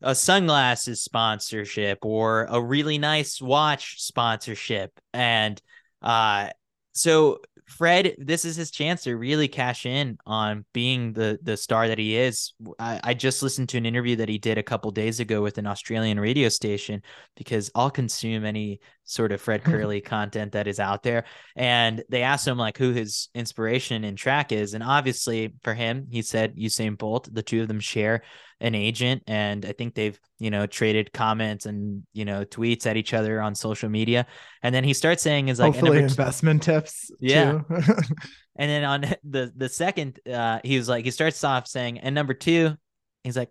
a 0.01 0.13
sunglasses 0.13 1.01
sponsorship 1.01 1.99
or 2.03 2.45
a 2.49 2.61
really 2.61 2.97
nice 2.99 3.41
watch 3.41 4.01
sponsorship. 4.01 4.91
And 5.13 5.59
uh, 6.03 6.49
so 6.91 7.39
Fred, 7.65 8.15
this 8.17 8.45
is 8.45 8.55
his 8.55 8.71
chance 8.71 9.03
to 9.03 9.15
really 9.15 9.47
cash 9.47 9.85
in 9.85 10.17
on 10.25 10.65
being 10.73 11.13
the 11.13 11.39
the 11.41 11.57
star 11.57 11.87
that 11.87 11.97
he 11.97 12.15
is. 12.15 12.53
I, 12.77 12.99
I, 13.03 13.13
just 13.13 13.41
listened 13.41 13.69
to 13.69 13.77
an 13.77 13.85
interview 13.85 14.17
that 14.17 14.29
he 14.29 14.37
did 14.37 14.57
a 14.57 14.63
couple 14.63 14.91
days 14.91 15.19
ago 15.19 15.41
with 15.41 15.57
an 15.57 15.65
Australian 15.65 16.19
radio 16.19 16.49
station 16.49 17.01
because 17.35 17.71
I'll 17.73 17.89
consume 17.89 18.45
any 18.45 18.79
sort 19.05 19.31
of 19.31 19.41
Fred 19.41 19.63
Kerley 19.65 20.03
content 20.03 20.53
that 20.53 20.67
is 20.67 20.79
out 20.79 21.03
there. 21.03 21.25
And 21.55 22.03
they 22.09 22.23
asked 22.23 22.47
him 22.47 22.57
like 22.57 22.77
who 22.77 22.91
his 22.91 23.29
inspiration 23.35 24.03
in 24.03 24.15
track 24.15 24.51
is, 24.51 24.73
and 24.73 24.83
obviously 24.83 25.53
for 25.63 25.73
him, 25.73 26.07
he 26.09 26.21
said 26.21 26.55
Usain 26.55 26.97
Bolt. 26.97 27.33
The 27.33 27.43
two 27.43 27.61
of 27.61 27.67
them 27.67 27.79
share 27.79 28.23
an 28.63 28.75
agent. 28.75 29.23
And 29.27 29.65
i 29.65 29.73
think 29.73 29.93
they've 29.93 30.19
you 30.39 30.49
know 30.49 30.65
traded 30.65 31.13
comments 31.13 31.65
and 31.65 32.03
you 32.13 32.25
know 32.25 32.45
tweets 32.45 32.87
at 32.87 32.97
each 32.97 33.13
other 33.13 33.41
on 33.41 33.53
social 33.53 33.89
media. 33.89 34.25
And 34.63 34.73
then 34.73 34.83
he 34.83 34.93
starts 34.93 35.21
saying 35.21 35.49
is 35.49 35.59
like 35.59 35.73
hopefully 35.73 35.99
investment 35.99 36.63
tips 36.63 37.11
yeah. 37.19 37.59
and 37.69 38.69
then 38.69 38.83
on 38.83 39.01
the 39.23 39.51
the 39.55 39.69
second 39.69 40.19
uh 40.31 40.59
he 40.63 40.77
was 40.77 40.89
like 40.89 41.05
he 41.05 41.11
starts 41.11 41.43
off 41.43 41.67
saying 41.67 41.99
and 41.99 42.15
number 42.15 42.33
two 42.33 42.75
he's 43.23 43.37
like 43.37 43.49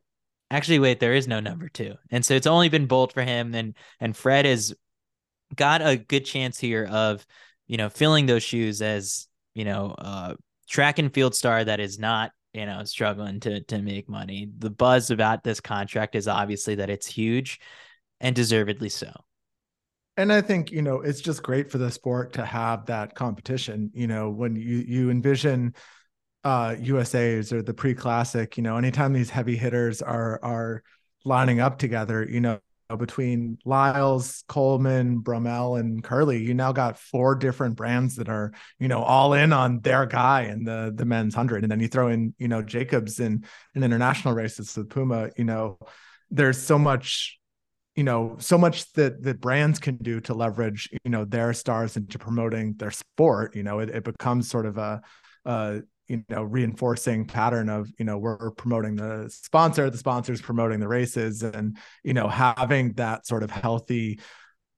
actually 0.51 0.79
wait 0.79 0.99
there 0.99 1.15
is 1.15 1.29
no 1.29 1.41
number 1.41 1.69
two. 1.69 1.95
And 2.11 2.25
so 2.25 2.35
it's 2.35 2.47
only 2.47 2.69
been 2.69 2.87
bolt 2.87 3.13
for 3.13 3.23
him 3.23 3.55
and 3.55 3.77
and 4.01 4.17
fred 4.17 4.47
has 4.47 4.75
got 5.55 5.83
a 5.83 5.97
good 5.97 6.25
chance 6.25 6.59
here 6.59 6.89
of 6.91 7.27
you 7.67 7.77
know 7.77 7.89
filling 7.89 8.27
those 8.27 8.43
shoes 8.43 8.83
as 8.83 9.29
you 9.55 9.65
know 9.65 9.95
uh 9.99 10.35
track 10.69 10.99
and 10.99 11.13
field 11.13 11.35
star 11.35 11.65
that 11.65 11.81
is 11.81 11.99
not 11.99 12.33
you 12.53 12.67
know, 12.67 12.85
struggling 12.85 13.41
to 13.41 13.61
to 13.65 13.81
make 13.81 14.09
money. 14.09 14.51
The 14.59 14.71
buzz 14.71 15.11
about 15.11 15.43
this 15.43 15.61
contract 15.61 16.15
is 16.15 16.29
obviously 16.29 16.75
that 16.77 16.91
it's 16.91 17.07
huge 17.07 17.61
and 18.21 18.37
deservedly 18.37 18.89
so. 18.89 19.11
And 20.19 20.31
I 20.31 20.43
think, 20.43 20.71
you 20.71 20.83
know, 20.83 21.01
it's 21.01 21.23
just 21.23 21.43
great 21.43 21.71
for 21.71 21.79
the 21.79 21.91
sport 21.91 22.35
to 22.35 22.45
have 22.45 22.87
that 22.87 23.15
competition. 23.15 23.91
You 23.95 24.07
know, 24.07 24.29
when 24.31 24.57
you 24.57 24.85
you 24.87 25.11
envision 25.11 25.75
uh, 26.45 26.77
USA's 26.79 27.53
or 27.53 27.63
the 27.63 27.73
pre-classic, 27.73 28.57
you 28.57 28.63
know, 28.63 28.77
anytime 28.77 29.13
these 29.13 29.31
heavy 29.31 29.57
hitters 29.57 30.03
are 30.03 30.39
are 30.43 30.83
lining 31.25 31.61
up 31.61 31.79
together, 31.79 32.27
you 32.29 32.41
know, 32.41 32.59
Uh, 32.93 32.97
between 32.97 33.57
Lyles, 33.65 34.45
Coleman, 34.49 35.21
Bromell, 35.21 35.81
and 35.81 36.05
Kerley, 36.05 36.45
you 36.45 36.53
now 36.53 36.73
got 36.73 36.99
four 36.99 37.35
different 37.35 37.75
brands 37.75 38.17
that 38.17 38.29
are, 38.29 38.53
you 38.79 38.89
know, 38.89 39.03
all 39.03 39.33
in 39.33 39.53
on 39.53 39.81
their 39.81 40.05
guy 40.05 40.43
in 40.43 40.65
the 40.65 40.93
the 40.95 41.07
men's 41.07 41.35
hundred. 41.35 41.65
And 41.65 41.73
then 41.73 41.81
you 41.81 41.89
throw 41.89 42.09
in, 42.09 42.35
you 42.39 42.49
know, 42.49 42.61
Jacobs 42.61 43.19
in 43.19 43.45
in 43.75 43.83
international 43.83 44.35
races 44.35 44.77
with 44.77 44.91
Puma, 44.91 45.31
you 45.39 45.45
know, 45.45 45.79
there's 46.31 46.59
so 46.59 46.79
much 46.79 47.39
you 47.95 48.05
know 48.05 48.37
so 48.39 48.57
much 48.57 48.91
that 48.93 49.23
that 49.23 49.41
brands 49.41 49.79
can 49.79 49.97
do 49.97 50.21
to 50.21 50.35
leverage 50.35 50.89
you 51.05 51.11
know 51.11 51.27
their 51.27 51.53
stars 51.53 51.97
into 51.97 52.19
promoting 52.19 52.75
their 52.79 52.91
sport 52.91 53.55
you 53.55 53.63
know 53.63 53.81
it, 53.81 53.91
it 53.91 54.03
becomes 54.03 54.49
sort 54.49 54.65
of 54.65 54.79
a, 54.79 55.03
a 55.45 55.83
you 56.09 56.25
know 56.29 56.43
reinforcing 56.43 57.27
pattern 57.27 57.69
of 57.69 57.91
you 57.99 58.05
know 58.05 58.19
we're 58.19 58.51
promoting 58.53 58.97
the 58.97 59.29
sponsor 59.31 59.89
the 59.89 59.99
sponsors 59.99 60.41
promoting 60.41 60.81
the 60.81 60.89
races 60.89 61.43
and 61.43 61.77
you 62.03 62.13
know 62.13 62.29
having 62.29 62.93
that 62.95 63.27
sort 63.27 63.43
of 63.43 63.51
healthy 63.51 64.19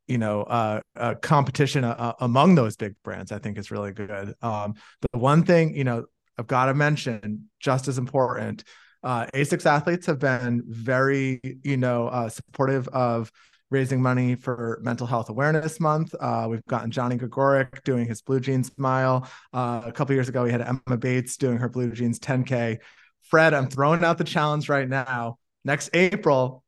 you 0.06 0.18
know 0.18 0.42
uh, 0.42 0.80
uh 0.96 1.14
competition 1.22 1.84
uh, 1.84 2.12
among 2.20 2.54
those 2.54 2.76
big 2.76 2.94
brands 3.02 3.32
i 3.32 3.38
think 3.38 3.58
is 3.58 3.70
really 3.70 3.92
good. 3.92 4.34
Um 4.42 4.74
the 5.12 5.18
one 5.18 5.44
thing 5.44 5.74
you 5.74 5.84
know 5.84 6.04
i've 6.38 6.46
got 6.46 6.66
to 6.66 6.74
mention 6.74 7.48
just 7.60 7.88
as 7.88 7.98
important 7.98 8.64
uh, 9.04 9.26
ASICS 9.34 9.66
athletes 9.66 10.06
have 10.06 10.18
been 10.18 10.62
very, 10.66 11.38
you 11.62 11.76
know, 11.76 12.08
uh, 12.08 12.30
supportive 12.30 12.88
of 12.88 13.30
raising 13.70 14.00
money 14.00 14.34
for 14.34 14.78
Mental 14.82 15.06
Health 15.06 15.30
Awareness 15.30 15.80
Month. 15.80 16.14
Uh, 16.18 16.46
we've 16.48 16.64
gotten 16.66 16.90
Johnny 16.90 17.16
Gregorek 17.16 17.82
doing 17.84 18.06
his 18.06 18.22
Blue 18.22 18.40
Jeans 18.40 18.70
Mile. 18.76 19.28
Uh, 19.52 19.82
a 19.84 19.92
couple 19.92 20.14
years 20.14 20.28
ago, 20.28 20.44
we 20.44 20.52
had 20.52 20.60
Emma 20.60 20.96
Bates 20.96 21.36
doing 21.36 21.58
her 21.58 21.68
Blue 21.68 21.90
Jeans 21.92 22.18
10K. 22.18 22.78
Fred, 23.22 23.54
I'm 23.54 23.68
throwing 23.68 24.04
out 24.04 24.18
the 24.18 24.24
challenge 24.24 24.68
right 24.68 24.88
now. 24.88 25.38
Next 25.64 25.90
April, 25.94 26.64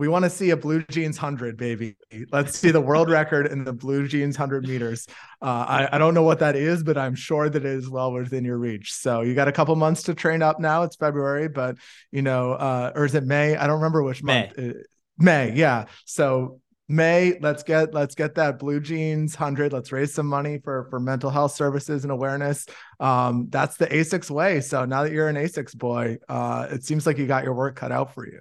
we 0.00 0.08
want 0.08 0.24
to 0.24 0.30
see 0.30 0.48
a 0.48 0.56
blue 0.56 0.82
jeans 0.84 1.20
100 1.20 1.58
baby 1.58 1.94
let's 2.32 2.58
see 2.58 2.70
the 2.70 2.80
world 2.80 3.10
record 3.10 3.46
in 3.46 3.64
the 3.64 3.72
blue 3.72 4.08
jeans 4.08 4.38
100 4.38 4.66
meters 4.66 5.06
uh, 5.42 5.66
I, 5.68 5.88
I 5.92 5.98
don't 5.98 6.14
know 6.14 6.22
what 6.22 6.38
that 6.38 6.56
is 6.56 6.82
but 6.82 6.96
i'm 6.96 7.14
sure 7.14 7.50
that 7.50 7.64
it 7.64 7.70
is 7.70 7.88
well 7.88 8.10
within 8.10 8.42
your 8.42 8.56
reach 8.56 8.94
so 8.94 9.20
you 9.20 9.34
got 9.34 9.48
a 9.48 9.52
couple 9.52 9.76
months 9.76 10.04
to 10.04 10.14
train 10.14 10.42
up 10.42 10.58
now 10.58 10.84
it's 10.84 10.96
february 10.96 11.48
but 11.48 11.76
you 12.10 12.22
know 12.22 12.52
uh, 12.52 12.92
or 12.94 13.04
is 13.04 13.14
it 13.14 13.24
may 13.24 13.56
i 13.56 13.66
don't 13.66 13.76
remember 13.76 14.02
which 14.02 14.22
may. 14.22 14.50
month 14.56 14.58
uh, 14.58 14.78
may 15.20 15.52
yeah 15.54 15.84
so 16.04 16.60
may 16.88 17.38
let's 17.40 17.62
get 17.62 17.94
let's 17.94 18.14
get 18.14 18.34
that 18.34 18.58
blue 18.58 18.80
jeans 18.80 19.38
100 19.38 19.72
let's 19.72 19.92
raise 19.92 20.12
some 20.12 20.26
money 20.26 20.58
for 20.58 20.86
for 20.90 20.98
mental 20.98 21.30
health 21.30 21.52
services 21.52 22.02
and 22.02 22.10
awareness 22.10 22.66
um 22.98 23.46
that's 23.50 23.76
the 23.76 23.86
asics 23.86 24.30
way 24.30 24.60
so 24.60 24.84
now 24.84 25.04
that 25.04 25.12
you're 25.12 25.28
an 25.28 25.36
asics 25.36 25.76
boy 25.76 26.16
uh 26.28 26.66
it 26.70 26.82
seems 26.82 27.06
like 27.06 27.16
you 27.16 27.26
got 27.26 27.44
your 27.44 27.54
work 27.54 27.76
cut 27.76 27.92
out 27.92 28.12
for 28.12 28.26
you 28.26 28.40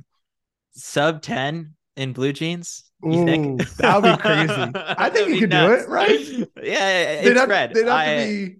sub 0.73 1.21
10 1.21 1.75
in 1.99 2.13
blue 2.13 2.33
jeans? 2.33 2.85
You 3.03 3.21
Ooh, 3.21 3.25
think? 3.25 3.69
That 3.77 4.01
would 4.01 4.15
be 4.15 4.21
crazy. 4.21 4.71
I 4.75 5.09
think 5.09 5.29
you 5.29 5.39
could 5.41 5.49
nuts. 5.49 5.83
do 5.83 5.89
it, 5.89 5.89
right? 5.89 6.19
Yeah, 6.63 7.01
it's 7.01 7.27
they'd 7.27 7.37
have, 7.37 7.49
red. 7.49 7.73
They'd 7.73 7.85
have 7.85 7.95
I, 7.95 8.17
to 8.17 8.25
be 8.25 8.55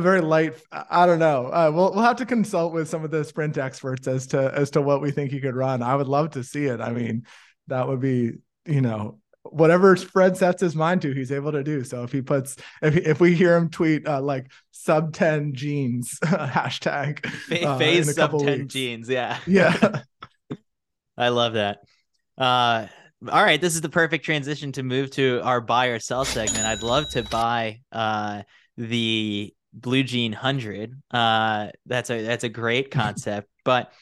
very 0.00 0.20
light. 0.20 0.54
I 0.70 1.06
don't 1.06 1.18
know. 1.18 1.46
Uh, 1.46 1.70
we'll 1.74 1.92
we'll 1.92 2.04
have 2.04 2.16
to 2.16 2.26
consult 2.26 2.72
with 2.72 2.88
some 2.88 3.04
of 3.04 3.10
the 3.10 3.24
sprint 3.24 3.58
experts 3.58 4.06
as 4.08 4.26
to 4.28 4.52
as 4.54 4.70
to 4.70 4.82
what 4.82 5.00
we 5.00 5.10
think 5.10 5.30
he 5.30 5.40
could 5.40 5.54
run. 5.56 5.82
I 5.82 5.94
would 5.96 6.08
love 6.08 6.30
to 6.30 6.44
see 6.44 6.66
it. 6.66 6.80
I 6.80 6.92
mean, 6.92 7.26
that 7.68 7.88
would 7.88 8.00
be 8.00 8.32
you 8.66 8.80
know 8.80 9.18
whatever 9.44 9.96
Fred 9.96 10.36
sets 10.36 10.60
his 10.60 10.74
mind 10.74 11.02
to, 11.02 11.12
he's 11.12 11.32
able 11.32 11.52
to 11.52 11.62
do. 11.62 11.84
So 11.84 12.02
if 12.02 12.12
he 12.12 12.22
puts, 12.22 12.56
if, 12.80 12.96
if 12.96 13.20
we 13.20 13.34
hear 13.34 13.56
him 13.56 13.70
tweet 13.70 14.06
uh, 14.06 14.20
like 14.20 14.50
sub 14.70 15.12
10 15.12 15.54
jeans 15.54 16.18
hashtag 16.24 17.24
uh, 17.64 17.78
phase 17.78 18.14
sub 18.14 18.38
10 18.38 18.60
weeks. 18.60 18.72
jeans. 18.72 19.08
Yeah. 19.08 19.38
Yeah. 19.46 20.02
I 21.16 21.28
love 21.28 21.54
that. 21.54 21.78
Uh, 22.38 22.86
all 23.30 23.44
right, 23.44 23.60
this 23.60 23.74
is 23.74 23.80
the 23.80 23.88
perfect 23.88 24.24
transition 24.24 24.72
to 24.72 24.82
move 24.82 25.10
to 25.12 25.40
our 25.44 25.60
buy 25.60 25.86
or 25.86 25.98
sell 25.98 26.24
segment. 26.24 26.64
I'd 26.64 26.82
love 26.82 27.08
to 27.10 27.22
buy 27.22 27.80
uh, 27.92 28.42
the 28.76 29.54
Blue 29.72 30.02
Jean 30.02 30.32
Hundred. 30.32 31.00
Uh, 31.10 31.68
that's 31.86 32.10
a 32.10 32.22
that's 32.22 32.44
a 32.44 32.48
great 32.48 32.90
concept, 32.92 33.48
but 33.64 33.92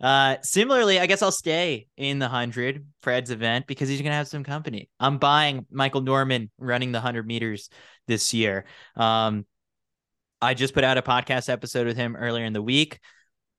uh, 0.00 0.36
similarly, 0.42 0.98
I 0.98 1.06
guess 1.06 1.22
I'll 1.22 1.30
stay 1.30 1.86
in 1.96 2.18
the 2.18 2.28
hundred 2.28 2.86
Fred's 3.02 3.30
event 3.30 3.66
because 3.66 3.88
he's 3.88 4.02
gonna 4.02 4.14
have 4.14 4.28
some 4.28 4.44
company. 4.44 4.88
I'm 4.98 5.18
buying 5.18 5.66
Michael 5.70 6.00
Norman 6.00 6.50
running 6.58 6.92
the 6.92 7.00
hundred 7.00 7.26
meters 7.26 7.70
this 8.08 8.34
year. 8.34 8.64
Um, 8.96 9.46
I 10.40 10.54
just 10.54 10.74
put 10.74 10.84
out 10.84 10.98
a 10.98 11.02
podcast 11.02 11.48
episode 11.48 11.86
with 11.86 11.96
him 11.96 12.16
earlier 12.16 12.44
in 12.44 12.52
the 12.52 12.62
week, 12.62 12.98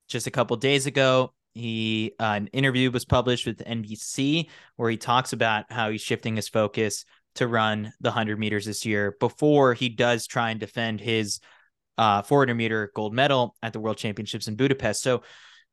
just 0.08 0.26
a 0.26 0.30
couple 0.30 0.56
days 0.56 0.86
ago 0.86 1.32
he 1.54 2.12
uh, 2.18 2.34
an 2.36 2.48
interview 2.48 2.90
was 2.90 3.04
published 3.04 3.46
with 3.46 3.64
NBC 3.64 4.48
where 4.76 4.90
he 4.90 4.96
talks 4.96 5.32
about 5.32 5.70
how 5.70 5.90
he's 5.90 6.02
shifting 6.02 6.36
his 6.36 6.48
focus 6.48 7.04
to 7.36 7.46
run 7.48 7.92
the 8.00 8.10
100 8.10 8.38
meters 8.38 8.66
this 8.66 8.84
year 8.84 9.16
before 9.20 9.74
he 9.74 9.88
does 9.88 10.26
try 10.26 10.50
and 10.50 10.60
defend 10.60 11.00
his 11.00 11.40
uh, 11.98 12.22
400 12.22 12.54
meter 12.54 12.90
gold 12.94 13.14
medal 13.14 13.54
at 13.62 13.72
the 13.72 13.80
World 13.80 13.96
Championships 13.96 14.48
in 14.48 14.56
Budapest. 14.56 15.02
So, 15.02 15.22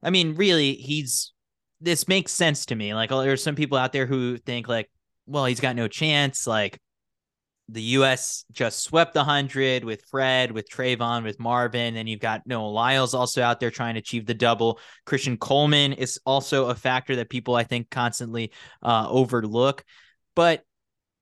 I 0.03 0.09
mean, 0.09 0.36
really, 0.36 0.74
he's 0.74 1.34
this 1.80 2.07
makes 2.07 2.32
sense 2.32 2.67
to 2.67 2.76
me. 2.76 2.93
Like, 2.93 3.09
there's 3.09 3.43
some 3.43 3.55
people 3.55 3.78
out 3.78 3.91
there 3.91 4.05
who 4.05 4.38
think 4.38 4.67
like, 4.67 4.89
well, 5.26 5.45
he's 5.45 5.59
got 5.59 5.76
no 5.76 5.88
chance. 5.88 6.45
Like, 6.45 6.80
the 7.72 7.82
U.S. 7.82 8.43
just 8.51 8.82
swept 8.82 9.13
the 9.13 9.24
hundred 9.24 9.84
with 9.84 10.03
Fred, 10.09 10.51
with 10.51 10.69
Trayvon, 10.69 11.24
with 11.24 11.39
Marvin, 11.39 11.95
and 11.95 12.07
you've 12.07 12.19
got 12.19 12.45
Noah 12.45 12.67
Lyles 12.67 13.13
also 13.13 13.41
out 13.41 13.59
there 13.59 13.72
trying 13.72 13.95
to 13.95 13.99
achieve 13.99 14.26
the 14.26 14.34
double. 14.34 14.80
Christian 15.05 15.38
Coleman 15.38 15.93
is 15.93 16.19
also 16.26 16.67
a 16.67 16.76
factor 16.76 17.15
that 17.15 17.30
people 17.30 17.55
I 17.55 17.63
think 17.63 17.89
constantly 17.89 18.51
uh, 18.84 19.07
overlook. 19.09 19.86
But 20.36 20.63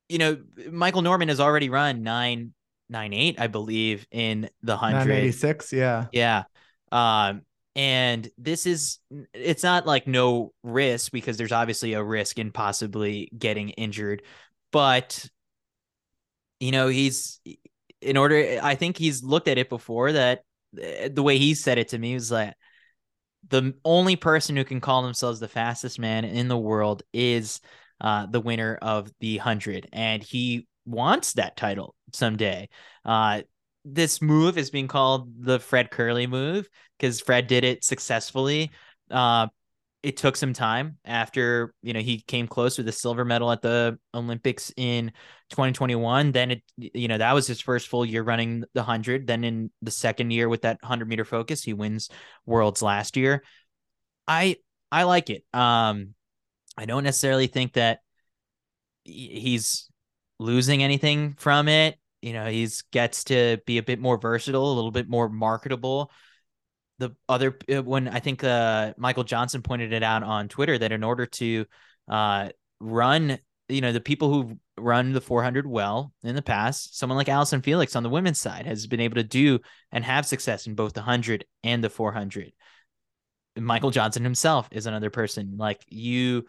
you 0.08 0.18
know, 0.18 0.38
Michael 0.72 1.04
Norman 1.04 1.30
has 1.30 1.40
already 1.40 1.70
run 1.70 2.02
nine 2.02 2.54
nine 2.90 3.14
eight, 3.14 3.40
I 3.40 3.48
believe, 3.48 4.06
in 4.12 4.50
the 4.62 4.78
hundred. 4.78 5.10
Nine 5.10 5.12
eighty 5.12 5.32
six, 5.32 5.72
yeah, 5.72 6.08
yeah. 6.12 6.44
Um, 6.92 7.44
and 7.76 8.30
this 8.38 8.66
is 8.66 9.00
it's 9.34 9.64
not 9.64 9.86
like 9.86 10.08
no 10.08 10.54
risk 10.64 11.12
because 11.12 11.38
there's 11.38 11.52
obviously 11.52 11.94
a 11.94 12.04
risk 12.04 12.40
in 12.40 12.52
possibly 12.52 13.32
getting 13.38 13.70
injured, 13.70 14.24
but 14.72 15.28
you 16.60 16.72
know, 16.72 16.88
he's 16.88 17.40
in 18.02 18.18
order. 18.18 18.60
I 18.62 18.76
think 18.76 18.98
he's 18.98 19.24
looked 19.24 19.48
at 19.48 19.58
it 19.58 19.70
before 19.70 20.12
that 20.12 20.44
eh, 20.80 21.10
the 21.12 21.24
way 21.24 21.38
he 21.38 21.54
said 21.54 21.78
it 21.78 21.90
to 21.90 21.98
me 21.98 22.14
was 22.16 22.32
like 22.32 22.54
the 23.48 23.74
only 23.86 24.16
person 24.16 24.56
who 24.56 24.66
can 24.66 24.82
call 24.82 25.04
themselves 25.04 25.40
the 25.40 25.48
fastest 25.48 26.00
man 26.00 26.26
in 26.26 26.48
the 26.48 26.58
world 26.58 27.04
is 27.14 27.62
uh, 28.02 28.26
the 28.26 28.42
winner 28.42 28.78
of 28.82 29.12
the 29.20 29.38
hundred, 29.38 29.88
and 29.94 30.24
he 30.24 30.68
wants 30.90 31.34
that 31.34 31.56
title 31.56 31.96
someday. 32.14 32.70
Uh, 33.06 33.42
this 33.86 34.22
move 34.22 34.58
is 34.58 34.70
being 34.70 34.88
called 34.88 35.32
the 35.44 35.60
Fred 35.60 35.90
Kerley 35.90 36.30
move 36.30 36.68
because 36.98 37.22
Fred 37.22 37.48
did 37.48 37.64
it 37.64 37.84
successfully. 37.84 38.72
Uh, 39.10 39.48
it 40.02 40.16
took 40.16 40.38
some 40.38 40.54
time 40.54 40.98
after 41.04 41.74
you 41.82 41.92
know 41.92 42.00
he 42.00 42.22
came 42.22 42.48
close 42.48 42.78
with 42.78 42.88
a 42.88 42.92
silver 42.92 43.26
medal 43.26 43.52
at 43.52 43.62
the 43.62 43.98
Olympics 44.14 44.72
in 44.78 45.12
2021. 45.50 46.32
Then 46.32 46.52
it 46.52 46.64
you 46.78 47.08
know 47.08 47.18
that 47.18 47.34
was 47.34 47.48
his 47.48 47.60
first 47.60 47.88
full 47.88 48.06
year 48.06 48.24
running 48.24 48.64
the 48.74 48.84
hundred. 48.84 49.28
Then 49.28 49.44
in 49.44 49.72
the 49.82 49.92
second 49.92 50.32
year 50.32 50.48
with 50.48 50.62
that 50.62 50.80
hundred 50.84 51.10
meter 51.10 51.26
focus, 51.26 51.64
he 51.64 51.74
wins 51.74 52.10
worlds 52.46 52.82
last 52.82 53.18
year. 53.18 53.44
I 54.28 54.58
I 54.92 55.04
like 55.04 55.30
it. 55.30 55.44
Um, 55.54 56.14
I 56.78 56.86
don't 56.86 57.04
necessarily 57.04 57.48
think 57.48 57.74
that 57.74 58.00
he's 59.04 59.90
losing 60.40 60.84
anything 60.84 61.36
from 61.38 61.68
it. 61.68 61.98
You 62.22 62.34
know, 62.34 62.48
he's 62.48 62.82
gets 62.92 63.26
to 63.26 63.60
be 63.66 63.78
a 63.78 63.84
bit 63.84 64.00
more 64.00 64.18
versatile, 64.18 64.72
a 64.72 64.76
little 64.76 64.92
bit 64.92 65.08
more 65.08 65.30
marketable 65.30 66.12
the 67.00 67.16
other 67.28 67.58
uh, 67.74 67.82
when 67.82 68.08
I 68.08 68.20
think 68.20 68.44
uh, 68.44 68.94
Michael 68.98 69.24
Johnson 69.24 69.62
pointed 69.62 69.94
it 69.94 70.04
out 70.04 70.22
on 70.22 70.48
Twitter 70.48 70.78
that 70.78 70.92
in 70.92 71.04
order 71.04 71.26
to 71.26 71.66
uh, 72.08 72.50
run, 72.80 73.40
you 73.68 73.82
know, 73.82 73.92
the 73.92 74.02
people 74.02 74.30
who 74.30 74.60
run 74.78 75.14
the 75.14 75.22
400 75.22 75.66
well 75.66 76.14
in 76.24 76.36
the 76.36 76.42
past, 76.42 76.98
someone 76.98 77.18
like 77.18 77.30
Allyson 77.30 77.62
Felix 77.62 77.96
on 77.96 78.04
the 78.04 78.10
women's 78.10 78.40
side 78.40 78.66
has 78.66 78.86
been 78.86 79.00
able 79.00 79.16
to 79.16 79.24
do 79.24 79.60
and 79.92 80.04
have 80.04 80.26
success 80.26 80.68
in 80.68 80.76
both 80.76 80.94
the 80.94 81.02
100 81.02 81.46
and 81.64 81.84
the 81.84 81.90
400. 81.90 82.52
Michael 83.58 83.92
Johnson 83.92 84.24
himself 84.24 84.68
is 84.72 84.86
another 84.86 85.10
person 85.10 85.56
like 85.58 85.84
you. 85.88 86.46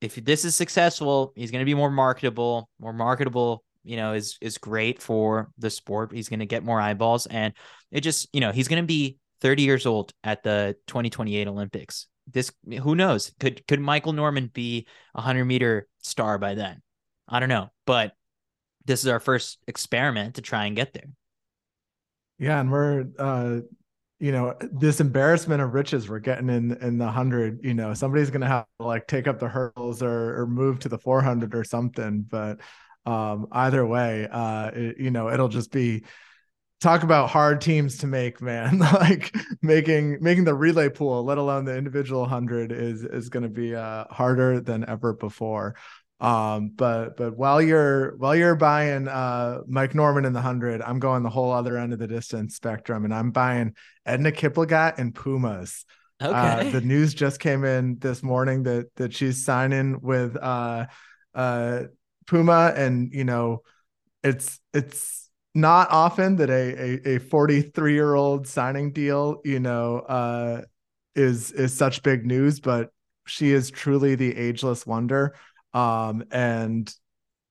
If 0.00 0.16
this 0.16 0.44
is 0.44 0.54
successful, 0.54 1.32
he's 1.34 1.50
going 1.50 1.60
to 1.60 1.66
be 1.66 1.74
more 1.74 1.90
marketable. 1.90 2.68
More 2.78 2.92
marketable, 2.92 3.64
you 3.82 3.96
know, 3.96 4.12
is 4.12 4.36
is 4.40 4.58
great 4.58 5.00
for 5.00 5.50
the 5.58 5.70
sport. 5.70 6.12
He's 6.12 6.28
going 6.28 6.40
to 6.40 6.46
get 6.46 6.64
more 6.64 6.80
eyeballs, 6.80 7.26
and 7.26 7.54
it 7.90 8.00
just, 8.00 8.28
you 8.32 8.40
know, 8.40 8.52
he's 8.52 8.68
going 8.68 8.82
to 8.82 8.86
be 8.86 9.18
30 9.40 9.62
years 9.62 9.86
old 9.86 10.12
at 10.22 10.42
the 10.42 10.76
2028 10.86 11.46
Olympics. 11.48 12.06
This 12.30 12.50
who 12.82 12.94
knows? 12.94 13.32
Could 13.38 13.66
could 13.66 13.80
Michael 13.80 14.12
Norman 14.12 14.50
be 14.52 14.86
a 15.14 15.18
100 15.18 15.44
meter 15.44 15.86
star 16.02 16.38
by 16.38 16.54
then? 16.54 16.80
I 17.28 17.40
don't 17.40 17.48
know, 17.48 17.70
but 17.86 18.12
this 18.86 19.04
is 19.04 19.08
our 19.08 19.20
first 19.20 19.58
experiment 19.66 20.36
to 20.36 20.42
try 20.42 20.66
and 20.66 20.76
get 20.76 20.92
there. 20.92 21.08
Yeah, 22.38 22.60
and 22.60 22.70
we're 22.70 23.06
uh 23.18 23.60
you 24.20 24.32
know 24.32 24.54
this 24.72 25.00
embarrassment 25.00 25.60
of 25.60 25.74
riches 25.74 26.08
we're 26.08 26.18
getting 26.20 26.48
in 26.48 26.72
in 26.80 26.98
the 26.98 27.04
100 27.04 27.60
you 27.62 27.74
know 27.74 27.94
somebody's 27.94 28.30
gonna 28.30 28.46
have 28.46 28.66
to 28.80 28.86
like 28.86 29.06
take 29.06 29.26
up 29.26 29.38
the 29.38 29.48
hurdles 29.48 30.02
or, 30.02 30.40
or 30.40 30.46
move 30.46 30.78
to 30.80 30.88
the 30.88 30.98
400 30.98 31.54
or 31.54 31.64
something. 31.64 32.24
But 32.28 32.60
um 33.06 33.48
either 33.52 33.84
way 33.84 34.28
uh 34.30 34.70
it, 34.72 34.98
you 34.98 35.10
know 35.10 35.30
it'll 35.30 35.48
just 35.48 35.72
be 35.72 36.04
talk 36.80 37.02
about 37.02 37.30
hard 37.30 37.60
teams 37.60 37.98
to 37.98 38.06
make 38.06 38.40
man. 38.40 38.78
Like 38.94 39.34
making 39.62 40.18
making 40.20 40.44
the 40.44 40.54
relay 40.54 40.88
pool 40.88 41.24
let 41.24 41.38
alone 41.38 41.64
the 41.64 41.76
individual 41.76 42.20
100 42.22 42.72
is 42.72 43.04
is 43.04 43.28
going 43.28 43.42
to 43.42 43.48
be 43.48 43.74
uh 43.74 44.04
harder 44.10 44.60
than 44.60 44.88
ever 44.88 45.12
before 45.12 45.74
um, 46.24 46.70
but 46.74 47.18
but 47.18 47.36
while 47.36 47.60
you're 47.60 48.16
while 48.16 48.34
you're 48.34 48.56
buying 48.56 49.08
uh 49.08 49.60
Mike 49.66 49.94
Norman 49.94 50.24
in 50.24 50.32
the 50.32 50.40
hundred, 50.40 50.80
I'm 50.80 50.98
going 50.98 51.22
the 51.22 51.28
whole 51.28 51.52
other 51.52 51.76
end 51.76 51.92
of 51.92 51.98
the 51.98 52.06
distance 52.06 52.56
spectrum, 52.56 53.04
and 53.04 53.12
I'm 53.12 53.30
buying 53.30 53.74
Edna 54.06 54.32
Kiplagat 54.32 54.98
and 54.98 55.14
Pumas. 55.14 55.84
Uh, 56.18 56.28
okay. 56.28 56.68
Uh, 56.68 56.72
the 56.72 56.80
news 56.80 57.12
just 57.12 57.40
came 57.40 57.64
in 57.64 57.98
this 57.98 58.22
morning 58.22 58.62
that 58.62 58.86
that 58.96 59.12
she's 59.12 59.44
signing 59.44 60.00
with 60.00 60.34
uh 60.40 60.86
uh 61.34 61.82
Puma, 62.26 62.72
and 62.74 63.12
you 63.12 63.24
know, 63.24 63.60
it's 64.22 64.58
it's 64.72 65.28
not 65.54 65.90
often 65.90 66.36
that 66.36 66.48
a 66.48 67.10
a, 67.10 67.16
a 67.16 67.18
43 67.18 67.92
year 67.92 68.14
old 68.14 68.48
signing 68.48 68.92
deal, 68.92 69.42
you 69.44 69.60
know, 69.60 69.98
uh 69.98 70.62
is 71.14 71.52
is 71.52 71.74
such 71.74 72.02
big 72.02 72.24
news, 72.24 72.60
but 72.60 72.88
she 73.26 73.52
is 73.52 73.70
truly 73.70 74.14
the 74.14 74.34
ageless 74.36 74.86
wonder. 74.86 75.34
Um, 75.74 76.24
and 76.30 76.92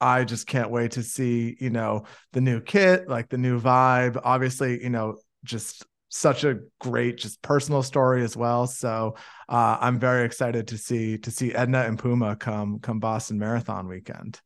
I 0.01 0.23
just 0.23 0.47
can't 0.47 0.69
wait 0.71 0.91
to 0.91 1.03
see, 1.03 1.55
you 1.59 1.69
know, 1.69 2.05
the 2.31 2.41
new 2.41 2.59
kit, 2.59 3.07
like 3.07 3.29
the 3.29 3.37
new 3.37 3.59
vibe. 3.59 4.19
Obviously, 4.23 4.81
you 4.81 4.89
know, 4.89 5.17
just 5.43 5.85
such 6.13 6.43
a 6.43 6.59
great 6.79 7.17
just 7.17 7.41
personal 7.41 7.81
story 7.81 8.23
as 8.23 8.37
well. 8.37 8.67
So 8.67 9.15
uh, 9.49 9.77
I'm 9.81 9.97
very 9.97 10.25
excited 10.25 10.67
to 10.67 10.77
see 10.77 11.17
to 11.17 11.31
see 11.31 11.55
Edna 11.55 11.85
and 11.85 11.97
Puma 11.97 12.35
come 12.35 12.79
come 12.79 12.99
Boston 12.99 13.39
Marathon 13.39 13.87
weekend. 13.87 14.39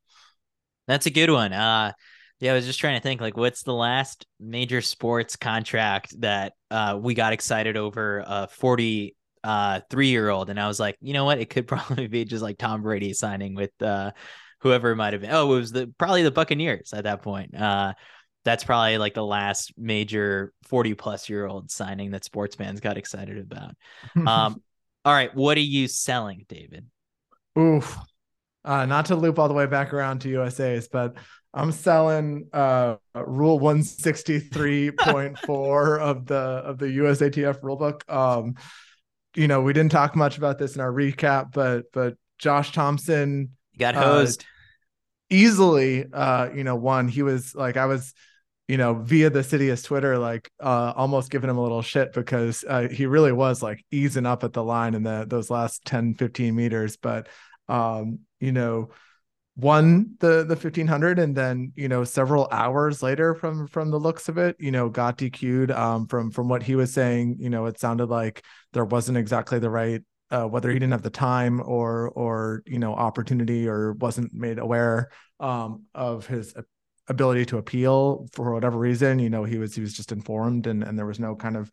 That's 0.88 1.08
a 1.08 1.12
good 1.12 1.30
one. 1.30 1.52
Uh 1.52 1.92
yeah, 2.40 2.52
I 2.52 2.56
was 2.56 2.66
just 2.66 2.80
trying 2.80 2.96
to 2.96 3.04
think 3.04 3.20
like 3.20 3.36
what's 3.36 3.64
the 3.64 3.74
last 3.74 4.26
major 4.40 4.80
sports 4.80 5.36
contract 5.36 6.22
that 6.22 6.54
uh 6.72 6.98
we 7.02 7.14
got 7.14 7.34
excited 7.34 7.76
over 7.76 8.24
a 8.26 8.48
40 8.48 9.17
uh 9.48 9.80
three 9.90 10.10
year 10.10 10.28
old 10.28 10.50
and 10.50 10.60
i 10.60 10.68
was 10.68 10.78
like 10.78 10.98
you 11.00 11.14
know 11.14 11.24
what? 11.24 11.40
It 11.40 11.50
could 11.50 11.68
probably 11.68 12.08
be 12.08 12.26
just 12.26 12.44
like 12.44 12.58
tom 12.58 12.82
brady 12.82 13.14
signing 13.14 13.56
with 13.56 13.72
uh 13.82 14.12
whoever 14.60 14.92
it 14.92 14.98
might 14.98 15.14
have 15.14 15.22
been. 15.22 15.32
Oh 15.32 15.54
it 15.54 15.60
was 15.60 15.72
the 15.72 15.88
probably 15.98 16.24
the 16.24 16.32
buccaneers 16.32 16.92
at 16.94 17.06
that 17.06 17.22
point. 17.22 17.56
Uh 17.56 17.94
that's 18.44 18.66
probably 18.66 18.98
like 18.98 19.14
the 19.14 19.24
last 19.24 19.72
major 19.78 20.52
40 20.64 20.96
plus 20.96 21.30
year 21.30 21.46
old 21.46 21.72
signing 21.72 22.12
that 22.12 22.26
sports 22.26 22.56
fans 22.56 22.82
got 22.82 22.98
excited 22.98 23.38
about. 23.38 23.74
Um 24.28 24.62
all 25.06 25.14
right 25.14 25.34
what 25.34 25.56
are 25.58 25.62
you 25.62 25.88
selling 25.88 26.46
david? 26.50 26.86
Oof. 27.58 27.98
Uh 28.66 28.86
not 28.86 29.06
to 29.06 29.16
loop 29.16 29.40
all 29.40 29.48
the 29.48 29.54
way 29.54 29.66
back 29.66 29.94
around 29.94 30.20
to 30.20 30.30
usa's 30.30 30.90
but 30.90 31.16
i'm 31.54 31.72
selling 31.72 32.50
uh 32.52 32.98
rule 33.16 33.62
163.4 33.62 36.00
of 36.00 36.26
the 36.26 36.36
of 36.36 36.80
the 36.80 36.88
usatf 36.88 37.62
rulebook. 37.62 38.02
Um 38.14 38.56
you 39.36 39.48
know, 39.48 39.62
we 39.62 39.74
didn't 39.74 39.92
talk 39.92 40.16
much 40.16 40.38
about 40.38 40.58
this 40.58 40.76
in 40.76 40.82
our 40.82 40.92
recap, 40.92 41.52
but 41.52 41.86
but 41.94 42.16
Josh 42.38 42.72
Thompson 42.72 43.52
got 43.78 43.96
uh, 43.96 44.02
hosed 44.02 44.42
uh, 44.42 44.46
easily. 45.30 46.06
Uh, 46.12 46.50
you 46.54 46.64
know, 46.64 46.76
one 46.76 47.08
he 47.08 47.24
was 47.24 47.56
like 47.56 47.78
I 47.78 47.86
was, 47.86 48.14
you 48.68 48.78
know, 48.78 48.96
via 48.96 49.30
the 49.30 49.44
Citius 49.44 49.84
Twitter, 49.84 50.18
like 50.18 50.52
uh, 50.60 50.94
almost 50.96 51.30
giving 51.30 51.50
him 51.50 51.58
a 51.58 51.64
little 51.64 51.82
shit 51.82 52.14
because 52.14 52.64
uh, 52.68 52.88
he 52.90 53.06
really 53.06 53.32
was 53.32 53.62
like 53.62 53.84
easing 53.92 54.26
up 54.26 54.44
at 54.44 54.54
the 54.54 54.64
line 54.64 54.94
in 54.94 55.04
the 55.04 55.26
those 55.28 55.50
last 55.50 55.86
10, 55.86 56.16
15 56.16 56.56
meters. 56.56 56.98
But 56.98 57.28
um, 57.68 58.20
you 58.40 58.52
know, 58.52 58.90
won 59.58 60.16
the 60.20 60.44
the 60.44 60.56
1500 60.56 61.18
and 61.18 61.36
then 61.36 61.72
you 61.76 61.90
know 61.90 62.04
several 62.04 62.48
hours 62.52 63.02
later 63.02 63.34
from 63.34 63.68
from 63.68 63.90
the 63.90 64.00
looks 64.00 64.30
of 64.30 64.38
it 64.38 64.56
you 64.60 64.70
know 64.70 64.88
got 64.88 65.18
dq'd 65.18 65.72
um 65.72 66.06
from 66.06 66.30
from 66.30 66.48
what 66.48 66.62
he 66.62 66.76
was 66.76 66.94
saying 66.94 67.36
you 67.40 67.50
know 67.50 67.66
it 67.66 67.80
sounded 67.80 68.06
like 68.06 68.44
there 68.74 68.86
wasn't 68.86 69.18
exactly 69.18 69.58
the 69.58 69.70
right 69.70 70.04
uh, 70.30 70.44
whether 70.44 70.70
he 70.70 70.76
didn't 70.78 70.92
have 70.92 71.02
the 71.02 71.10
time 71.10 71.60
or 71.66 72.10
or 72.10 72.62
you 72.68 72.78
know 72.78 72.94
opportunity 72.94 73.68
or 73.68 73.94
wasn't 73.94 74.32
made 74.32 74.60
aware 74.60 75.10
um 75.40 75.86
of 75.96 76.28
his 76.28 76.54
ability 77.08 77.46
to 77.46 77.58
appeal 77.58 78.28
for 78.34 78.54
whatever 78.54 78.78
reason 78.78 79.18
you 79.18 79.30
know 79.30 79.44
he 79.44 79.58
was 79.58 79.74
he 79.74 79.82
was 79.82 79.94
just 79.94 80.12
informed 80.12 80.68
and 80.68 80.84
and 80.84 81.00
there 81.00 81.06
was 81.06 81.20
no 81.20 81.36
kind 81.36 81.58
of 81.58 81.72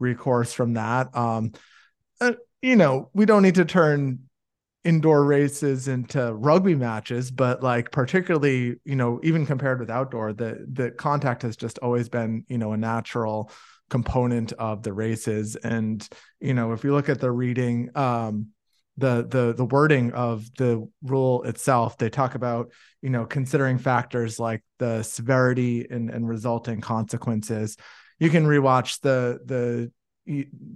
recourse 0.00 0.52
from 0.52 0.72
that 0.72 1.14
um 1.14 1.52
uh, 2.20 2.32
you 2.60 2.74
know 2.74 3.08
we 3.14 3.24
don't 3.24 3.42
need 3.42 3.54
to 3.54 3.64
turn 3.64 4.18
indoor 4.84 5.24
races 5.24 5.88
into 5.88 6.32
rugby 6.34 6.74
matches 6.74 7.30
but 7.30 7.62
like 7.62 7.90
particularly 7.90 8.76
you 8.84 8.96
know 8.96 9.20
even 9.22 9.44
compared 9.44 9.78
with 9.78 9.90
outdoor 9.90 10.32
the 10.32 10.66
the 10.72 10.90
contact 10.92 11.42
has 11.42 11.54
just 11.54 11.78
always 11.80 12.08
been 12.08 12.44
you 12.48 12.56
know 12.56 12.72
a 12.72 12.76
natural 12.78 13.50
component 13.90 14.52
of 14.54 14.82
the 14.82 14.92
races. 14.92 15.56
And 15.56 16.08
you 16.40 16.54
know 16.54 16.72
if 16.72 16.84
you 16.84 16.94
look 16.94 17.10
at 17.10 17.20
the 17.20 17.30
reading 17.30 17.90
um 17.94 18.46
the 18.96 19.26
the 19.28 19.52
the 19.54 19.64
wording 19.64 20.12
of 20.12 20.44
the 20.56 20.86
rule 21.02 21.42
itself 21.44 21.96
they 21.96 22.10
talk 22.10 22.34
about 22.34 22.70
you 23.02 23.10
know 23.10 23.24
considering 23.24 23.78
factors 23.78 24.38
like 24.38 24.62
the 24.78 25.02
severity 25.02 25.86
and, 25.90 26.08
and 26.08 26.26
resulting 26.26 26.80
consequences. 26.80 27.76
You 28.18 28.30
can 28.30 28.46
rewatch 28.46 29.00
the 29.00 29.40
the 29.44 29.92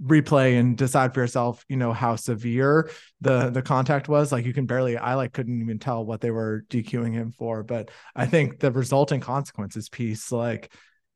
replay 0.03 0.59
and 0.59 0.77
decide 0.77 1.13
for 1.13 1.21
yourself 1.21 1.63
you 1.69 1.77
know 1.77 1.93
how 1.93 2.15
severe 2.15 2.89
the 3.21 3.49
the 3.49 3.61
contact 3.61 4.07
was. 4.09 4.31
Like 4.31 4.45
you 4.45 4.53
can 4.53 4.65
barely 4.65 4.97
i 4.97 5.15
like 5.15 5.33
couldn't 5.33 5.61
even 5.61 5.79
tell 5.79 6.05
what 6.05 6.21
they 6.21 6.31
were 6.31 6.65
dqing 6.69 7.13
him 7.13 7.31
for. 7.31 7.63
But 7.63 7.89
i 8.15 8.25
think 8.25 8.59
the 8.59 8.71
resulting 8.71 9.21
consequences 9.21 9.89
piece 9.89 10.31
like 10.31 10.71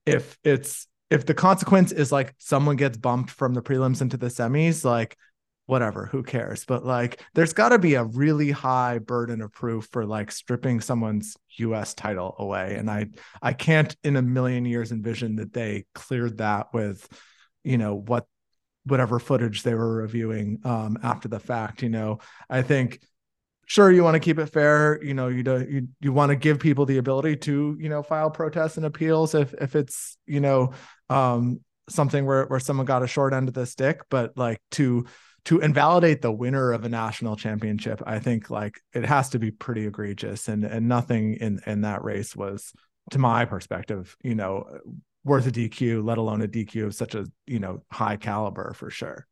if 0.05 0.37
it's 0.43 0.87
if 1.09 1.25
the 1.25 1.33
consequence 1.33 1.91
is 1.91 2.11
like 2.11 2.35
someone 2.37 2.75
gets 2.75 2.97
bumped 2.97 3.31
from 3.31 3.53
the 3.53 3.61
prelims 3.61 4.01
into 4.01 4.17
the 4.17 4.27
semis 4.27 4.85
like 4.85 5.17
whatever 5.69 6.07
who 6.07 6.23
cares? 6.23 6.65
But 6.65 6.83
like 6.83 7.23
there's 7.35 7.53
got 7.53 7.69
to 7.69 7.79
be 7.79 7.93
a 7.93 8.03
really 8.03 8.49
high 8.49 8.97
burden 8.97 9.39
of 9.41 9.53
proof 9.53 9.87
for 9.91 10.03
like 10.03 10.31
stripping 10.31 10.81
someone's 10.81 11.37
us 11.59 11.93
title 11.93 12.35
away. 12.39 12.75
And 12.75 12.89
i 12.89 13.07
i 13.41 13.53
can't 13.53 13.95
in 14.03 14.15
a 14.15 14.21
million 14.21 14.65
years 14.65 14.91
envision 14.91 15.35
that 15.35 15.53
they 15.53 15.85
cleared 15.93 16.37
that 16.37 16.73
with 16.73 17.07
you 17.63 17.77
know 17.77 17.95
what 17.95 18.25
whatever 18.85 19.19
footage 19.19 19.63
they 19.63 19.75
were 19.75 19.95
reviewing 19.95 20.59
um, 20.63 20.97
after 21.03 21.27
the 21.27 21.39
fact 21.39 21.83
you 21.83 21.89
know? 21.89 22.19
I 22.49 22.61
think 22.61 22.99
sure 23.69 23.91
you 23.91 24.03
want 24.03 24.15
to 24.15 24.19
keep 24.19 24.39
it 24.39 24.47
fair 24.47 25.01
you 25.03 25.13
know 25.13 25.27
you 25.27 25.43
do 25.43 25.65
you, 25.69 25.87
you 26.01 26.11
want 26.11 26.31
to 26.31 26.35
give 26.35 26.59
people 26.59 26.85
the 26.87 26.97
ability 26.97 27.35
to 27.35 27.77
you 27.79 27.87
know 27.87 28.01
file 28.01 28.31
protests 28.31 28.77
and 28.77 28.85
appeals 28.85 29.35
if 29.35 29.53
if 29.61 29.75
it's 29.75 30.17
you 30.25 30.39
know 30.41 30.73
um, 31.09 31.59
something 31.87 32.25
where 32.25 32.45
where 32.45 32.59
someone 32.59 32.85
got 32.85 33.03
a 33.03 33.07
short 33.07 33.31
end 33.31 33.47
of 33.47 33.53
the 33.53 33.65
stick 33.65 34.01
but 34.09 34.35
like 34.35 34.59
to 34.71 35.05
to 35.45 35.59
invalidate 35.59 36.21
the 36.21 36.31
winner 36.31 36.71
of 36.71 36.83
a 36.83 36.89
national 36.89 37.35
championship 37.35 38.01
i 38.07 38.17
think 38.17 38.49
like 38.49 38.79
it 38.93 39.05
has 39.05 39.29
to 39.29 39.39
be 39.39 39.51
pretty 39.51 39.85
egregious 39.85 40.47
and 40.47 40.65
and 40.65 40.87
nothing 40.87 41.35
in 41.35 41.59
in 41.67 41.81
that 41.81 42.03
race 42.03 42.35
was 42.35 42.73
to 43.11 43.19
my 43.19 43.45
perspective 43.45 44.17
you 44.23 44.33
know 44.33 44.65
worth 45.29 45.47
a 45.47 45.51
DQ, 45.51 46.03
let 46.03 46.17
alone 46.17 46.41
a 46.41 46.47
DQ 46.47 46.87
of 46.87 46.95
such 46.95 47.15
a 47.15 47.25
you 47.47 47.59
know 47.59 47.83
high 47.91 48.17
caliber 48.17 48.73
for 48.73 48.89
sure. 48.89 49.25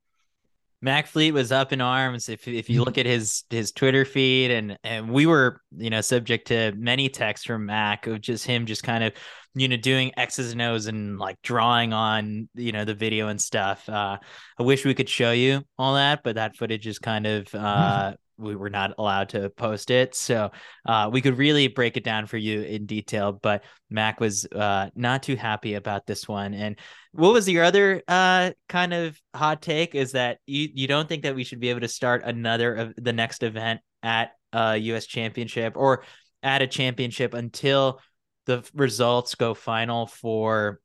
Mac 0.80 1.08
Fleet 1.08 1.32
was 1.32 1.52
up 1.52 1.74
in 1.74 1.82
arms. 1.82 2.30
If 2.30 2.48
if 2.48 2.70
you 2.70 2.84
look 2.84 3.00
at 3.00 3.08
his 3.08 3.43
his 3.50 3.72
Twitter 3.72 4.06
feed, 4.06 4.52
and 4.52 4.78
and 4.84 5.10
we 5.10 5.26
were 5.26 5.62
you 5.76 5.89
know 5.89 6.02
subject 6.02 6.50
to 6.50 6.72
many 6.78 7.10
texts 7.10 7.48
from 7.48 7.66
Mac 7.66 8.06
of 8.06 8.22
just 8.22 8.45
him 8.45 8.68
just 8.68 8.84
kind 8.84 9.04
of 9.04 9.14
you 9.56 9.68
know 9.68 9.78
doing 9.78 10.12
X's 10.18 10.52
and 10.52 10.62
O's 10.62 10.86
and 10.86 11.18
like 11.18 11.41
drawing 11.41 11.93
on 11.93 12.48
you 12.54 12.72
know 12.72 12.86
the 12.86 12.93
video 12.93 13.28
and 13.28 13.41
stuff. 13.41 13.89
Uh, 13.89 14.20
I 14.60 14.64
wish 14.64 14.86
we 14.86 14.93
could 14.93 15.10
show 15.10 15.32
you 15.32 15.64
all 15.80 15.95
that, 15.95 16.22
but 16.24 16.36
that 16.36 16.56
footage 16.56 16.86
is 16.86 17.00
kind 17.00 17.26
of 17.26 17.54
uh, 17.56 18.14
we 18.38 18.56
were 18.56 18.70
not 18.70 18.94
allowed 18.98 19.30
to 19.30 19.50
post 19.50 19.92
it. 19.92 20.16
So 20.16 20.52
uh, 20.86 21.10
we 21.12 21.22
could 21.22 21.38
really 21.38 21.68
break 21.68 21.98
it 21.98 22.04
down 22.04 22.28
for 22.28 22.38
you 22.38 22.62
in 22.62 22.86
detail. 22.86 23.32
But 23.32 23.64
Mac 23.90 24.20
was 24.20 24.46
uh, 24.46 24.90
not 24.96 25.24
too 25.24 25.36
happy 25.36 25.74
about 25.74 26.06
this 26.06 26.28
one. 26.28 26.54
And 26.54 26.80
what 27.12 27.34
was 27.34 27.50
your 27.50 27.64
other 27.64 28.02
uh, 28.08 28.52
kind 28.70 28.94
of 28.94 29.20
hot 29.36 29.62
take? 29.62 29.96
Is 29.96 30.12
that 30.14 30.40
you 30.46 30.70
you 30.74 30.88
don't 30.88 31.10
think 31.10 31.24
that 31.24 31.36
we 31.36 31.44
should 31.44 31.60
be 31.60 31.70
able 31.70 31.82
to 31.82 31.88
start 31.88 32.24
another 32.24 32.76
of 32.76 32.94
the 32.98 33.14
next 33.14 33.44
event 33.44 33.82
at 34.04 34.32
a 34.54 34.78
U.S. 34.78 35.06
Championship 35.06 35.74
or 35.76 36.04
at 36.44 36.62
a 36.62 36.68
championship 36.68 37.34
until 37.34 38.00
the 38.46 38.68
results 38.74 39.36
go 39.36 39.54
final 39.54 40.08
for 40.08 40.80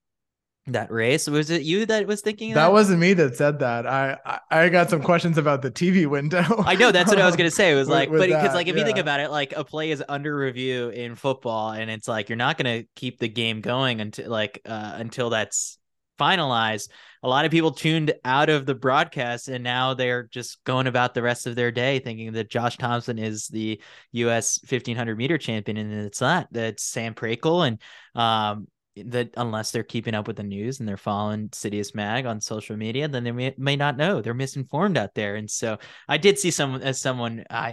that 0.69 0.91
race. 0.93 1.29
Was 1.29 1.51
it 1.51 1.63
you 1.63 1.87
that 1.87 2.07
was 2.07 2.21
thinking 2.21 2.51
that? 2.51 2.67
that? 2.67 2.73
wasn't 2.73 3.01
me 3.01 3.15
that 3.15 3.37
said 3.37 3.59
that. 3.59 3.87
I, 3.87 4.17
I, 4.25 4.39
I 4.51 4.69
got 4.69 4.91
some 4.91 5.03
questions 5.03 5.37
about 5.37 5.63
the 5.63 5.71
TV 5.71 6.07
window. 6.07 6.45
I 6.65 6.77
know 6.77 6.93
that's 6.93 7.11
what 7.11 7.21
I 7.21 7.27
was 7.27 7.37
gonna 7.37 7.51
say. 7.51 7.73
It 7.73 7.75
was 7.75 7.89
like, 7.89 8.11
with, 8.11 8.21
but 8.21 8.29
because 8.29 8.55
like 8.55 8.69
if 8.69 8.75
yeah. 8.75 8.81
you 8.81 8.87
think 8.87 8.99
about 8.99 9.21
it, 9.21 9.31
like 9.31 9.53
a 9.57 9.65
play 9.65 9.91
is 9.91 10.03
under 10.09 10.37
review 10.37 10.91
in 10.91 11.17
football, 11.17 11.73
and 11.73 11.91
it's 11.91 12.07
like 12.07 12.29
you're 12.29 12.37
not 12.37 12.59
gonna 12.59 12.85
keep 12.95 13.19
the 13.19 13.29
game 13.29 13.61
going 13.61 14.01
until 14.01 14.31
like 14.31 14.61
uh, 14.65 14.93
until 14.97 15.31
that's 15.31 15.79
finalized. 16.21 16.89
a 17.25 17.29
lot 17.29 17.45
of 17.45 17.51
people 17.51 17.73
tuned 17.73 18.15
out 18.25 18.49
of 18.49 18.65
the 18.67 18.75
broadcast 18.75 19.49
and 19.49 19.65
now 19.65 19.95
they're 19.95 20.25
just 20.25 20.63
going 20.63 20.87
about 20.87 21.15
the 21.15 21.23
rest 21.23 21.47
of 21.47 21.57
their 21.57 21.73
day 21.73 21.99
thinking 21.99 22.33
that 22.33 22.51
Josh 22.51 22.77
Thompson 22.77 23.19
is 23.19 23.49
the 23.49 23.81
US 24.13 24.61
1500 24.69 25.17
meter 25.17 25.39
champion 25.39 25.79
and 25.79 25.93
it's 25.93 26.21
not 26.21 26.47
that's 26.53 26.85
Sam 26.85 27.15
Prakel 27.15 27.67
and 27.67 27.81
um 28.15 28.69
that 28.97 29.31
unless 29.37 29.71
they're 29.71 29.83
keeping 29.83 30.15
up 30.15 30.27
with 30.27 30.37
the 30.37 30.43
news 30.43 30.79
and 30.79 30.89
they're 30.89 30.97
following 30.97 31.49
Citius 31.49 31.95
Mag 31.95 32.27
on 32.27 32.41
social 32.41 32.77
media, 32.77 33.09
then 33.09 33.25
they 33.25 33.33
may, 33.33 33.55
may 33.57 33.77
not 33.77 33.97
know 33.97 34.21
they're 34.21 34.35
misinformed 34.35 34.99
out 34.99 35.15
there. 35.15 35.37
And 35.37 35.51
so 35.51 35.79
I 36.09 36.19
did 36.19 36.39
see 36.39 36.51
someone 36.51 36.83
as 36.83 37.01
someone 37.01 37.45
I 37.49 37.71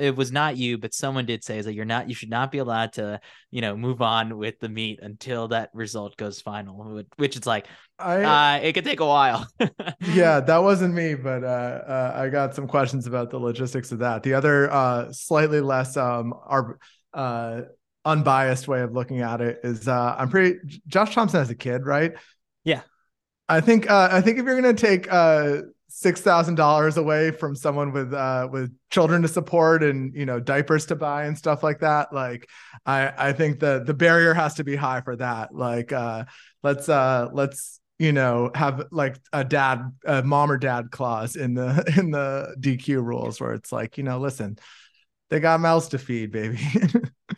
it 0.00 0.16
was 0.16 0.32
not 0.32 0.56
you, 0.56 0.78
but 0.78 0.94
someone 0.94 1.26
did 1.26 1.44
say 1.44 1.58
is 1.58 1.66
that 1.66 1.74
you're 1.74 1.84
not 1.84 2.08
you 2.08 2.14
should 2.14 2.30
not 2.30 2.50
be 2.50 2.58
allowed 2.58 2.94
to 2.94 3.20
you 3.50 3.60
know 3.60 3.76
move 3.76 4.00
on 4.00 4.38
with 4.38 4.58
the 4.60 4.68
meet 4.68 5.00
until 5.02 5.48
that 5.48 5.70
result 5.74 6.16
goes 6.16 6.40
final, 6.40 7.02
which 7.16 7.36
is 7.36 7.46
like 7.46 7.66
I, 7.98 8.56
uh, 8.56 8.60
it 8.62 8.72
could 8.72 8.84
take 8.84 9.00
a 9.00 9.06
while. 9.06 9.46
yeah, 10.00 10.40
that 10.46 10.58
wasn't 10.62 10.94
me, 10.94 11.14
but 11.14 11.44
uh, 11.44 11.46
uh, 11.46 12.12
I 12.16 12.28
got 12.28 12.54
some 12.54 12.66
questions 12.66 13.06
about 13.06 13.30
the 13.30 13.38
logistics 13.38 13.92
of 13.92 14.00
that. 14.00 14.22
The 14.22 14.34
other 14.34 14.72
uh, 14.72 15.12
slightly 15.12 15.60
less 15.60 15.96
um, 15.96 16.34
are 16.46 16.78
uh, 17.14 17.62
unbiased 18.04 18.66
way 18.66 18.80
of 18.80 18.92
looking 18.92 19.20
at 19.20 19.40
it 19.40 19.60
is 19.62 19.86
uh 19.86 20.16
I'm 20.18 20.28
pretty 20.28 20.58
Josh 20.86 21.14
Thompson 21.14 21.40
as 21.40 21.50
a 21.50 21.54
kid, 21.54 21.86
right? 21.86 22.14
Yeah. 22.64 22.82
I 23.48 23.60
think 23.60 23.90
uh 23.90 24.08
I 24.10 24.20
think 24.20 24.38
if 24.38 24.44
you're 24.44 24.60
gonna 24.60 24.74
take 24.74 25.12
uh 25.12 25.62
six 25.88 26.20
thousand 26.20 26.54
dollars 26.54 26.96
away 26.96 27.30
from 27.30 27.54
someone 27.54 27.92
with 27.92 28.12
uh 28.14 28.48
with 28.50 28.74
children 28.90 29.22
to 29.22 29.28
support 29.28 29.82
and 29.82 30.14
you 30.14 30.26
know 30.26 30.40
diapers 30.40 30.86
to 30.86 30.96
buy 30.96 31.24
and 31.24 31.36
stuff 31.36 31.62
like 31.62 31.80
that, 31.80 32.12
like 32.12 32.48
I 32.86 33.12
I 33.16 33.32
think 33.32 33.60
the 33.60 33.82
the 33.84 33.94
barrier 33.94 34.34
has 34.34 34.54
to 34.54 34.64
be 34.64 34.74
high 34.74 35.02
for 35.02 35.16
that. 35.16 35.54
Like 35.54 35.92
uh 35.92 36.24
let's 36.62 36.88
uh 36.88 37.28
let's 37.32 37.80
you 37.98 38.12
know 38.12 38.50
have 38.54 38.86
like 38.90 39.18
a 39.32 39.44
dad 39.44 39.92
a 40.04 40.22
mom 40.22 40.50
or 40.50 40.58
dad 40.58 40.90
clause 40.90 41.36
in 41.36 41.54
the 41.54 41.84
in 41.98 42.10
the 42.10 42.56
DQ 42.58 43.04
rules 43.04 43.40
where 43.40 43.52
it's 43.52 43.70
like, 43.70 43.98
you 43.98 44.02
know, 44.02 44.18
listen, 44.18 44.58
they 45.30 45.40
got 45.40 45.60
mouths 45.60 45.88
to 45.88 45.98
feed, 45.98 46.32
baby. 46.32 46.58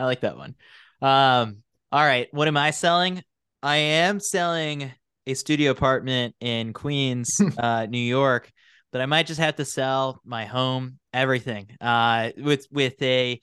I 0.00 0.04
like 0.04 0.20
that 0.22 0.36
one. 0.36 0.54
Um, 1.02 1.58
all 1.92 2.04
right. 2.04 2.28
What 2.32 2.48
am 2.48 2.56
I 2.56 2.70
selling? 2.70 3.22
I 3.62 3.76
am 3.76 4.20
selling 4.20 4.92
a 5.26 5.34
studio 5.34 5.70
apartment 5.70 6.34
in 6.40 6.72
Queens, 6.72 7.38
uh, 7.58 7.86
New 7.86 7.98
York, 7.98 8.50
but 8.92 9.00
I 9.00 9.06
might 9.06 9.26
just 9.26 9.40
have 9.40 9.56
to 9.56 9.64
sell 9.64 10.20
my 10.24 10.46
home, 10.46 10.98
everything. 11.12 11.68
Uh, 11.80 12.30
with 12.38 12.66
with 12.70 13.00
a 13.02 13.40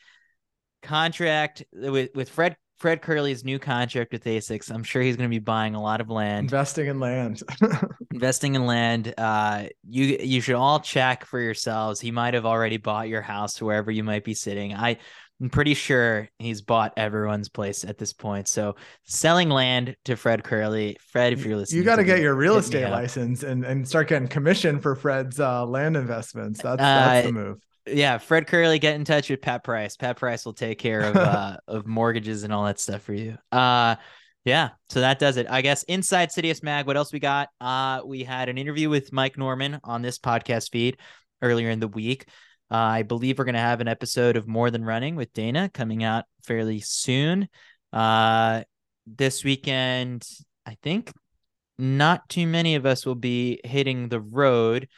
contract 0.82 1.64
with 1.72 2.10
with 2.16 2.30
Fred 2.30 2.58
Fred 2.78 3.02
Kerley's 3.02 3.44
new 3.44 3.58
contract 3.58 4.12
with 4.12 4.24
Asics. 4.24 4.72
I'm 4.72 4.84
sure 4.84 5.02
he's 5.02 5.18
going 5.18 5.30
to 5.30 5.34
be 5.34 5.40
buying 5.40 5.76
a 5.76 5.82
lot 5.82 6.00
of 6.00 6.10
land, 6.10 6.46
investing 6.46 6.88
in 6.88 7.00
land, 7.00 7.42
investing 8.12 8.56
in 8.56 8.66
land. 8.66 9.14
Uh, 9.18 9.66
you 9.88 10.18
you 10.20 10.42
should 10.42 10.56
all 10.56 10.80
check 10.80 11.26
for 11.26 11.40
yourselves. 11.40 12.00
He 12.00 12.12
might 12.12 12.34
have 12.34 12.46
already 12.46 12.78
bought 12.78 13.08
your 13.08 13.22
house 13.22 13.62
wherever 13.62 13.92
you 13.92 14.04
might 14.04 14.24
be 14.24 14.34
sitting. 14.34 14.74
I 14.74 14.98
I'm 15.40 15.50
pretty 15.50 15.76
sure 15.76 16.28
he's 16.40 16.62
bought 16.62 16.94
everyone's 16.98 17.50
place 17.50 17.84
at 17.84 17.98
this 17.98 18.12
point. 18.12 18.48
So 18.48 18.76
selling 19.04 19.50
land 19.50 19.96
to 20.06 20.16
Fred 20.16 20.44
Kerley, 20.44 21.00
Fred, 21.00 21.34
if 21.34 21.46
you're 21.46 21.58
listening, 21.58 21.78
you 21.78 21.86
got 21.86 21.98
to 21.98 22.04
get 22.04 22.22
your 22.22 22.34
real 22.34 22.58
estate 22.58 22.90
license 22.90 23.44
and, 23.44 23.64
and 23.64 23.88
start 23.88 24.08
getting 24.08 24.28
commission 24.28 24.80
for 24.80 24.96
Fred's 24.96 25.40
uh, 25.40 25.66
land 25.66 25.96
investments. 25.96 26.62
That's, 26.62 26.78
that's 26.78 27.26
uh, 27.26 27.28
the 27.28 27.34
move. 27.34 27.58
Yeah, 27.86 28.18
Fred 28.18 28.48
Kerley, 28.48 28.82
get 28.82 28.96
in 28.96 29.06
touch 29.06 29.30
with 29.30 29.42
Pat 29.42 29.64
Price. 29.64 29.96
Pat 29.96 30.18
Price 30.18 30.44
will 30.44 30.54
take 30.54 30.80
care 30.80 31.02
of 31.02 31.16
uh, 31.16 31.58
of 31.68 31.86
mortgages 31.86 32.44
and 32.44 32.52
all 32.52 32.66
that 32.66 32.80
stuff 32.80 33.04
for 33.04 33.14
you. 33.14 33.38
Uh, 33.52 33.96
yeah, 34.44 34.70
so 34.90 35.02
that 35.02 35.20
does 35.20 35.38
it. 35.38 35.46
I 35.50 35.62
guess 35.62 35.84
inside 35.84 36.30
Citius 36.30 36.64
Mag, 36.64 36.88
what 36.88 36.98
else 36.98 37.14
we 37.14 37.20
got? 37.20 37.50
Uh, 37.62 38.02
we 38.06 38.24
had 38.24 38.50
an 38.50 38.58
interview 38.58 38.90
with 38.90 39.14
Mike 39.14 39.38
Norman 39.38 39.80
on 39.84 40.02
this 40.02 40.18
podcast 40.18 40.72
feed 40.72 40.98
earlier 41.42 41.70
in 41.70 41.80
the 41.80 41.88
week. 41.88 42.28
Uh, 42.70 42.76
I 42.76 43.04
believe 43.04 43.38
we're 43.38 43.46
going 43.46 43.56
to 43.56 43.62
have 43.62 43.82
an 43.82 43.88
episode 43.88 44.36
of 44.36 44.48
More 44.48 44.70
Than 44.72 44.84
Running 44.84 45.16
with 45.16 45.34
Dana 45.34 45.70
coming 45.74 46.04
out 46.04 46.26
fairly 46.44 46.82
soon. 46.82 47.48
Uh, 47.94 48.64
this 49.06 49.44
weekend, 49.44 50.28
I 50.66 50.78
think 50.84 51.12
not 51.78 52.28
too 52.28 52.46
many 52.46 52.76
of 52.76 52.86
us 52.86 53.06
will 53.06 53.16
be 53.16 53.62
hitting 53.64 54.10
the 54.10 54.20
road. 54.20 54.90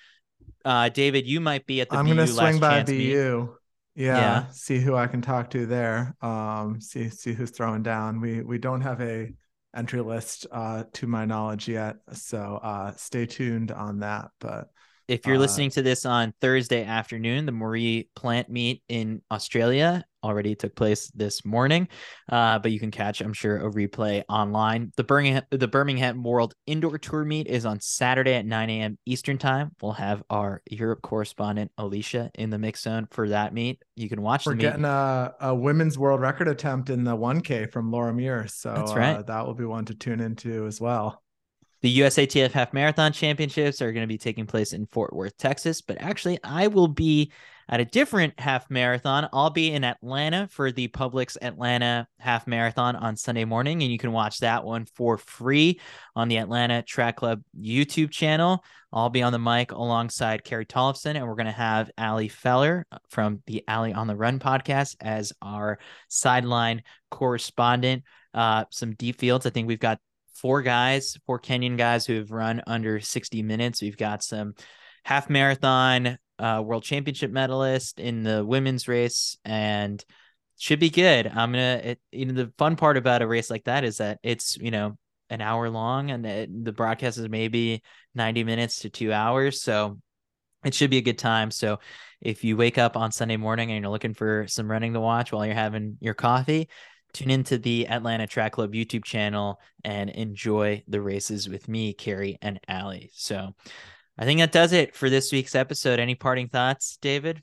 Uh, 0.66 0.90
David, 0.90 1.28
you 1.28 1.40
might 1.40 1.66
be 1.66 1.82
at 1.82 1.90
the. 1.90 1.98
I'm 1.98 2.06
going 2.06 2.18
to 2.18 2.28
swing 2.28 2.60
by 2.60 2.84
BU. 2.84 3.56
Yeah, 3.96 4.18
yeah, 4.18 4.46
see 4.52 4.80
who 4.80 4.96
I 4.96 5.08
can 5.08 5.22
talk 5.22 5.50
to 5.52 5.66
there. 5.66 6.16
Um, 6.22 6.80
see 6.80 7.10
see 7.10 7.34
who's 7.34 7.52
throwing 7.52 7.84
down. 7.84 8.22
We 8.22 8.42
we 8.42 8.58
don't 8.58 8.82
have 8.82 9.02
a 9.02 9.34
entry 9.76 10.02
list 10.02 10.48
uh, 10.52 10.86
to 10.94 11.08
my 11.08 11.26
knowledge 11.26 11.68
yet, 11.68 11.98
so 12.14 12.60
uh, 12.64 12.94
stay 12.96 13.26
tuned 13.26 13.72
on 13.72 14.00
that. 14.00 14.30
But 14.40 14.70
if 15.10 15.26
you're 15.26 15.38
uh, 15.38 15.40
listening 15.40 15.72
to 15.72 15.82
this 15.82 16.06
on 16.06 16.34
Thursday 16.40 16.86
afternoon, 16.86 17.48
the 17.48 17.52
Maurie 17.52 18.10
Plant 18.16 18.48
meet 18.48 18.84
in 18.88 19.22
Australia 19.32 20.06
already 20.24 20.54
took 20.54 20.76
place 20.76 21.10
this 21.16 21.44
morning, 21.46 21.88
uh, 22.32 22.60
but 22.60 22.72
you 22.72 22.80
can 22.80 22.92
catch, 22.92 23.22
I'm 23.22 23.34
sure, 23.34 23.58
a 23.58 23.72
replay 23.72 24.24
online. 24.30 24.92
The 24.98 25.04
Birmingham, 25.04 25.44
the 25.50 25.68
Birmingham 25.68 26.24
World 26.24 26.54
Indoor 26.68 26.98
Tour 26.98 27.26
meet 27.26 27.48
is 27.48 27.66
on 27.66 27.80
Saturday 27.80 28.34
at 28.34 28.46
9 28.46 28.70
a.m. 28.70 29.00
Eastern 29.06 29.38
Time. 29.38 29.72
We'll 29.82 29.94
have 29.94 30.22
our 30.30 30.62
Europe 30.70 31.02
correspondent 31.02 31.72
Alicia 31.78 32.30
in 32.36 32.50
the 32.50 32.60
mix 32.60 32.84
zone 32.84 33.08
for 33.12 33.30
that 33.30 33.54
meet. 33.54 33.82
You 33.96 34.10
can 34.10 34.22
watch. 34.22 34.46
We're 34.46 34.56
getting 34.56 34.86
a, 34.86 35.34
a, 35.40 35.56
women's 35.56 35.98
world 35.98 36.22
record 36.22 36.48
attempt 36.48 36.90
in 36.90 37.04
the 37.04 37.16
1K 37.16 37.72
from 37.72 37.92
Laura 37.92 38.14
Muir, 38.14 38.48
so 38.48 38.74
That's 38.76 38.94
right. 38.94 39.18
Uh, 39.18 39.22
that 39.24 39.48
will 39.48 39.56
be 39.56 39.66
one 39.66 39.86
to 39.86 39.96
tune 39.96 40.20
into 40.20 40.68
as 40.68 40.80
well. 40.80 41.24
The 41.82 42.00
USATF 42.00 42.52
Half 42.52 42.74
Marathon 42.74 43.14
Championships 43.14 43.82
are 43.82 43.94
going 43.94 44.04
to 44.04 44.08
be 44.08 44.18
taking 44.18 44.46
place 44.46 44.74
in 44.74 44.86
Fort 44.88 45.14
Worth, 45.14 45.38
Texas. 45.38 45.80
But 45.82 46.02
actually, 46.02 46.38
I 46.44 46.68
will 46.68 46.90
be 46.90 47.32
at 47.70 47.80
a 47.80 47.86
different 47.86 48.38
half 48.40 48.70
marathon. 48.70 49.30
I'll 49.32 49.52
be 49.52 49.72
in 49.72 49.84
Atlanta 49.84 50.50
for 50.52 50.72
the 50.72 50.88
Publix 50.90 51.38
Atlanta 51.42 52.08
Half 52.18 52.48
Marathon 52.48 52.96
on 52.96 53.16
Sunday 53.16 53.46
morning, 53.46 53.82
and 53.82 53.92
you 53.92 53.98
can 53.98 54.12
watch 54.12 54.40
that 54.40 54.66
one 54.66 54.86
for 54.96 55.18
free 55.18 55.80
on 56.16 56.28
the 56.28 56.38
Atlanta 56.38 56.82
Track 56.82 57.16
Club 57.16 57.44
YouTube 57.58 58.10
channel. 58.10 58.64
I'll 58.92 59.10
be 59.10 59.22
on 59.22 59.32
the 59.32 59.40
mic 59.40 59.72
alongside 59.72 60.44
Carrie 60.44 60.66
Tollefson, 60.66 61.16
and 61.16 61.26
we're 61.26 61.36
going 61.36 61.46
to 61.46 61.52
have 61.52 61.92
Ali 61.98 62.28
Feller 62.28 62.88
from 63.10 63.42
the 63.46 63.64
Ali 63.68 63.94
on 63.94 64.08
the 64.08 64.16
Run 64.16 64.40
podcast 64.40 64.96
as 65.00 65.32
our 65.42 65.80
sideline 66.08 66.82
correspondent. 67.12 68.04
Uh, 68.34 68.66
some 68.70 68.96
deep 68.96 69.20
fields. 69.20 69.46
I 69.46 69.50
think 69.52 69.68
we've 69.68 69.80
got 69.80 70.00
four 70.42 70.62
guys, 70.62 71.18
four 71.26 71.40
Kenyan 71.40 71.78
guys 71.78 72.06
who 72.06 72.16
have 72.16 72.32
run 72.32 72.62
under 72.68 73.00
60 73.00 73.44
minutes. 73.44 73.82
We've 73.82 73.98
got 73.98 74.24
some 74.24 74.54
half 75.04 75.30
marathon 75.30 76.18
uh, 76.38 76.62
world 76.66 76.84
championship 76.84 77.32
medalist 77.32 78.00
in 78.00 78.24
the 78.24 78.46
women's 78.46 78.88
race 78.88 79.38
and 79.44 80.04
should 80.58 80.80
be 80.80 80.90
good. 80.90 81.28
I'm 81.28 81.52
gonna, 81.52 81.96
you 82.12 82.26
know, 82.26 82.34
the 82.34 82.54
fun 82.58 82.76
part 82.76 82.98
about 82.98 83.22
a 83.22 83.28
race 83.28 83.50
like 83.50 83.66
that 83.66 83.84
is 83.84 83.98
that 83.98 84.20
it's, 84.24 84.58
you 84.58 84.72
know, 84.72 84.98
an 85.30 85.42
hour 85.42 85.70
long 85.70 86.12
and 86.12 86.26
it, 86.26 86.66
the 86.66 86.72
broadcast 86.72 87.18
is 87.18 87.30
maybe 87.30 87.84
90 88.16 88.44
minutes 88.44 88.80
to 88.80 88.90
two 88.90 89.14
hours. 89.14 89.62
So 89.62 90.00
it 90.66 90.74
should 90.74 90.90
be 90.90 90.98
a 90.98 91.02
good 91.02 91.18
time. 91.18 91.52
So 91.52 91.80
if 92.22 92.44
you 92.44 92.58
wake 92.58 92.78
up 92.78 92.98
on 92.98 93.12
Sunday 93.12 93.38
morning 93.38 93.72
and 93.72 93.82
you're 93.82 93.92
looking 93.92 94.14
for 94.14 94.46
some 94.48 94.70
running 94.70 94.94
to 94.94 95.00
watch 95.00 95.32
while 95.32 95.46
you're 95.46 95.56
having 95.56 95.98
your 96.02 96.14
coffee, 96.14 96.68
tune 97.14 97.30
into 97.30 97.58
the 97.58 97.88
Atlanta 97.88 98.28
Track 98.28 98.54
Club 98.54 98.74
YouTube 98.74 99.04
channel 99.04 99.60
and 99.84 100.10
enjoy 100.10 100.84
the 100.88 101.02
races 101.02 101.50
with 101.50 101.68
me, 101.68 101.94
Carrie, 101.94 102.38
and 102.42 102.60
Ali. 102.68 103.12
So 103.14 103.54
I 104.18 104.26
think 104.26 104.40
that 104.40 104.52
does 104.52 104.74
it 104.74 104.96
for 104.96 105.10
this 105.10 105.32
week's 105.32 105.56
episode. 105.56 106.00
Any 106.00 106.16
parting 106.16 106.50
thoughts, 106.50 106.98
David? 107.02 107.42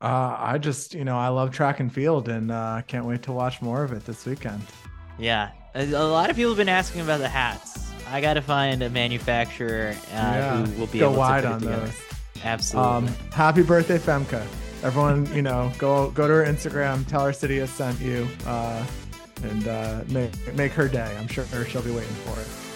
Uh, 0.00 0.36
I 0.38 0.58
just, 0.58 0.94
you 0.94 1.04
know, 1.04 1.18
I 1.18 1.28
love 1.28 1.50
track 1.50 1.80
and 1.80 1.92
field 1.92 2.28
and 2.28 2.50
uh, 2.50 2.82
can't 2.86 3.04
wait 3.04 3.22
to 3.24 3.32
watch 3.32 3.60
more 3.60 3.82
of 3.82 3.92
it 3.92 4.04
this 4.04 4.26
weekend. 4.26 4.62
Yeah. 5.18 5.50
A, 5.74 5.86
lot 5.86 6.30
of 6.30 6.36
people 6.36 6.52
have 6.52 6.58
been 6.58 6.68
asking 6.68 7.00
about 7.00 7.18
the 7.18 7.28
hats. 7.28 7.90
I 8.08 8.20
got 8.20 8.34
to 8.34 8.42
find 8.42 8.82
a 8.82 8.90
manufacturer 8.90 9.94
uh, 10.12 10.14
yeah. 10.14 10.64
who 10.64 10.80
will 10.80 10.86
be 10.86 11.00
Go 11.00 11.10
able 11.10 11.18
wide 11.18 11.42
to 11.42 11.50
put 11.50 11.62
it 11.62 11.66
on 11.66 11.80
those. 11.80 12.02
Absolutely. 12.44 12.90
Um, 12.90 13.06
happy 13.32 13.62
birthday, 13.62 13.98
Femke 13.98 14.46
everyone, 14.82 15.32
you 15.34 15.42
know, 15.42 15.72
go 15.78 16.10
go 16.10 16.26
to 16.26 16.34
her 16.34 16.44
Instagram, 16.44 17.06
tell 17.06 17.24
her 17.24 17.32
Citius 17.32 17.68
sent 17.68 18.00
you, 18.00 18.28
uh, 18.46 18.84
and 19.42 19.68
uh, 19.68 20.02
make 20.08 20.54
make 20.54 20.72
her 20.72 20.88
day. 20.88 21.16
I'm 21.18 21.28
sure 21.28 21.44
she'll 21.64 21.82
be 21.82 21.90
waiting 21.90 22.14
for 22.24 22.40
it. 22.40 22.67